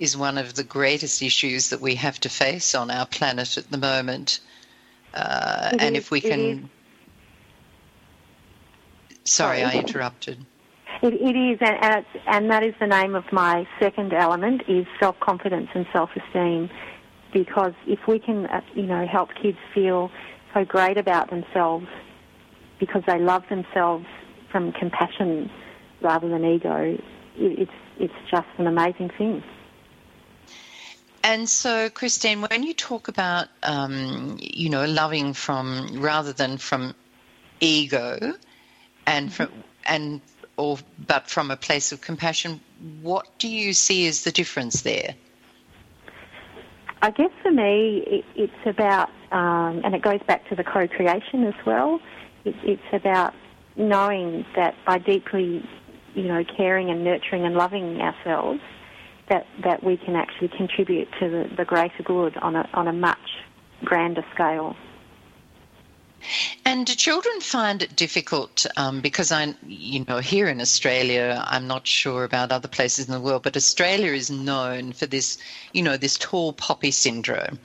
is 0.00 0.16
one 0.16 0.38
of 0.38 0.54
the 0.54 0.64
greatest 0.64 1.22
issues 1.22 1.70
that 1.70 1.80
we 1.80 1.94
have 1.94 2.18
to 2.18 2.28
face 2.28 2.74
on 2.74 2.90
our 2.90 3.06
planet 3.06 3.56
at 3.58 3.70
the 3.70 3.78
moment. 3.78 4.40
Uh, 5.14 5.70
and 5.78 5.94
is, 5.94 6.04
if 6.04 6.10
we 6.10 6.20
can. 6.20 6.68
Sorry, 9.24 9.62
I 9.62 9.74
interrupted. 9.74 10.44
It, 11.02 11.14
it 11.14 11.36
is, 11.36 11.58
and, 11.60 12.04
and 12.26 12.50
that 12.50 12.64
is 12.64 12.74
the 12.80 12.86
name 12.86 13.14
of 13.14 13.24
my 13.30 13.68
second 13.78 14.12
element: 14.12 14.62
is 14.66 14.86
self-confidence 14.98 15.68
and 15.74 15.86
self-esteem. 15.92 16.70
Because 17.32 17.74
if 17.86 18.00
we 18.08 18.18
can, 18.18 18.46
uh, 18.46 18.60
you 18.74 18.82
know, 18.82 19.06
help 19.06 19.28
kids 19.40 19.58
feel 19.72 20.10
so 20.52 20.64
great 20.64 20.96
about 20.96 21.30
themselves 21.30 21.86
because 22.80 23.02
they 23.06 23.20
love 23.20 23.44
themselves 23.48 24.06
from 24.50 24.72
compassion 24.72 25.48
rather 26.00 26.28
than 26.28 26.44
ego, 26.44 26.98
it's 27.36 27.70
it's 27.98 28.14
just 28.30 28.48
an 28.56 28.66
amazing 28.66 29.10
thing. 29.18 29.44
And 31.22 31.48
so, 31.48 31.90
Christine, 31.90 32.40
when 32.42 32.62
you 32.62 32.72
talk 32.72 33.08
about, 33.08 33.48
um, 33.62 34.38
you 34.40 34.70
know, 34.70 34.86
loving 34.86 35.34
from 35.34 36.00
rather 36.00 36.32
than 36.32 36.56
from 36.56 36.94
ego, 37.60 38.34
and 39.06 39.28
mm-hmm. 39.28 39.34
from 39.34 39.52
and 39.86 40.20
or 40.56 40.78
but 41.06 41.28
from 41.28 41.50
a 41.50 41.56
place 41.56 41.92
of 41.92 42.00
compassion, 42.00 42.60
what 43.02 43.26
do 43.38 43.48
you 43.48 43.72
see 43.72 44.06
as 44.06 44.24
the 44.24 44.32
difference 44.32 44.82
there? 44.82 45.14
I 47.02 47.10
guess 47.10 47.30
for 47.42 47.50
me, 47.50 48.04
it, 48.06 48.24
it's 48.36 48.66
about, 48.66 49.08
um, 49.32 49.80
and 49.84 49.94
it 49.94 50.02
goes 50.02 50.20
back 50.26 50.46
to 50.50 50.54
the 50.54 50.64
co-creation 50.64 51.44
as 51.44 51.54
well. 51.64 51.98
It, 52.44 52.54
it's 52.62 52.92
about 52.92 53.32
knowing 53.76 54.44
that 54.54 54.74
by 54.86 54.98
deeply, 54.98 55.66
you 56.14 56.24
know, 56.24 56.44
caring 56.44 56.90
and 56.90 57.02
nurturing 57.02 57.46
and 57.46 57.54
loving 57.54 58.02
ourselves, 58.02 58.60
that 59.30 59.46
that 59.64 59.82
we 59.82 59.96
can 59.96 60.16
actually 60.16 60.48
contribute 60.48 61.08
to 61.18 61.30
the, 61.30 61.54
the 61.56 61.64
greater 61.64 62.02
good 62.02 62.36
on 62.36 62.56
a 62.56 62.68
on 62.74 62.86
a 62.86 62.92
much 62.92 63.38
grander 63.84 64.24
scale. 64.34 64.76
And 66.66 66.86
do 66.86 66.94
children 66.94 67.40
find 67.40 67.82
it 67.82 67.96
difficult 67.96 68.66
um, 68.76 69.00
because 69.00 69.32
I, 69.32 69.54
you 69.66 70.04
know, 70.06 70.18
here 70.18 70.48
in 70.48 70.60
Australia, 70.60 71.42
I'm 71.46 71.66
not 71.66 71.86
sure 71.86 72.24
about 72.24 72.52
other 72.52 72.68
places 72.68 73.06
in 73.06 73.12
the 73.12 73.20
world, 73.20 73.42
but 73.42 73.56
Australia 73.56 74.12
is 74.12 74.30
known 74.30 74.92
for 74.92 75.06
this, 75.06 75.38
you 75.72 75.82
know, 75.82 75.96
this 75.96 76.18
tall 76.18 76.52
poppy 76.52 76.90
syndrome. 76.90 77.58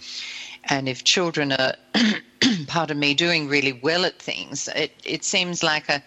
And 0.63 0.87
if 0.87 1.03
children 1.03 1.51
are, 1.51 1.75
pardon 2.67 2.97
me, 2.97 3.13
doing 3.13 3.49
really 3.49 3.73
well 3.73 4.05
at 4.05 4.21
things, 4.21 4.69
it, 4.69 4.93
it 5.03 5.25
seems 5.25 5.61
like 5.61 5.89
a, 5.89 6.01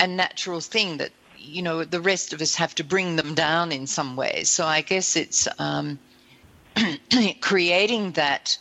a 0.00 0.06
natural 0.06 0.60
thing 0.60 0.96
that, 0.98 1.12
you 1.48 1.62
know, 1.62 1.84
the 1.84 2.00
rest 2.00 2.32
of 2.32 2.40
us 2.40 2.54
have 2.54 2.74
to 2.76 2.84
bring 2.84 3.16
them 3.16 3.34
down 3.34 3.72
in 3.72 3.86
some 3.86 4.16
ways. 4.16 4.48
So 4.48 4.66
I 4.66 4.82
guess 4.82 5.16
it's 5.16 5.48
um, 5.58 5.98
creating 7.40 8.12
that 8.12 8.58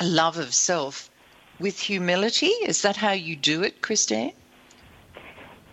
love 0.00 0.38
of 0.38 0.54
self 0.54 1.10
with 1.58 1.78
humility? 1.78 2.52
Is 2.66 2.82
that 2.82 2.96
how 2.96 3.12
you 3.12 3.36
do 3.36 3.62
it, 3.62 3.82
Christine? 3.82 4.32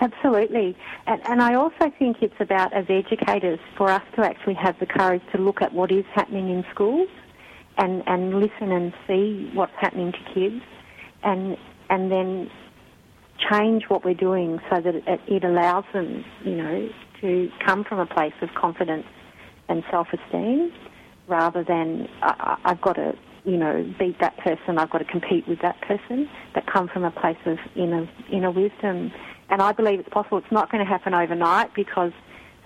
Absolutely. 0.02 0.76
And, 1.08 1.22
and 1.26 1.42
I 1.42 1.54
also 1.54 1.92
think 1.98 2.18
it's 2.22 2.40
about, 2.40 2.74
as 2.74 2.86
educators, 2.90 3.60
for 3.78 3.90
us 3.90 4.04
to 4.16 4.26
actually 4.26 4.56
have 4.56 4.78
the 4.80 4.86
courage 4.86 5.22
to 5.32 5.38
look 5.42 5.62
at 5.62 5.74
what 5.74 5.92
is 5.92 6.06
happening 6.14 6.50
in 6.50 6.66
schools 6.72 7.08
and, 7.78 8.04
and 8.06 8.40
listen 8.40 8.72
and 8.72 8.94
see 9.08 9.50
what's 9.54 9.76
happening 9.80 10.12
to 10.12 10.34
kids 10.34 10.64
and, 11.24 11.58
and 11.90 12.12
then 12.12 12.50
change 13.52 13.84
what 13.88 14.06
we're 14.06 14.14
doing 14.14 14.60
so 14.70 14.82
that 14.82 14.96
it, 14.96 15.22
it 15.28 15.44
allows 15.44 15.86
them, 15.94 16.24
you 16.44 16.56
know, 16.56 16.90
to 17.22 17.50
come 17.66 17.84
from 17.84 18.00
a 18.00 18.06
place 18.06 18.34
of 18.42 18.50
confidence 18.56 19.06
and 19.68 19.84
self-esteem 19.90 20.72
rather 21.28 21.64
than 21.64 22.08
I, 22.22 22.58
I've 22.66 22.82
got 22.82 22.94
to 22.94 23.16
you 23.46 23.58
know, 23.58 23.88
beat 24.00 24.20
that 24.20 24.38
person, 24.38 24.78
I've 24.78 24.90
got 24.90 24.98
to 25.00 25.06
compete 25.06 25.48
with 25.48 25.62
that 25.62 25.80
person, 25.82 26.28
that 26.56 26.66
come 26.66 26.88
from 26.88 27.04
a 27.04 27.12
place 27.12 27.38
of 27.46 27.60
inner, 27.76 28.10
inner 28.32 28.52
wisdom. 28.52 29.12
And 29.50 29.62
I 29.62 29.72
believe 29.72 30.00
it's 30.00 30.10
possible. 30.10 30.40
It's 30.40 30.52
not 30.52 30.72
going 30.72 30.84
to 30.84 30.90
happen 30.90 31.14
overnight 31.14 31.74
because 31.76 32.12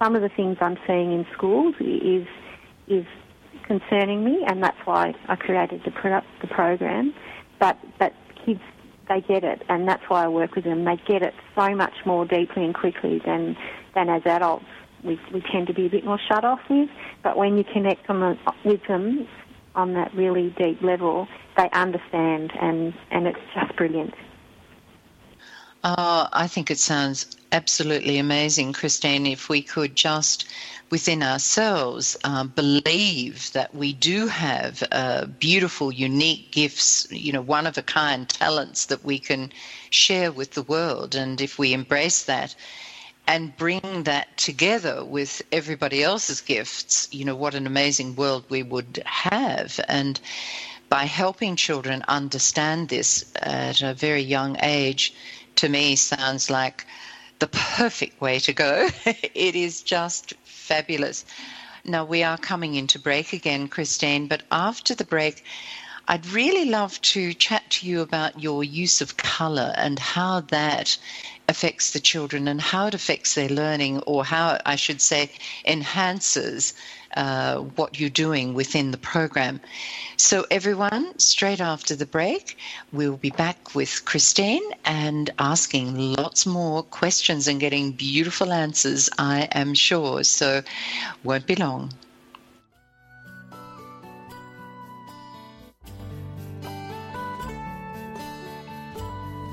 some 0.01 0.15
of 0.15 0.21
the 0.21 0.29
things 0.29 0.57
I'm 0.61 0.77
seeing 0.87 1.11
in 1.11 1.25
schools 1.33 1.75
is, 1.81 2.25
is 2.87 3.05
concerning 3.67 4.23
me, 4.23 4.45
and 4.47 4.63
that's 4.63 4.77
why 4.85 5.13
I 5.27 5.35
created 5.35 5.81
the, 5.83 6.21
the 6.41 6.47
program. 6.47 7.13
But, 7.59 7.77
but 7.99 8.13
they 9.09 9.21
get 9.21 9.43
it, 9.43 9.63
and 9.67 9.87
that's 9.87 10.03
why 10.07 10.23
I 10.23 10.27
work 10.27 10.55
with 10.55 10.63
them. 10.63 10.85
They 10.85 10.97
get 11.07 11.21
it 11.21 11.33
so 11.55 11.75
much 11.75 11.93
more 12.05 12.25
deeply 12.25 12.63
and 12.63 12.73
quickly 12.73 13.21
than, 13.25 13.57
than 13.95 14.07
as 14.09 14.21
adults 14.25 14.65
we, 15.03 15.19
we 15.33 15.41
tend 15.51 15.67
to 15.67 15.73
be 15.73 15.85
a 15.85 15.89
bit 15.89 16.05
more 16.05 16.19
shut 16.27 16.43
off 16.45 16.59
with. 16.69 16.89
But 17.23 17.37
when 17.37 17.57
you 17.57 17.63
connect 17.63 18.07
them, 18.07 18.37
with 18.63 18.85
them 18.87 19.27
on 19.75 19.93
that 19.93 20.13
really 20.13 20.53
deep 20.57 20.81
level, 20.81 21.27
they 21.57 21.69
understand, 21.71 22.53
and, 22.59 22.93
and 23.11 23.27
it's 23.27 23.39
just 23.53 23.75
brilliant. 23.75 24.13
Uh, 25.83 26.27
I 26.33 26.47
think 26.47 26.69
it 26.71 26.77
sounds 26.77 27.37
absolutely 27.51 28.17
amazing, 28.17 28.73
Christine, 28.73 29.25
if 29.25 29.47
we 29.47 29.61
could 29.61 29.95
just 29.95 30.45
within 30.89 31.21
ourselves 31.21 32.17
uh, 32.23 32.43
believe 32.43 33.51
that 33.53 33.73
we 33.75 33.93
do 33.93 34.27
have 34.27 34.83
uh, 34.91 35.25
beautiful, 35.25 35.91
unique 35.91 36.51
gifts, 36.51 37.07
you 37.11 37.31
know, 37.31 37.41
one 37.41 37.67
of 37.67 37.77
a 37.77 37.83
kind 37.83 38.27
talents 38.27 38.85
that 38.87 39.03
we 39.03 39.19
can 39.19 39.51
share 39.89 40.31
with 40.31 40.51
the 40.51 40.63
world. 40.63 41.15
And 41.15 41.39
if 41.41 41.59
we 41.59 41.73
embrace 41.73 42.23
that, 42.23 42.55
and 43.29 43.55
bring 43.57 44.03
that 44.03 44.35
together 44.37 45.05
with 45.05 45.43
everybody 45.51 46.01
else's 46.01 46.41
gifts, 46.41 47.07
you 47.11 47.23
know, 47.23 47.35
what 47.35 47.53
an 47.53 47.67
amazing 47.67 48.15
world 48.15 48.43
we 48.49 48.63
would 48.63 49.03
have. 49.05 49.79
And 49.87 50.19
by 50.89 51.03
helping 51.05 51.55
children 51.55 52.03
understand 52.07 52.89
this 52.89 53.31
at 53.35 53.83
a 53.83 53.93
very 53.93 54.21
young 54.23 54.57
age, 54.63 55.13
to 55.57 55.69
me 55.69 55.95
sounds 55.95 56.49
like 56.49 56.87
the 57.37 57.47
perfect 57.47 58.19
way 58.19 58.39
to 58.39 58.51
go. 58.51 58.89
it 59.05 59.55
is 59.55 59.83
just 59.83 60.33
fabulous. 60.69 61.25
Now, 61.83 62.05
we 62.05 62.21
are 62.21 62.37
coming 62.37 62.75
into 62.75 62.99
break 62.99 63.33
again, 63.33 63.69
Christine, 63.69 64.27
but 64.27 64.43
after 64.51 64.93
the 64.93 65.03
break, 65.15 65.43
I'd 66.09 66.25
really 66.25 66.65
love 66.65 66.99
to 67.13 67.35
chat 67.35 67.69
to 67.69 67.87
you 67.87 68.01
about 68.01 68.41
your 68.41 68.63
use 68.63 68.99
of 68.99 69.15
colour 69.17 69.75
and 69.77 69.99
how 69.99 70.39
that 70.49 70.97
affects 71.47 71.91
the 71.91 71.99
children 71.99 72.47
and 72.47 72.59
how 72.59 72.87
it 72.87 72.95
affects 72.95 73.35
their 73.35 73.47
learning, 73.47 73.99
or 74.07 74.25
how 74.25 74.57
I 74.65 74.75
should 74.75 75.01
say 75.01 75.29
enhances 75.65 76.73
uh, 77.15 77.57
what 77.57 77.99
you're 77.99 78.09
doing 78.09 78.55
within 78.55 78.89
the 78.89 78.97
program. 78.97 79.61
So, 80.17 80.47
everyone, 80.49 81.17
straight 81.19 81.61
after 81.61 81.95
the 81.95 82.07
break, 82.07 82.57
we'll 82.91 83.17
be 83.17 83.29
back 83.29 83.75
with 83.75 84.03
Christine 84.05 84.67
and 84.85 85.29
asking 85.37 85.95
lots 86.13 86.47
more 86.47 86.81
questions 86.81 87.47
and 87.47 87.59
getting 87.59 87.91
beautiful 87.91 88.51
answers, 88.51 89.11
I 89.19 89.47
am 89.51 89.75
sure. 89.75 90.23
So, 90.23 90.63
won't 91.23 91.45
be 91.45 91.55
long. 91.55 91.91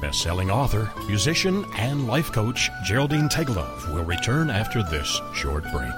Best-selling 0.06 0.52
author, 0.52 0.88
musician, 1.08 1.66
and 1.76 2.06
life 2.06 2.30
coach 2.30 2.70
Geraldine 2.84 3.28
Teggelove 3.28 3.92
will 3.92 4.04
return 4.04 4.50
after 4.50 4.80
this 4.84 5.20
short 5.34 5.64
break. 5.72 5.92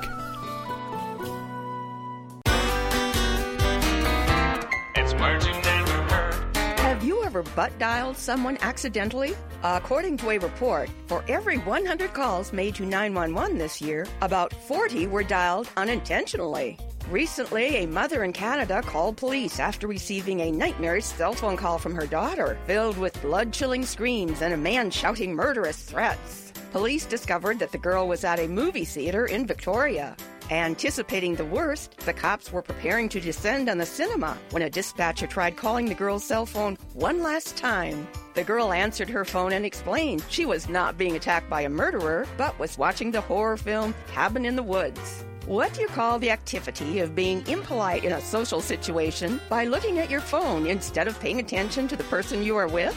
It's 4.96 5.12
words 5.12 5.46
you 5.46 5.52
never 5.52 5.92
heard. 6.08 6.56
Have 6.56 7.04
you 7.04 7.22
ever 7.22 7.42
butt 7.54 7.78
dialed 7.78 8.16
someone 8.16 8.56
accidentally? 8.62 9.36
According 9.62 10.16
to 10.18 10.30
a 10.30 10.38
report, 10.38 10.88
for 11.06 11.22
every 11.28 11.58
100 11.58 12.14
calls 12.14 12.50
made 12.50 12.76
to 12.76 12.86
911 12.86 13.58
this 13.58 13.82
year, 13.82 14.06
about 14.22 14.54
40 14.54 15.06
were 15.08 15.22
dialed 15.22 15.68
unintentionally. 15.76 16.78
Recently, 17.10 17.76
a 17.76 17.86
mother 17.86 18.22
in 18.22 18.34
Canada 18.34 18.82
called 18.82 19.16
police 19.16 19.58
after 19.58 19.86
receiving 19.86 20.40
a 20.40 20.50
nightmarish 20.50 21.06
cell 21.06 21.32
phone 21.32 21.56
call 21.56 21.78
from 21.78 21.94
her 21.94 22.06
daughter, 22.06 22.58
filled 22.66 22.98
with 22.98 23.22
blood 23.22 23.50
chilling 23.50 23.86
screams 23.86 24.42
and 24.42 24.52
a 24.52 24.58
man 24.58 24.90
shouting 24.90 25.34
murderous 25.34 25.82
threats. 25.82 26.52
Police 26.70 27.06
discovered 27.06 27.58
that 27.60 27.72
the 27.72 27.78
girl 27.78 28.06
was 28.06 28.24
at 28.24 28.38
a 28.38 28.46
movie 28.46 28.84
theater 28.84 29.24
in 29.24 29.46
Victoria. 29.46 30.18
Anticipating 30.50 31.34
the 31.34 31.46
worst, 31.46 31.96
the 32.00 32.12
cops 32.12 32.52
were 32.52 32.60
preparing 32.60 33.08
to 33.08 33.20
descend 33.20 33.70
on 33.70 33.78
the 33.78 33.86
cinema 33.86 34.36
when 34.50 34.62
a 34.62 34.70
dispatcher 34.70 35.26
tried 35.26 35.56
calling 35.56 35.86
the 35.86 35.94
girl's 35.94 36.24
cell 36.24 36.44
phone 36.44 36.76
one 36.92 37.22
last 37.22 37.56
time. 37.56 38.06
The 38.34 38.44
girl 38.44 38.70
answered 38.70 39.08
her 39.08 39.24
phone 39.24 39.54
and 39.54 39.64
explained 39.64 40.24
she 40.28 40.44
was 40.44 40.68
not 40.68 40.98
being 40.98 41.16
attacked 41.16 41.48
by 41.48 41.62
a 41.62 41.70
murderer, 41.70 42.26
but 42.36 42.58
was 42.58 42.76
watching 42.76 43.10
the 43.10 43.22
horror 43.22 43.56
film 43.56 43.94
Cabin 44.08 44.44
in 44.44 44.56
the 44.56 44.62
Woods. 44.62 45.24
What 45.48 45.72
do 45.72 45.80
you 45.80 45.88
call 45.88 46.18
the 46.18 46.30
activity 46.30 46.98
of 46.98 47.14
being 47.14 47.42
impolite 47.46 48.04
in 48.04 48.12
a 48.12 48.20
social 48.20 48.60
situation 48.60 49.40
by 49.48 49.64
looking 49.64 49.98
at 49.98 50.10
your 50.10 50.20
phone 50.20 50.66
instead 50.66 51.08
of 51.08 51.18
paying 51.20 51.40
attention 51.40 51.88
to 51.88 51.96
the 51.96 52.04
person 52.04 52.42
you 52.42 52.54
are 52.58 52.68
with? 52.68 52.94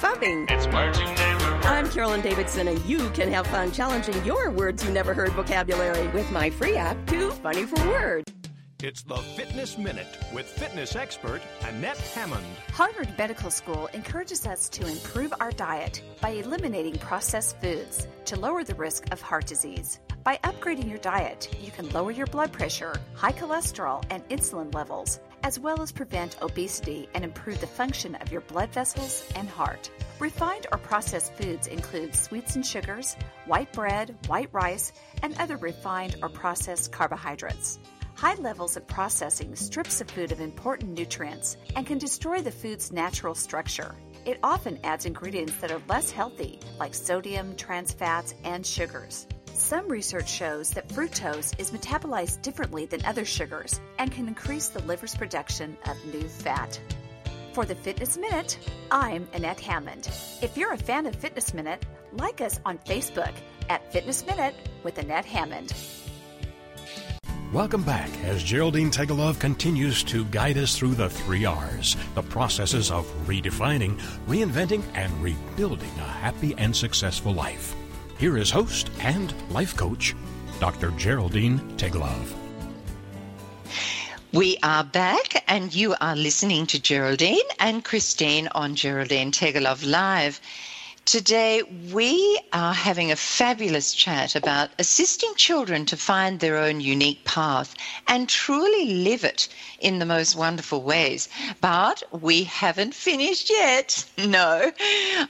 Phubbing. 0.00 0.50
It's 0.50 0.66
words 0.68 0.98
you 0.98 1.04
never 1.04 1.44
heard. 1.44 1.66
I'm 1.66 1.90
Carolyn 1.90 2.22
Davidson, 2.22 2.68
and 2.68 2.82
you 2.86 3.10
can 3.10 3.30
have 3.30 3.46
fun 3.46 3.72
challenging 3.72 4.24
your 4.24 4.48
words 4.48 4.82
you 4.82 4.90
never 4.90 5.12
heard 5.12 5.32
vocabulary 5.32 6.08
with 6.08 6.32
my 6.32 6.48
free 6.48 6.76
app, 6.76 6.96
Too 7.06 7.30
Funny 7.30 7.66
for 7.66 7.86
Words. 7.86 8.32
It's 8.82 9.02
the 9.02 9.16
Fitness 9.16 9.76
Minute 9.76 10.16
with 10.32 10.46
fitness 10.46 10.96
expert 10.96 11.42
Annette 11.60 11.98
Hammond. 11.98 12.46
Harvard 12.72 13.12
Medical 13.18 13.50
School 13.50 13.88
encourages 13.88 14.46
us 14.46 14.70
to 14.70 14.88
improve 14.88 15.34
our 15.40 15.52
diet 15.52 16.02
by 16.22 16.30
eliminating 16.30 16.94
processed 16.94 17.60
foods 17.60 18.08
to 18.24 18.40
lower 18.40 18.64
the 18.64 18.74
risk 18.76 19.12
of 19.12 19.20
heart 19.20 19.44
disease. 19.44 20.00
By 20.24 20.38
upgrading 20.44 20.88
your 20.88 20.98
diet, 20.98 21.48
you 21.60 21.72
can 21.72 21.90
lower 21.90 22.12
your 22.12 22.28
blood 22.28 22.52
pressure, 22.52 22.94
high 23.14 23.32
cholesterol, 23.32 24.04
and 24.08 24.26
insulin 24.28 24.72
levels, 24.72 25.18
as 25.42 25.58
well 25.58 25.82
as 25.82 25.90
prevent 25.90 26.40
obesity 26.40 27.08
and 27.14 27.24
improve 27.24 27.60
the 27.60 27.66
function 27.66 28.14
of 28.14 28.30
your 28.30 28.42
blood 28.42 28.72
vessels 28.72 29.28
and 29.34 29.48
heart. 29.48 29.90
Refined 30.20 30.68
or 30.70 30.78
processed 30.78 31.34
foods 31.34 31.66
include 31.66 32.14
sweets 32.14 32.54
and 32.54 32.64
sugars, 32.64 33.16
white 33.46 33.72
bread, 33.72 34.16
white 34.28 34.48
rice, 34.52 34.92
and 35.24 35.36
other 35.40 35.56
refined 35.56 36.14
or 36.22 36.28
processed 36.28 36.92
carbohydrates. 36.92 37.80
High 38.14 38.36
levels 38.36 38.76
of 38.76 38.86
processing 38.86 39.56
strips 39.56 39.98
the 39.98 40.04
food 40.04 40.30
of 40.30 40.40
important 40.40 40.96
nutrients 40.96 41.56
and 41.74 41.84
can 41.84 41.98
destroy 41.98 42.40
the 42.42 42.52
food's 42.52 42.92
natural 42.92 43.34
structure. 43.34 43.96
It 44.24 44.38
often 44.44 44.78
adds 44.84 45.04
ingredients 45.04 45.56
that 45.56 45.72
are 45.72 45.82
less 45.88 46.12
healthy, 46.12 46.60
like 46.78 46.94
sodium, 46.94 47.56
trans 47.56 47.92
fats, 47.92 48.36
and 48.44 48.64
sugars. 48.64 49.26
Some 49.72 49.88
research 49.88 50.28
shows 50.28 50.68
that 50.72 50.88
fructose 50.88 51.58
is 51.58 51.70
metabolized 51.70 52.42
differently 52.42 52.84
than 52.84 53.02
other 53.06 53.24
sugars 53.24 53.80
and 53.98 54.12
can 54.12 54.28
increase 54.28 54.68
the 54.68 54.82
liver's 54.82 55.14
production 55.14 55.78
of 55.86 55.96
new 56.12 56.28
fat. 56.28 56.78
For 57.54 57.64
the 57.64 57.74
Fitness 57.74 58.18
Minute, 58.18 58.58
I'm 58.90 59.26
Annette 59.32 59.60
Hammond. 59.60 60.10
If 60.42 60.58
you're 60.58 60.74
a 60.74 60.76
fan 60.76 61.06
of 61.06 61.16
Fitness 61.16 61.54
Minute, 61.54 61.86
like 62.12 62.42
us 62.42 62.60
on 62.66 62.76
Facebook 62.80 63.32
at 63.70 63.90
Fitness 63.90 64.26
Minute 64.26 64.54
with 64.84 64.98
Annette 64.98 65.24
Hammond. 65.24 65.72
Welcome 67.50 67.82
back 67.82 68.10
as 68.24 68.42
Geraldine 68.42 68.90
Teggelove 68.90 69.40
continues 69.40 70.04
to 70.04 70.26
guide 70.26 70.58
us 70.58 70.76
through 70.76 70.96
the 70.96 71.08
three 71.08 71.46
R's, 71.46 71.96
the 72.14 72.22
processes 72.22 72.90
of 72.90 73.06
redefining, 73.26 73.98
reinventing, 74.26 74.82
and 74.92 75.10
rebuilding 75.22 75.92
a 75.96 76.02
happy 76.02 76.54
and 76.58 76.76
successful 76.76 77.32
life. 77.32 77.74
Here 78.22 78.38
is 78.38 78.52
host 78.52 78.88
and 79.00 79.34
life 79.50 79.76
coach, 79.76 80.14
Dr. 80.60 80.92
Geraldine 80.92 81.58
Teggelove. 81.76 82.32
We 84.32 84.58
are 84.62 84.84
back, 84.84 85.42
and 85.48 85.74
you 85.74 85.96
are 86.00 86.14
listening 86.14 86.68
to 86.68 86.80
Geraldine 86.80 87.50
and 87.58 87.84
Christine 87.84 88.46
on 88.54 88.76
Geraldine 88.76 89.32
Teggelove 89.32 89.84
Live. 89.84 90.40
Today, 91.04 91.62
we 91.92 92.40
are 92.52 92.72
having 92.72 93.10
a 93.10 93.16
fabulous 93.16 93.92
chat 93.92 94.36
about 94.36 94.70
assisting 94.78 95.34
children 95.34 95.84
to 95.86 95.96
find 95.96 96.38
their 96.38 96.56
own 96.56 96.80
unique 96.80 97.24
path 97.24 97.74
and 98.06 98.28
truly 98.28 98.94
live 98.94 99.24
it 99.24 99.48
in 99.80 99.98
the 99.98 100.06
most 100.06 100.36
wonderful 100.36 100.80
ways. 100.80 101.28
But 101.60 102.04
we 102.12 102.44
haven't 102.44 102.94
finished 102.94 103.50
yet. 103.50 104.04
No, 104.16 104.70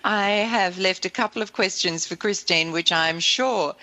I 0.05 0.29
have 0.31 0.79
left 0.79 1.07
a 1.07 1.11
couple 1.11 1.41
of 1.41 1.55
questions 1.55 2.05
for 2.07 2.17
Christine, 2.17 2.71
which 2.71 2.93
I'm 2.93 3.19
sure 3.19 3.75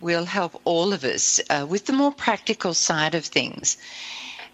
will 0.00 0.24
help 0.24 0.60
all 0.64 0.92
of 0.92 1.04
us 1.04 1.40
uh, 1.48 1.64
with 1.68 1.86
the 1.86 1.92
more 1.92 2.12
practical 2.12 2.74
side 2.74 3.14
of 3.14 3.24
things. 3.24 3.76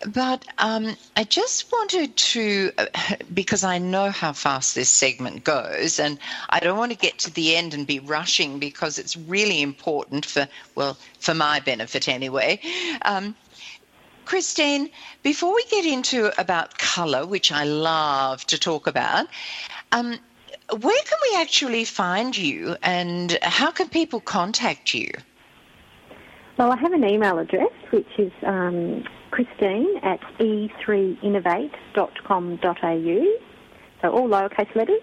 But 0.06 0.44
um, 0.58 0.96
I 1.16 1.24
just 1.24 1.70
wanted 1.70 2.16
to, 2.16 2.72
uh, 2.78 2.86
because 3.34 3.64
I 3.64 3.78
know 3.78 4.10
how 4.10 4.32
fast 4.32 4.74
this 4.74 4.88
segment 4.88 5.44
goes, 5.44 5.98
and 5.98 6.18
I 6.50 6.60
don't 6.60 6.78
want 6.78 6.92
to 6.92 6.98
get 6.98 7.18
to 7.20 7.32
the 7.32 7.56
end 7.56 7.74
and 7.74 7.86
be 7.86 8.00
rushing 8.00 8.58
because 8.58 8.98
it's 8.98 9.16
really 9.16 9.62
important 9.62 10.26
for, 10.26 10.48
well, 10.74 10.96
for 11.18 11.34
my 11.34 11.60
benefit 11.60 12.08
anyway. 12.08 12.60
Um, 13.02 13.34
Christine, 14.24 14.90
before 15.22 15.54
we 15.54 15.64
get 15.70 15.84
into 15.84 16.32
about 16.40 16.78
colour, 16.78 17.26
which 17.26 17.52
I 17.52 17.64
love 17.64 18.44
to 18.46 18.58
talk 18.58 18.86
about, 18.86 19.26
um, 19.90 20.18
where 20.70 21.02
can 21.04 21.18
we 21.30 21.40
actually 21.40 21.84
find 21.84 22.36
you 22.36 22.76
and 22.82 23.38
how 23.42 23.70
can 23.70 23.88
people 23.88 24.20
contact 24.20 24.94
you? 24.94 25.10
Well, 26.56 26.70
I 26.70 26.76
have 26.76 26.92
an 26.92 27.04
email 27.04 27.38
address 27.38 27.72
which 27.90 28.08
is 28.18 28.32
um, 28.44 29.04
Christine 29.32 29.98
at 30.02 30.20
e3innovate.com.au. 30.38 33.38
So 34.00 34.10
all 34.10 34.28
lowercase 34.28 34.72
letters. 34.76 35.02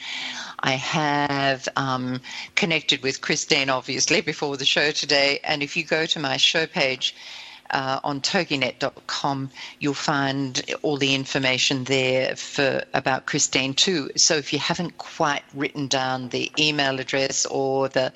I 0.60 0.72
have 0.72 1.66
um, 1.74 2.20
connected 2.54 3.02
with 3.02 3.22
Christine, 3.22 3.70
obviously, 3.70 4.20
before 4.20 4.58
the 4.58 4.66
show 4.66 4.90
today. 4.90 5.40
And 5.42 5.62
if 5.62 5.74
you 5.74 5.84
go 5.84 6.04
to 6.04 6.18
my 6.18 6.36
show 6.36 6.66
page, 6.66 7.14
uh, 7.70 8.00
on 8.04 8.20
toginet.com, 8.20 9.50
you'll 9.80 9.94
find 9.94 10.62
all 10.82 10.96
the 10.96 11.14
information 11.14 11.84
there 11.84 12.36
for 12.36 12.84
about 12.94 13.26
Christine 13.26 13.74
too. 13.74 14.10
So 14.16 14.36
if 14.36 14.52
you 14.52 14.58
haven't 14.58 14.98
quite 14.98 15.42
written 15.54 15.88
down 15.88 16.28
the 16.28 16.50
email 16.58 17.00
address 17.00 17.46
or 17.46 17.88
the 17.88 18.12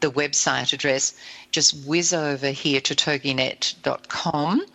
the 0.00 0.10
website 0.10 0.72
address, 0.72 1.14
just 1.52 1.86
whiz 1.86 2.12
over 2.12 2.48
here 2.48 2.80
to 2.80 2.94
toginet.com 2.94 4.66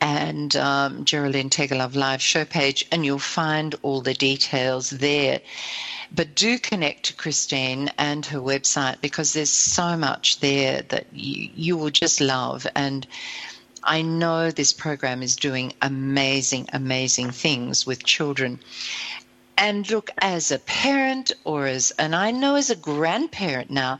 and 0.00 0.56
um, 0.56 1.04
Geraldine 1.04 1.50
Teggelove 1.50 1.94
live 1.94 2.22
show 2.22 2.44
page, 2.44 2.86
and 2.90 3.04
you'll 3.04 3.18
find 3.18 3.74
all 3.82 4.00
the 4.00 4.14
details 4.14 4.90
there. 4.90 5.40
But 6.12 6.34
do 6.34 6.58
connect 6.58 7.04
to 7.06 7.14
Christine 7.14 7.90
and 7.98 8.24
her 8.26 8.38
website 8.38 9.00
because 9.00 9.32
there's 9.32 9.50
so 9.50 9.96
much 9.96 10.40
there 10.40 10.82
that 10.82 11.06
you, 11.12 11.50
you 11.54 11.76
will 11.76 11.90
just 11.90 12.20
love. 12.20 12.66
And 12.74 13.06
I 13.82 14.02
know 14.02 14.50
this 14.50 14.72
program 14.72 15.22
is 15.22 15.36
doing 15.36 15.72
amazing, 15.80 16.68
amazing 16.72 17.30
things 17.30 17.86
with 17.86 18.04
children. 18.04 18.60
And 19.56 19.90
look, 19.90 20.10
as 20.18 20.50
a 20.50 20.58
parent 20.58 21.32
or 21.44 21.66
as, 21.66 21.90
and 21.92 22.14
I 22.14 22.30
know 22.30 22.56
as 22.56 22.70
a 22.70 22.76
grandparent 22.76 23.70
now, 23.70 23.98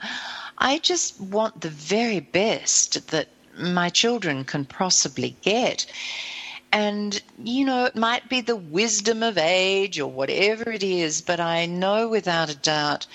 I 0.58 0.78
just 0.78 1.20
want 1.20 1.60
the 1.60 1.70
very 1.70 2.20
best 2.20 3.08
that 3.08 3.28
my 3.58 3.88
children 3.88 4.44
can 4.44 4.64
possibly 4.64 5.36
get. 5.42 5.86
And, 6.72 7.20
you 7.42 7.64
know, 7.64 7.84
it 7.84 7.96
might 7.96 8.28
be 8.28 8.40
the 8.40 8.56
wisdom 8.56 9.22
of 9.22 9.38
age 9.38 9.98
or 9.98 10.10
whatever 10.10 10.70
it 10.70 10.82
is, 10.82 11.20
but 11.20 11.40
I 11.40 11.66
know 11.66 12.08
without 12.08 12.48
a 12.48 12.56
doubt 12.56 13.06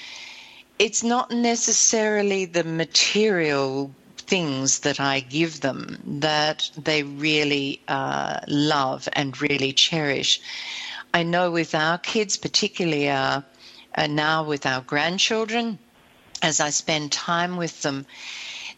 it's 0.77 1.03
not 1.03 1.31
necessarily 1.31 2.45
the 2.45 2.63
material 2.63 3.91
things 4.27 4.79
that 4.79 4.99
I 4.99 5.19
give 5.19 5.61
them 5.61 5.99
that 6.19 6.69
they 6.77 7.03
really 7.03 7.81
uh, 7.87 8.39
love 8.47 9.07
and 9.13 9.39
really 9.41 9.71
cherish. 9.73 10.41
I 11.13 11.23
know 11.23 11.51
with 11.51 11.73
our 11.75 11.97
kids, 11.97 12.37
particularly 12.37 13.09
our, 13.09 13.43
uh, 13.95 14.07
now 14.07 14.43
with 14.43 14.65
our 14.65 14.81
grandchildren, 14.81 15.79
as 16.41 16.59
I 16.59 16.69
spend 16.69 17.11
time 17.11 17.57
with 17.57 17.81
them, 17.81 18.05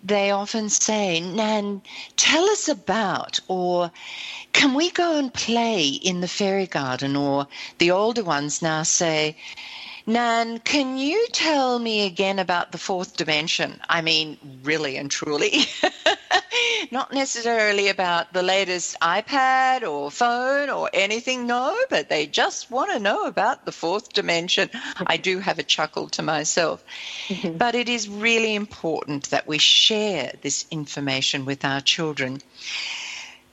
they 0.03 0.31
often 0.31 0.69
say, 0.69 1.19
Nan, 1.19 1.81
tell 2.15 2.45
us 2.45 2.67
about, 2.67 3.39
or 3.47 3.91
can 4.53 4.73
we 4.75 4.91
go 4.91 5.17
and 5.17 5.33
play 5.33 5.87
in 5.87 6.21
the 6.21 6.27
fairy 6.27 6.67
garden? 6.67 7.15
Or 7.15 7.47
the 7.79 7.91
older 7.91 8.23
ones 8.23 8.61
now 8.61 8.83
say, 8.83 9.35
Nan, 10.09 10.59
can 10.59 10.97
you 10.97 11.27
tell 11.33 11.77
me 11.77 12.05
again 12.05 12.39
about 12.39 12.71
the 12.71 12.77
fourth 12.77 13.17
dimension? 13.17 13.81
I 13.89 14.01
mean, 14.01 14.37
really 14.63 14.95
and 14.95 15.11
truly. 15.11 15.65
Not 16.91 17.11
necessarily 17.11 17.89
about 17.89 18.31
the 18.31 18.41
latest 18.41 18.95
iPad 19.01 19.85
or 19.85 20.09
phone 20.09 20.69
or 20.69 20.89
anything, 20.93 21.45
no, 21.45 21.77
but 21.89 22.07
they 22.07 22.25
just 22.25 22.71
want 22.71 22.93
to 22.93 22.99
know 22.99 23.25
about 23.25 23.65
the 23.65 23.73
fourth 23.73 24.13
dimension. 24.13 24.69
I 25.05 25.17
do 25.17 25.39
have 25.39 25.59
a 25.59 25.63
chuckle 25.63 26.07
to 26.11 26.21
myself. 26.21 26.85
Mm-hmm. 27.27 27.57
But 27.57 27.75
it 27.75 27.89
is 27.89 28.07
really 28.07 28.55
important 28.55 29.29
that 29.31 29.45
we 29.45 29.57
share 29.57 30.31
this 30.41 30.65
information 30.71 31.43
with 31.43 31.65
our 31.65 31.81
children. 31.81 32.41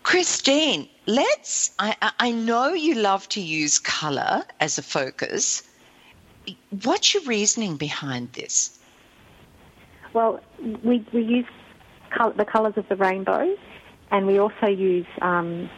Christine, 0.04 0.88
let's. 1.06 1.72
I, 1.80 1.96
I 2.20 2.30
know 2.30 2.74
you 2.74 2.94
love 2.94 3.28
to 3.30 3.40
use 3.40 3.80
color 3.80 4.44
as 4.60 4.78
a 4.78 4.82
focus 4.82 5.64
what's 6.82 7.14
your 7.14 7.22
reasoning 7.24 7.76
behind 7.76 8.32
this? 8.32 8.78
Well, 10.12 10.40
we, 10.84 11.06
we 11.12 11.22
use 11.22 11.46
the 12.36 12.44
colours 12.44 12.74
of 12.76 12.88
the 12.88 12.96
rainbow 12.96 13.56
and 14.10 14.26
we 14.26 14.38
also 14.38 14.66
use 14.66 15.06
um, 15.20 15.68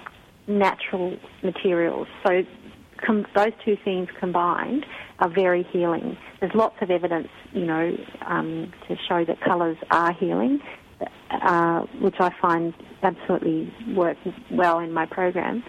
natural 0.47 1.17
materials. 1.43 2.09
So 2.25 2.45
com- 3.05 3.27
those 3.35 3.53
two 3.64 3.77
things 3.85 4.09
combined 4.19 4.85
are 5.19 5.31
very 5.31 5.62
healing. 5.73 6.17
There's 6.41 6.55
lots 6.55 6.77
of 6.83 6.91
evidence, 6.91 7.29
you 7.53 7.64
know, 7.64 7.97
um, 8.27 8.73
to 8.89 8.97
show 9.09 9.25
that 9.25 9.41
colours 9.41 9.79
are 9.91 10.12
healing, 10.12 10.61
uh, 11.31 11.81
which 12.01 12.17
I 12.21 12.31
find 12.41 12.75
absolutely 13.03 13.73
work 13.95 14.19
well 14.51 14.79
in 14.79 14.93
my 14.93 15.07
program. 15.07 15.64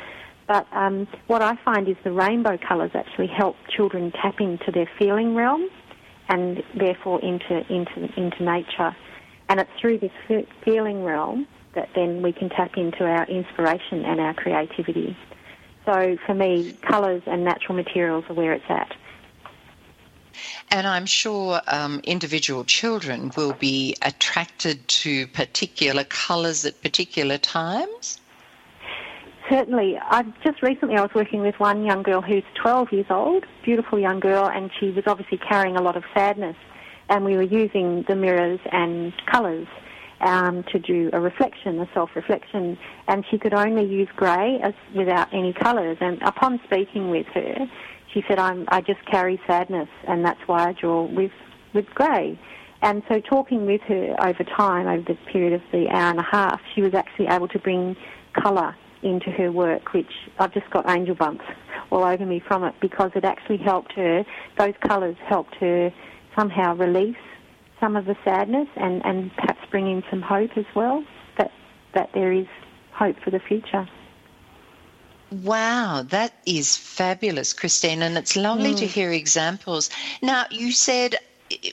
But 0.48 0.66
um, 0.72 1.08
what 1.28 1.42
I 1.42 1.58
find 1.64 1.88
is 1.90 1.98
the 2.04 2.12
rainbow 2.12 2.58
colours 2.58 2.92
actually 2.94 3.28
help 3.28 3.58
children 3.70 4.12
tap 4.12 4.40
into 4.40 4.72
their 4.72 4.90
feeling 4.98 5.36
realm 5.36 5.68
and 6.30 6.64
therefore 6.76 7.22
into, 7.22 7.66
into, 7.72 8.10
into 8.18 8.44
nature. 8.44 8.96
And 9.50 9.60
it's 9.60 9.70
through 9.80 10.00
this 10.00 10.46
feeling 10.64 11.04
realm 11.04 11.48
that 11.74 11.90
then 11.96 12.22
we 12.22 12.32
can 12.32 12.50
tap 12.50 12.78
into 12.78 13.06
our 13.06 13.26
inspiration 13.26 14.04
and 14.06 14.20
our 14.20 14.34
creativity. 14.34 15.18
So 15.86 16.18
for 16.26 16.34
me, 16.34 16.74
colours 16.82 17.24
and 17.28 17.44
natural 17.44 17.76
materials 17.76 18.26
are 18.30 18.34
where 18.34 18.54
it's 18.54 18.66
at. 18.70 18.94
And 20.70 20.86
I'm 20.86 21.06
sure 21.06 21.62
um, 21.68 22.02
individual 22.04 22.66
children 22.66 23.32
will 23.38 23.54
be 23.54 23.96
attracted 24.02 24.86
to 24.88 25.28
particular 25.28 26.04
colours 26.04 26.66
at 26.66 26.82
particular 26.82 27.38
times. 27.38 28.20
Certainly. 29.50 29.98
I've 30.10 30.28
just 30.44 30.62
recently 30.62 30.98
I 30.98 31.02
was 31.02 31.12
working 31.16 31.42
with 31.42 31.56
one 31.58 31.86
young 31.86 32.04
girl 32.04 32.22
who's 32.22 32.44
12 32.62 32.92
years 32.92 33.06
old, 33.10 33.46
beautiful 33.64 33.98
young 33.98 34.20
girl, 34.20 34.50
and 34.50 34.70
she 34.78 34.92
was 34.92 35.06
obviously 35.08 35.38
carrying 35.38 35.78
a 35.78 35.82
lot 35.82 35.96
of 35.96 36.04
sadness. 36.14 36.58
And 37.10 37.24
we 37.24 37.38
were 37.38 37.44
using 37.44 38.04
the 38.10 38.16
mirrors 38.16 38.60
and 38.74 39.14
colours 39.32 39.68
um, 40.20 40.64
to 40.74 40.80
do 40.80 41.10
a 41.14 41.22
reflection, 41.22 41.80
a 41.80 41.88
self-reflection, 41.94 42.78
and 43.08 43.24
she 43.32 43.38
could 43.38 43.54
only 43.54 43.86
use 43.86 44.10
grey 44.18 44.60
as 44.62 44.74
without 44.94 45.34
any 45.34 45.54
colours. 45.54 45.98
And 46.02 46.22
upon 46.24 46.60
speaking 46.66 47.10
with 47.10 47.28
her, 47.28 47.56
she 48.14 48.24
said, 48.28 48.40
I'm, 48.40 48.66
I 48.68 48.82
just 48.82 49.06
carry 49.10 49.40
sadness, 49.48 49.88
and 50.10 50.26
that's 50.26 50.42
why 50.48 50.68
I 50.68 50.74
draw 50.74 51.04
with, 51.04 51.32
with 51.74 51.86
grey. 51.96 52.38
And 52.82 53.02
so 53.08 53.22
talking 53.22 53.66
with 53.66 53.82
her 53.84 54.16
over 54.20 54.44
time, 54.44 54.88
over 54.88 55.04
the 55.04 55.18
period 55.32 55.54
of 55.54 55.62
the 55.72 55.88
hour 55.90 56.10
and 56.10 56.20
a 56.20 56.28
half, 56.30 56.60
she 56.76 56.82
was 56.82 56.94
actually 56.94 57.28
able 57.28 57.48
to 57.48 57.60
bring 57.60 57.96
colour 58.34 58.76
into 59.02 59.32
her 59.32 59.52
work, 59.52 59.94
which 59.94 60.12
I've 60.40 60.54
just 60.54 60.70
got 60.70 60.90
angel 60.90 61.16
bumps 61.16 61.46
all 61.92 62.04
over 62.04 62.26
me 62.26 62.40
from 62.40 62.64
it 62.64 62.76
because 62.82 63.12
it 63.16 63.24
actually 63.24 63.58
helped 63.58 63.94
her, 63.94 64.26
those 64.58 64.74
colours 64.82 65.16
helped 65.26 65.56
her 65.56 65.94
somehow 66.36 66.76
release 66.76 67.16
some 67.80 67.96
of 67.96 68.06
the 68.06 68.16
sadness 68.24 68.68
and, 68.76 69.06
and 69.06 69.32
perhaps 69.36 69.60
bring 69.70 69.90
in 69.90 70.04
some 70.10 70.22
hope 70.22 70.58
as 70.58 70.66
well, 70.76 71.04
that, 71.38 71.52
that 71.94 72.10
there 72.14 72.32
is 72.32 72.48
hope 72.92 73.16
for 73.24 73.30
the 73.30 73.40
future. 73.40 73.88
Wow, 75.32 76.06
that 76.08 76.34
is 76.46 76.78
fabulous, 76.78 77.54
Christine, 77.54 78.02
and 78.02 78.18
it's 78.18 78.36
lovely 78.38 78.74
mm. 78.74 78.78
to 78.78 78.88
hear 78.88 79.12
examples. 79.12 79.90
Now, 80.22 80.46
you 80.50 80.72
said 80.72 81.18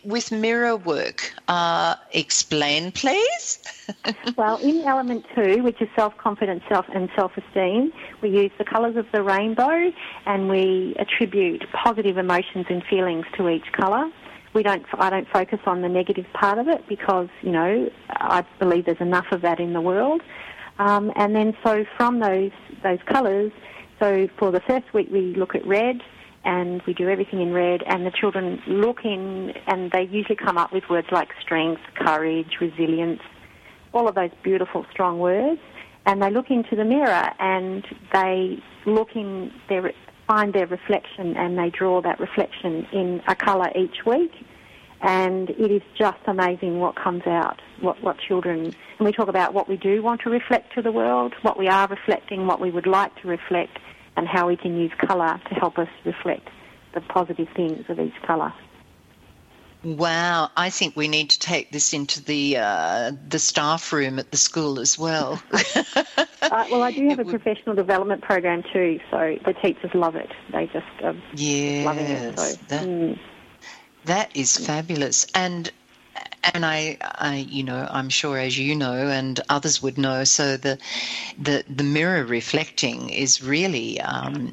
with 0.04 0.30
mirror 0.32 0.76
work, 0.76 1.32
uh, 1.48 1.96
explain, 2.12 2.92
please. 2.92 3.58
well, 4.36 4.56
in 4.58 4.82
element 4.82 5.24
two, 5.34 5.62
which 5.62 5.80
is 5.80 5.88
self-confidence, 5.96 6.62
self 6.68 6.86
and 6.94 7.08
self-esteem, 7.16 7.92
we 8.22 8.30
use 8.30 8.50
the 8.58 8.64
colours 8.64 8.96
of 8.96 9.06
the 9.12 9.22
rainbow, 9.22 9.92
and 10.26 10.48
we 10.48 10.94
attribute 10.98 11.64
positive 11.72 12.18
emotions 12.18 12.66
and 12.68 12.82
feelings 12.84 13.26
to 13.36 13.48
each 13.48 13.72
colour. 13.72 14.10
We 14.52 14.62
don't. 14.62 14.84
I 14.94 15.10
don't 15.10 15.28
focus 15.28 15.58
on 15.66 15.82
the 15.82 15.88
negative 15.88 16.26
part 16.32 16.58
of 16.58 16.68
it 16.68 16.86
because 16.88 17.28
you 17.42 17.50
know 17.50 17.90
I 18.08 18.44
believe 18.60 18.84
there's 18.84 19.00
enough 19.00 19.26
of 19.32 19.42
that 19.42 19.58
in 19.58 19.72
the 19.72 19.80
world. 19.80 20.22
Um, 20.78 21.12
and 21.16 21.34
then 21.34 21.56
so 21.64 21.84
from 21.96 22.20
those 22.20 22.52
those 22.82 23.00
colours, 23.06 23.50
so 23.98 24.28
for 24.38 24.52
the 24.52 24.60
first 24.60 24.94
week 24.94 25.08
we 25.10 25.34
look 25.34 25.56
at 25.56 25.66
red 25.66 26.02
and 26.44 26.82
we 26.86 26.92
do 26.92 27.08
everything 27.08 27.40
in 27.40 27.52
red 27.52 27.82
and 27.86 28.04
the 28.04 28.10
children 28.10 28.62
look 28.66 29.04
in 29.04 29.52
and 29.66 29.90
they 29.92 30.02
usually 30.02 30.36
come 30.36 30.58
up 30.58 30.72
with 30.72 30.84
words 30.90 31.08
like 31.10 31.28
strength, 31.40 31.80
courage, 31.94 32.58
resilience, 32.60 33.20
all 33.92 34.08
of 34.08 34.14
those 34.14 34.30
beautiful 34.42 34.84
strong 34.90 35.18
words. 35.18 35.60
And 36.06 36.22
they 36.22 36.30
look 36.30 36.50
into 36.50 36.76
the 36.76 36.84
mirror 36.84 37.30
and 37.38 37.86
they 38.12 38.62
look 38.84 39.16
in 39.16 39.50
their 39.68 39.92
find 40.26 40.54
their 40.54 40.66
reflection 40.66 41.36
and 41.36 41.58
they 41.58 41.70
draw 41.70 42.00
that 42.02 42.18
reflection 42.18 42.86
in 42.92 43.22
a 43.26 43.34
colour 43.34 43.70
each 43.76 44.04
week. 44.06 44.32
And 45.00 45.50
it 45.50 45.70
is 45.70 45.82
just 45.98 46.18
amazing 46.26 46.78
what 46.80 46.96
comes 46.96 47.26
out, 47.26 47.60
what, 47.80 48.02
what 48.02 48.16
children, 48.26 48.74
and 48.98 49.06
we 49.06 49.12
talk 49.12 49.28
about 49.28 49.52
what 49.52 49.68
we 49.68 49.76
do 49.76 50.02
want 50.02 50.22
to 50.22 50.30
reflect 50.30 50.74
to 50.74 50.82
the 50.82 50.92
world, 50.92 51.34
what 51.42 51.58
we 51.58 51.68
are 51.68 51.86
reflecting, 51.88 52.46
what 52.46 52.58
we 52.58 52.70
would 52.70 52.86
like 52.86 53.14
to 53.20 53.28
reflect, 53.28 53.78
and 54.16 54.26
how 54.28 54.48
we 54.48 54.56
can 54.56 54.76
use 54.76 54.92
colour 54.98 55.40
to 55.48 55.54
help 55.54 55.78
us 55.78 55.88
reflect 56.04 56.48
the 56.94 57.00
positive 57.00 57.48
things 57.54 57.84
of 57.88 57.98
each 57.98 58.14
colour. 58.26 58.52
Wow, 59.84 60.50
I 60.56 60.70
think 60.70 60.96
we 60.96 61.08
need 61.08 61.30
to 61.30 61.38
take 61.38 61.70
this 61.70 61.92
into 61.92 62.24
the 62.24 62.56
uh, 62.56 63.12
the 63.28 63.38
staff 63.38 63.92
room 63.92 64.18
at 64.18 64.30
the 64.30 64.38
school 64.38 64.80
as 64.80 64.98
well. 64.98 65.42
uh, 65.52 66.14
well, 66.42 66.82
I 66.82 66.90
do 66.90 67.06
have 67.10 67.18
a 67.18 67.24
professional 67.26 67.74
development 67.74 68.22
program 68.22 68.62
too, 68.72 68.98
so 69.10 69.36
the 69.44 69.52
teachers 69.52 69.90
love 69.92 70.16
it. 70.16 70.30
They 70.52 70.66
just 70.68 70.86
um, 71.02 71.22
yes, 71.34 71.84
loving 71.84 72.06
it. 72.06 72.38
So, 72.38 72.56
that, 72.68 72.86
mm. 72.86 73.18
that 74.06 74.34
is 74.34 74.56
fabulous, 74.56 75.26
and 75.34 75.70
and 76.52 76.64
I, 76.66 76.98
I, 77.00 77.46
you 77.48 77.62
know, 77.62 77.88
I'm 77.90 78.08
sure 78.08 78.38
as 78.38 78.58
you 78.58 78.74
know, 78.74 79.08
and 79.08 79.40
others 79.48 79.82
would 79.82 79.96
know. 79.98 80.24
So 80.24 80.56
the, 80.56 80.78
the, 81.40 81.64
the 81.68 81.84
mirror 81.84 82.24
reflecting 82.24 83.08
is 83.10 83.42
really 83.42 84.00
um, 84.00 84.52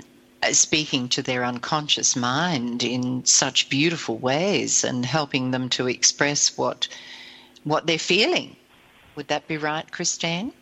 speaking 0.52 1.10
to 1.10 1.22
their 1.22 1.44
unconscious 1.44 2.16
mind 2.16 2.84
in 2.84 3.26
such 3.26 3.70
beautiful 3.70 4.18
ways 4.18 4.84
and 4.84 5.06
helping 5.06 5.52
them 5.52 5.70
to 5.70 5.88
express 5.88 6.58
what, 6.58 6.88
what 7.64 7.88
they're 7.88 8.00
feeling. 8.00 8.56
Would 9.16 9.28
that 9.28 9.48
be 9.48 9.58
right, 9.58 9.90
Christine? 9.92 10.54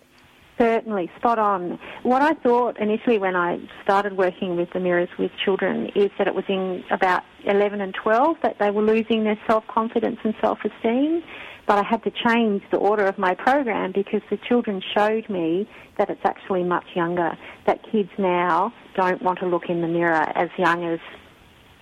Certainly, 0.60 1.10
spot 1.18 1.40
on. 1.40 1.80
What 2.04 2.22
I 2.22 2.34
thought 2.34 2.78
initially 2.82 3.18
when 3.18 3.34
I 3.34 3.60
started 3.82 4.18
working 4.18 4.58
with 4.58 4.70
the 4.74 4.82
mirrors 4.82 5.08
with 5.18 5.32
children 5.46 5.90
is 5.96 6.12
that 6.18 6.28
it 6.28 6.36
was 6.36 6.44
in 6.50 6.84
about 6.92 7.24
11 7.46 7.80
and 7.80 7.96
12 7.96 8.38
that 8.44 8.58
they 8.60 8.70
were 8.70 8.82
losing 8.82 9.24
their 9.24 9.40
self-confidence 9.48 10.18
and 10.24 10.34
self-esteem. 10.42 11.24
But 11.66 11.78
I 11.78 11.84
had 11.84 12.04
to 12.04 12.12
change 12.12 12.64
the 12.72 12.78
order 12.78 13.06
of 13.06 13.18
my 13.18 13.36
program 13.36 13.94
because 13.94 14.22
the 14.30 14.38
children 14.50 14.82
showed 14.94 15.30
me 15.30 15.70
that 15.98 16.10
it's 16.10 16.26
actually 16.26 16.64
much 16.64 16.86
younger, 16.94 17.38
that 17.66 17.80
kids 17.90 18.10
now 18.18 18.74
don't 18.96 19.22
want 19.22 19.40
to 19.40 19.46
look 19.46 19.70
in 19.70 19.82
the 19.82 19.88
mirror 19.88 20.28
as 20.36 20.50
young 20.58 20.84
as 20.84 21.00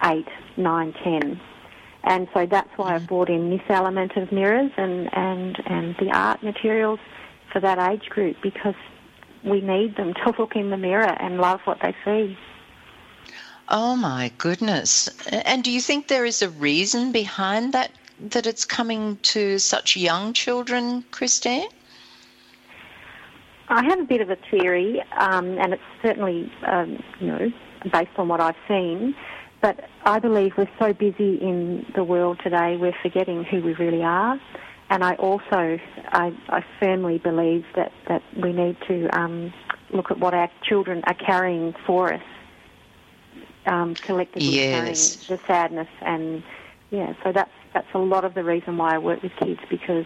8, 0.04 0.24
9, 0.58 0.94
10. 1.04 1.42
And 2.04 2.28
so 2.34 2.46
that's 2.46 2.70
why 2.76 2.94
I've 2.94 3.04
mm. 3.04 3.08
brought 3.08 3.30
in 3.30 3.50
this 3.50 3.62
element 3.70 4.12
of 4.18 4.32
mirrors 4.32 4.72
and, 4.78 5.10
and, 5.14 5.58
and 5.66 5.96
the 6.00 6.12
art 6.14 6.44
materials 6.44 7.00
for 7.58 7.62
that 7.62 7.80
age 7.92 8.08
group 8.10 8.38
because 8.44 8.76
we 9.44 9.62
need 9.62 9.96
them 9.98 10.14
to 10.14 10.34
look 10.38 10.56
in 10.56 10.70
the 10.70 10.78
mirror 10.78 11.12
and 11.20 11.40
love 11.40 11.60
what 11.66 11.80
they 11.82 11.96
see. 12.06 12.38
Oh 13.68 13.96
my 13.96 14.32
goodness. 14.38 15.10
And 15.32 15.64
do 15.64 15.72
you 15.72 15.82
think 15.82 16.08
there 16.08 16.26
is 16.26 16.44
a 16.44 16.50
reason 16.50 17.12
behind 17.12 17.74
that, 17.74 17.92
that 18.30 18.46
it's 18.46 18.64
coming 18.64 19.18
to 19.34 19.58
such 19.58 19.98
young 19.98 20.34
children, 20.34 21.04
Christine? 21.10 21.68
I 23.70 23.84
have 23.86 24.00
a 24.00 24.06
bit 24.06 24.22
of 24.22 24.30
a 24.30 24.38
theory, 24.52 25.02
um, 25.18 25.58
and 25.58 25.74
it's 25.74 25.90
certainly, 26.04 26.52
um, 26.64 27.04
you 27.20 27.28
know, 27.28 27.52
based 27.92 28.12
on 28.18 28.28
what 28.28 28.40
I've 28.40 28.56
seen. 28.68 29.16
But 29.62 29.90
I 30.06 30.20
believe 30.20 30.54
we're 30.58 30.70
so 30.78 30.94
busy 30.94 31.36
in 31.42 31.88
the 31.96 32.04
world 32.04 32.40
today, 32.44 32.78
we're 32.78 32.96
forgetting 33.02 33.44
who 33.46 33.64
we 33.64 33.74
really 33.74 34.04
are 34.04 34.40
and 34.90 35.04
I 35.04 35.16
also 35.16 35.80
I, 36.10 36.32
I 36.50 36.64
firmly 36.80 37.18
believe 37.18 37.66
that, 37.76 37.92
that 38.08 38.22
we 38.42 38.54
need 38.54 38.78
to 38.88 39.10
um, 39.18 39.54
look 39.92 40.12
at 40.12 40.20
what 40.20 40.34
our 40.34 40.50
children 40.64 41.04
are 41.06 41.14
carrying 41.14 41.74
for 41.86 42.14
us, 42.14 42.22
um, 43.66 43.96
collectively 43.96 44.56
yes. 44.56 44.72
carrying 44.72 45.40
the 45.40 45.40
sadness 45.48 45.90
and 46.02 46.44
yeah. 46.90 47.14
So 47.24 47.32
that's 47.34 47.52
that's 47.74 47.88
a 47.94 48.00
lot 48.00 48.24
of 48.24 48.34
the 48.34 48.44
reason 48.44 48.78
why 48.78 48.96
I 48.96 48.98
work 48.98 49.22
with 49.22 49.34
kids 49.40 49.60
because 49.70 50.06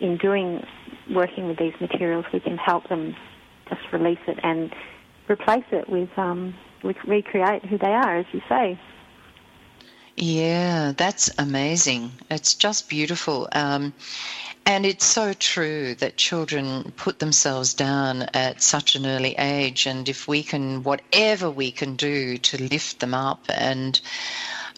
in 0.00 0.18
doing 0.18 0.64
working 1.10 1.48
with 1.48 1.58
these 1.58 1.74
materials, 1.80 2.24
we 2.32 2.40
can 2.40 2.56
help 2.56 2.88
them 2.88 3.16
just 3.68 3.80
release 3.92 4.18
it 4.26 4.38
and 4.42 4.72
replace 5.28 5.64
it 5.72 5.88
with 5.88 6.10
um, 6.16 6.54
with 6.84 6.96
recreate 7.06 7.64
who 7.64 7.78
they 7.78 7.92
are, 7.92 8.18
as 8.18 8.26
you 8.32 8.40
say. 8.48 8.78
Yeah, 10.16 10.92
that's 10.96 11.30
amazing. 11.38 12.12
It's 12.30 12.54
just 12.54 12.88
beautiful. 12.88 13.48
Um, 13.52 13.94
and 14.64 14.86
it's 14.86 15.04
so 15.06 15.32
true 15.32 15.94
that 15.96 16.16
children 16.16 16.92
put 16.96 17.18
themselves 17.18 17.74
down 17.74 18.22
at 18.34 18.62
such 18.62 18.94
an 18.94 19.06
early 19.06 19.34
age. 19.38 19.86
And 19.86 20.08
if 20.08 20.28
we 20.28 20.42
can, 20.42 20.82
whatever 20.82 21.50
we 21.50 21.72
can 21.72 21.96
do 21.96 22.38
to 22.38 22.62
lift 22.62 23.00
them 23.00 23.14
up 23.14 23.44
and 23.48 24.00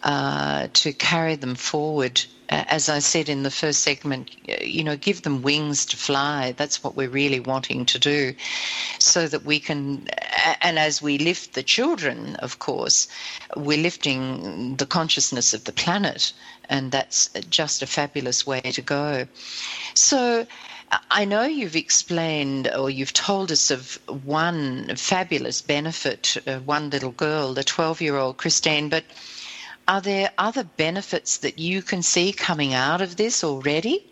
uh, 0.02 0.68
to 0.72 0.92
carry 0.92 1.34
them 1.34 1.54
forward 1.54 2.24
as 2.48 2.88
I 2.88 2.98
said 2.98 3.28
in 3.28 3.42
the 3.42 3.50
first 3.50 3.82
segment, 3.82 4.30
you 4.46 4.84
know, 4.84 4.96
give 4.96 5.22
them 5.22 5.42
wings 5.42 5.86
to 5.86 5.96
fly. 5.96 6.52
That's 6.52 6.84
what 6.84 6.96
we're 6.96 7.08
really 7.08 7.40
wanting 7.40 7.86
to 7.86 7.98
do, 7.98 8.34
so 8.98 9.26
that 9.28 9.44
we 9.44 9.60
can. 9.60 10.08
And 10.60 10.78
as 10.78 11.00
we 11.00 11.18
lift 11.18 11.54
the 11.54 11.62
children, 11.62 12.36
of 12.36 12.58
course, 12.58 13.08
we're 13.56 13.82
lifting 13.82 14.76
the 14.76 14.86
consciousness 14.86 15.54
of 15.54 15.64
the 15.64 15.72
planet, 15.72 16.32
and 16.68 16.92
that's 16.92 17.28
just 17.48 17.82
a 17.82 17.86
fabulous 17.86 18.46
way 18.46 18.60
to 18.60 18.82
go. 18.82 19.26
So. 19.94 20.46
I 21.10 21.24
know 21.24 21.42
you've 21.42 21.74
explained 21.74 22.70
or 22.72 22.88
you've 22.88 23.14
told 23.14 23.50
us 23.50 23.72
of 23.72 23.98
one 24.06 24.94
fabulous 24.94 25.60
benefit, 25.60 26.36
uh, 26.46 26.58
one 26.60 26.90
little 26.90 27.10
girl, 27.10 27.52
the 27.52 27.64
12 27.64 28.00
year 28.00 28.16
old 28.16 28.36
Christine, 28.36 28.90
but 28.90 29.02
are 29.86 30.00
there 30.00 30.30
other 30.38 30.64
benefits 30.64 31.38
that 31.38 31.58
you 31.58 31.82
can 31.82 32.02
see 32.02 32.32
coming 32.32 32.74
out 32.74 33.00
of 33.00 33.16
this 33.16 33.44
already? 33.44 34.04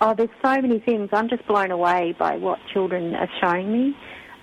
Oh, 0.00 0.14
there's 0.14 0.30
so 0.42 0.60
many 0.60 0.78
things. 0.78 1.08
I'm 1.12 1.28
just 1.28 1.46
blown 1.46 1.70
away 1.70 2.14
by 2.18 2.36
what 2.36 2.58
children 2.72 3.14
are 3.14 3.30
showing 3.40 3.72
me. 3.72 3.96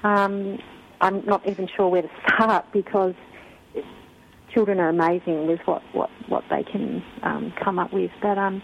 Um, 0.04 0.60
I'm 1.00 1.24
not 1.26 1.48
even 1.48 1.68
sure 1.76 1.88
where 1.90 2.02
to 2.02 2.10
start 2.28 2.66
because 2.74 3.14
children 4.54 4.80
are 4.80 4.90
amazing 4.90 5.48
with 5.48 5.60
what, 5.66 5.82
what, 5.94 6.10
what 6.28 6.44
they 6.50 6.64
can 6.64 7.04
um, 7.24 7.54
come 7.64 7.80
up 7.80 7.94
with. 7.94 8.12
But 8.22 8.38
um, 8.38 8.62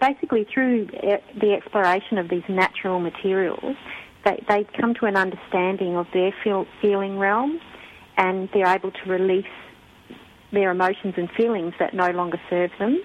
basically, 0.00 0.46
through 0.52 0.86
the 0.86 1.52
exploration 1.52 2.18
of 2.18 2.28
these 2.28 2.44
natural 2.48 3.00
materials, 3.00 3.76
they, 4.24 4.42
they 4.48 4.64
come 4.80 4.94
to 4.94 5.06
an 5.06 5.16
understanding 5.16 5.96
of 5.96 6.06
their 6.12 6.32
feel, 6.44 6.66
feeling 6.80 7.18
realm 7.18 7.60
and 8.16 8.48
they're 8.52 8.66
able 8.66 8.90
to 8.90 9.10
release 9.10 9.46
their 10.52 10.70
emotions 10.70 11.14
and 11.16 11.30
feelings 11.36 11.74
that 11.78 11.94
no 11.94 12.10
longer 12.10 12.40
serve 12.48 12.70
them, 12.78 13.00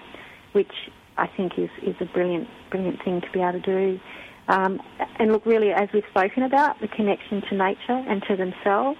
which 0.52 0.72
I 1.16 1.26
think 1.26 1.58
is, 1.58 1.70
is 1.82 1.96
a 2.00 2.04
brilliant, 2.04 2.48
brilliant 2.70 3.02
thing 3.04 3.20
to 3.20 3.30
be 3.32 3.40
able 3.40 3.60
to 3.60 3.60
do. 3.60 4.00
Um, 4.48 4.80
and 5.18 5.32
look, 5.32 5.44
really, 5.44 5.72
as 5.72 5.88
we've 5.92 6.04
spoken 6.10 6.42
about, 6.42 6.80
the 6.80 6.88
connection 6.88 7.42
to 7.50 7.56
nature 7.56 8.04
and 8.08 8.22
to 8.28 8.36
themselves 8.36 8.98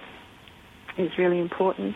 is 0.97 1.11
really 1.17 1.39
important. 1.39 1.95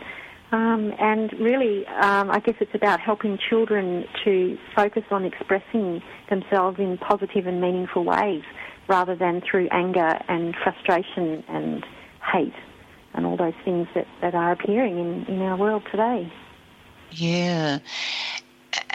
Um, 0.51 0.93
and 0.99 1.33
really, 1.39 1.85
um, 1.87 2.29
I 2.29 2.39
guess 2.39 2.55
it's 2.59 2.75
about 2.75 2.99
helping 2.99 3.39
children 3.49 4.05
to 4.23 4.57
focus 4.75 5.03
on 5.11 5.25
expressing 5.25 6.01
themselves 6.29 6.79
in 6.79 6.97
positive 6.99 7.47
and 7.47 7.59
meaningful 7.59 8.03
ways 8.03 8.43
rather 8.87 9.15
than 9.15 9.41
through 9.49 9.67
anger 9.71 10.19
and 10.27 10.55
frustration 10.63 11.43
and 11.47 11.83
hate 12.31 12.53
and 13.13 13.25
all 13.25 13.37
those 13.37 13.53
things 13.65 13.87
that, 13.95 14.05
that 14.21 14.35
are 14.35 14.51
appearing 14.51 14.97
in, 14.99 15.25
in 15.33 15.41
our 15.41 15.57
world 15.57 15.83
today. 15.91 16.31
Yeah. 17.15 17.79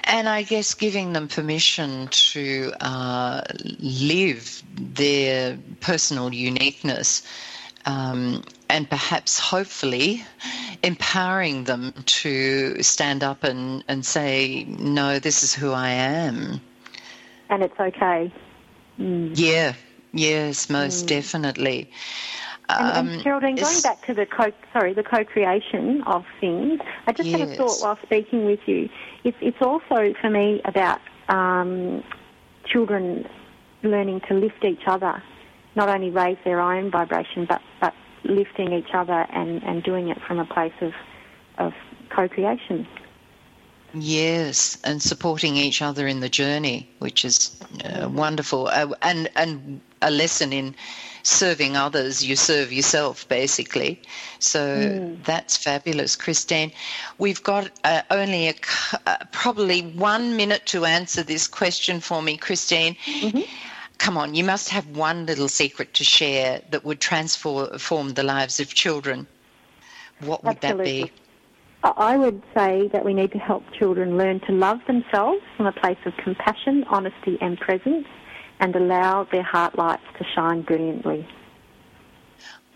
And 0.04 0.28
I 0.28 0.42
guess 0.42 0.74
giving 0.74 1.12
them 1.12 1.28
permission 1.28 2.08
to 2.08 2.72
uh, 2.80 3.42
live 3.78 4.62
their 4.74 5.58
personal 5.80 6.32
uniqueness 6.32 7.22
um, 7.84 8.42
and 8.68 8.88
perhaps 8.88 9.38
hopefully 9.38 10.24
empowering 10.82 11.64
them 11.64 11.92
to 12.06 12.82
stand 12.82 13.22
up 13.22 13.44
and, 13.44 13.84
and 13.88 14.04
say, 14.04 14.64
no, 14.64 15.18
this 15.18 15.42
is 15.42 15.54
who 15.54 15.72
I 15.72 15.90
am. 15.90 16.60
And 17.50 17.62
it's 17.62 17.78
okay. 17.78 18.32
Mm. 18.98 19.32
Yeah, 19.34 19.74
yes, 20.12 20.68
most 20.68 21.04
mm. 21.04 21.08
definitely. 21.08 21.90
And, 22.70 23.08
and 23.08 23.22
Geraldine, 23.22 23.56
going 23.56 23.80
back 23.80 24.04
to 24.06 24.14
the 24.14 24.26
co 24.26 24.52
sorry 24.72 24.92
the 24.92 25.02
co-creation 25.02 26.02
of 26.02 26.24
things, 26.40 26.80
I 27.06 27.12
just 27.12 27.28
yes. 27.28 27.40
had 27.40 27.48
a 27.48 27.56
thought 27.56 27.80
while 27.80 27.98
speaking 28.02 28.44
with 28.44 28.60
you. 28.66 28.88
It's 29.24 29.38
it's 29.40 29.62
also 29.62 30.12
for 30.20 30.28
me 30.28 30.60
about 30.64 31.00
um, 31.28 32.04
children 32.66 33.26
learning 33.82 34.20
to 34.28 34.34
lift 34.34 34.64
each 34.64 34.82
other, 34.86 35.22
not 35.76 35.88
only 35.88 36.10
raise 36.10 36.36
their 36.44 36.60
own 36.60 36.90
vibration, 36.90 37.46
but 37.46 37.62
but 37.80 37.94
lifting 38.24 38.72
each 38.72 38.92
other 38.92 39.26
and, 39.30 39.62
and 39.62 39.82
doing 39.82 40.08
it 40.08 40.20
from 40.26 40.38
a 40.38 40.44
place 40.44 40.74
of 40.82 40.92
of 41.56 41.72
co-creation. 42.10 42.86
Yes, 43.94 44.76
and 44.84 45.00
supporting 45.00 45.56
each 45.56 45.80
other 45.80 46.06
in 46.06 46.20
the 46.20 46.28
journey, 46.28 46.86
which 46.98 47.24
is 47.24 47.58
uh, 47.84 48.08
wonderful, 48.08 48.66
uh, 48.66 48.88
and 49.00 49.30
and 49.34 49.80
a 50.02 50.10
lesson 50.10 50.52
in 50.52 50.74
serving 51.28 51.76
others, 51.76 52.24
you 52.24 52.36
serve 52.36 52.72
yourself, 52.72 53.28
basically. 53.28 54.00
So 54.38 54.60
mm. 54.60 55.24
that's 55.24 55.56
fabulous, 55.56 56.16
Christine. 56.16 56.72
We've 57.18 57.42
got 57.42 57.70
uh, 57.84 58.02
only 58.10 58.48
a, 58.48 58.54
uh, 59.06 59.16
probably 59.32 59.82
one 59.82 60.36
minute 60.36 60.66
to 60.66 60.84
answer 60.84 61.22
this 61.22 61.46
question 61.46 62.00
for 62.00 62.22
me, 62.22 62.36
Christine. 62.36 62.96
Mm-hmm. 63.04 63.42
Come 63.98 64.16
on, 64.16 64.34
you 64.34 64.44
must 64.44 64.68
have 64.70 64.86
one 64.88 65.26
little 65.26 65.48
secret 65.48 65.94
to 65.94 66.04
share 66.04 66.62
that 66.70 66.84
would 66.84 67.00
transform 67.00 68.14
the 68.14 68.22
lives 68.22 68.60
of 68.60 68.72
children. 68.72 69.26
What 70.20 70.44
would 70.44 70.58
Absolutely. 70.62 71.02
that 71.02 71.06
be? 71.06 71.12
I 71.82 72.16
would 72.16 72.42
say 72.56 72.88
that 72.92 73.04
we 73.04 73.14
need 73.14 73.32
to 73.32 73.38
help 73.38 73.64
children 73.72 74.16
learn 74.16 74.40
to 74.40 74.52
love 74.52 74.80
themselves 74.86 75.42
from 75.56 75.66
a 75.66 75.72
place 75.72 75.98
of 76.06 76.12
compassion, 76.16 76.84
honesty, 76.88 77.38
and 77.40 77.58
presence 77.58 78.06
and 78.60 78.74
allow 78.76 79.24
their 79.24 79.42
heart 79.42 79.76
lights 79.76 80.04
to 80.18 80.24
shine 80.34 80.62
brilliantly. 80.62 81.26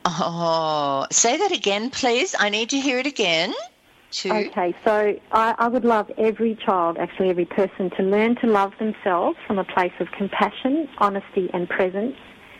Oh, 0.05 1.07
say 1.11 1.37
that 1.37 1.53
again, 1.53 1.91
please. 1.91 2.35
I 2.39 2.49
need 2.49 2.70
to 2.70 2.80
hear 2.80 2.99
it 2.99 3.07
again. 3.07 3.55
Okay, 4.26 4.74
so 4.85 5.18
I, 5.33 5.55
I, 5.59 5.68
would 5.68 5.87
love 5.87 6.11
every 6.18 6.55
child, 6.66 6.99
actually 6.99 7.30
every 7.30 7.47
person, 7.47 7.89
to 7.97 8.03
learn 8.03 8.37
to 8.37 8.47
love 8.47 8.72
themselves 8.78 9.39
from 9.47 9.59
a 9.59 9.64
place 9.64 9.93
of 10.01 10.09
compassion, 10.12 10.87
honesty, 10.99 11.49
and 11.55 11.66
presence, 11.66 12.16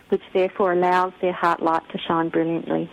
which 0.09 0.23
therefore 0.33 0.73
allows 0.73 1.13
their 1.21 1.35
heart 1.35 1.63
light 1.63 1.83
to 1.91 1.99
shine 1.99 2.31
brilliantly 2.31 2.91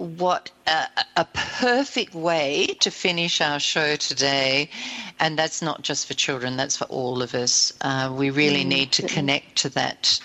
what 0.00 0.50
a, 0.66 0.86
a, 1.16 1.26
perfect 1.34 2.14
way 2.14 2.68
to 2.80 2.90
finish 2.90 3.42
our 3.42 3.60
show 3.60 3.96
today. 3.96 4.70
And 5.18 5.38
that's 5.38 5.60
not 5.60 5.82
just 5.82 6.06
for 6.06 6.14
children, 6.14 6.56
that's 6.56 6.78
for 6.78 6.86
all 6.86 7.22
of 7.22 7.34
us. 7.34 7.74
Uh, 7.82 8.10
we 8.16 8.30
really 8.30 8.64
mm, 8.64 8.68
need 8.68 8.92
to 8.92 9.06
connect 9.06 9.56
to 9.56 9.68
that, 9.70 10.18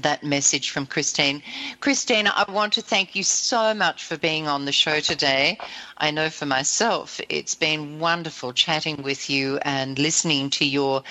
that 0.00 0.24
message 0.24 0.70
from 0.70 0.86
Christine. 0.86 1.40
Christine, 1.78 2.26
I 2.26 2.50
want 2.50 2.72
to 2.72 2.82
thank 2.82 3.14
you 3.14 3.22
so 3.22 3.72
much 3.74 4.04
for 4.04 4.18
being 4.18 4.48
on 4.48 4.64
the 4.64 4.72
show 4.72 4.98
today. 4.98 5.56
I 5.98 6.10
know 6.10 6.28
for 6.28 6.46
myself, 6.46 7.20
it's 7.28 7.54
been 7.54 8.00
wonderful 8.00 8.52
chatting 8.52 9.02
with 9.02 9.30
you 9.30 9.58
and 9.58 10.00
listening 10.00 10.50
to 10.50 10.64
your 10.64 11.04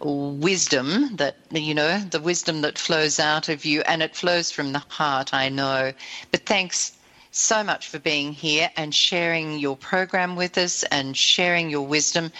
wisdom 0.00 1.16
that, 1.16 1.36
you 1.52 1.74
know, 1.74 2.00
the 2.00 2.20
wisdom 2.20 2.60
that 2.60 2.76
flows 2.76 3.18
out 3.18 3.48
of 3.48 3.64
you 3.64 3.80
and 3.82 4.02
it 4.02 4.14
flows 4.14 4.50
from 4.50 4.72
the 4.72 4.82
heart, 4.90 5.32
I 5.32 5.48
know. 5.48 5.94
But 6.30 6.44
thanks 6.44 6.92
so 7.36 7.62
much 7.62 7.88
for 7.88 7.98
being 7.98 8.32
here 8.32 8.70
and 8.76 8.94
sharing 8.94 9.58
your 9.58 9.76
program 9.76 10.36
with 10.36 10.56
us 10.58 10.82
and 10.84 11.16
sharing 11.16 11.70
your 11.70 11.86
wisdom. 11.86 12.32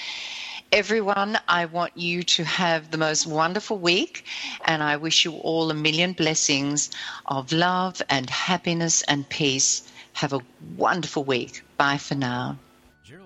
Everyone, 0.73 1.39
I 1.47 1.67
want 1.67 1.97
you 1.97 2.23
to 2.23 2.45
have 2.45 2.91
the 2.91 2.99
most 2.99 3.27
wonderful 3.27 3.79
week, 3.79 4.25
and 4.65 4.83
I 4.83 4.97
wish 4.97 5.25
you 5.25 5.33
all 5.35 5.71
a 5.71 5.75
million 5.75 6.13
blessings 6.13 6.91
of 7.27 7.53
love 7.53 8.03
and 8.09 8.29
happiness 8.29 9.03
and 9.03 9.29
peace. 9.29 9.83
Have 10.15 10.33
a 10.33 10.41
wonderful 10.77 11.25
week. 11.25 11.63
Bye 11.77 11.99
for 11.99 12.15
now. 12.15 12.59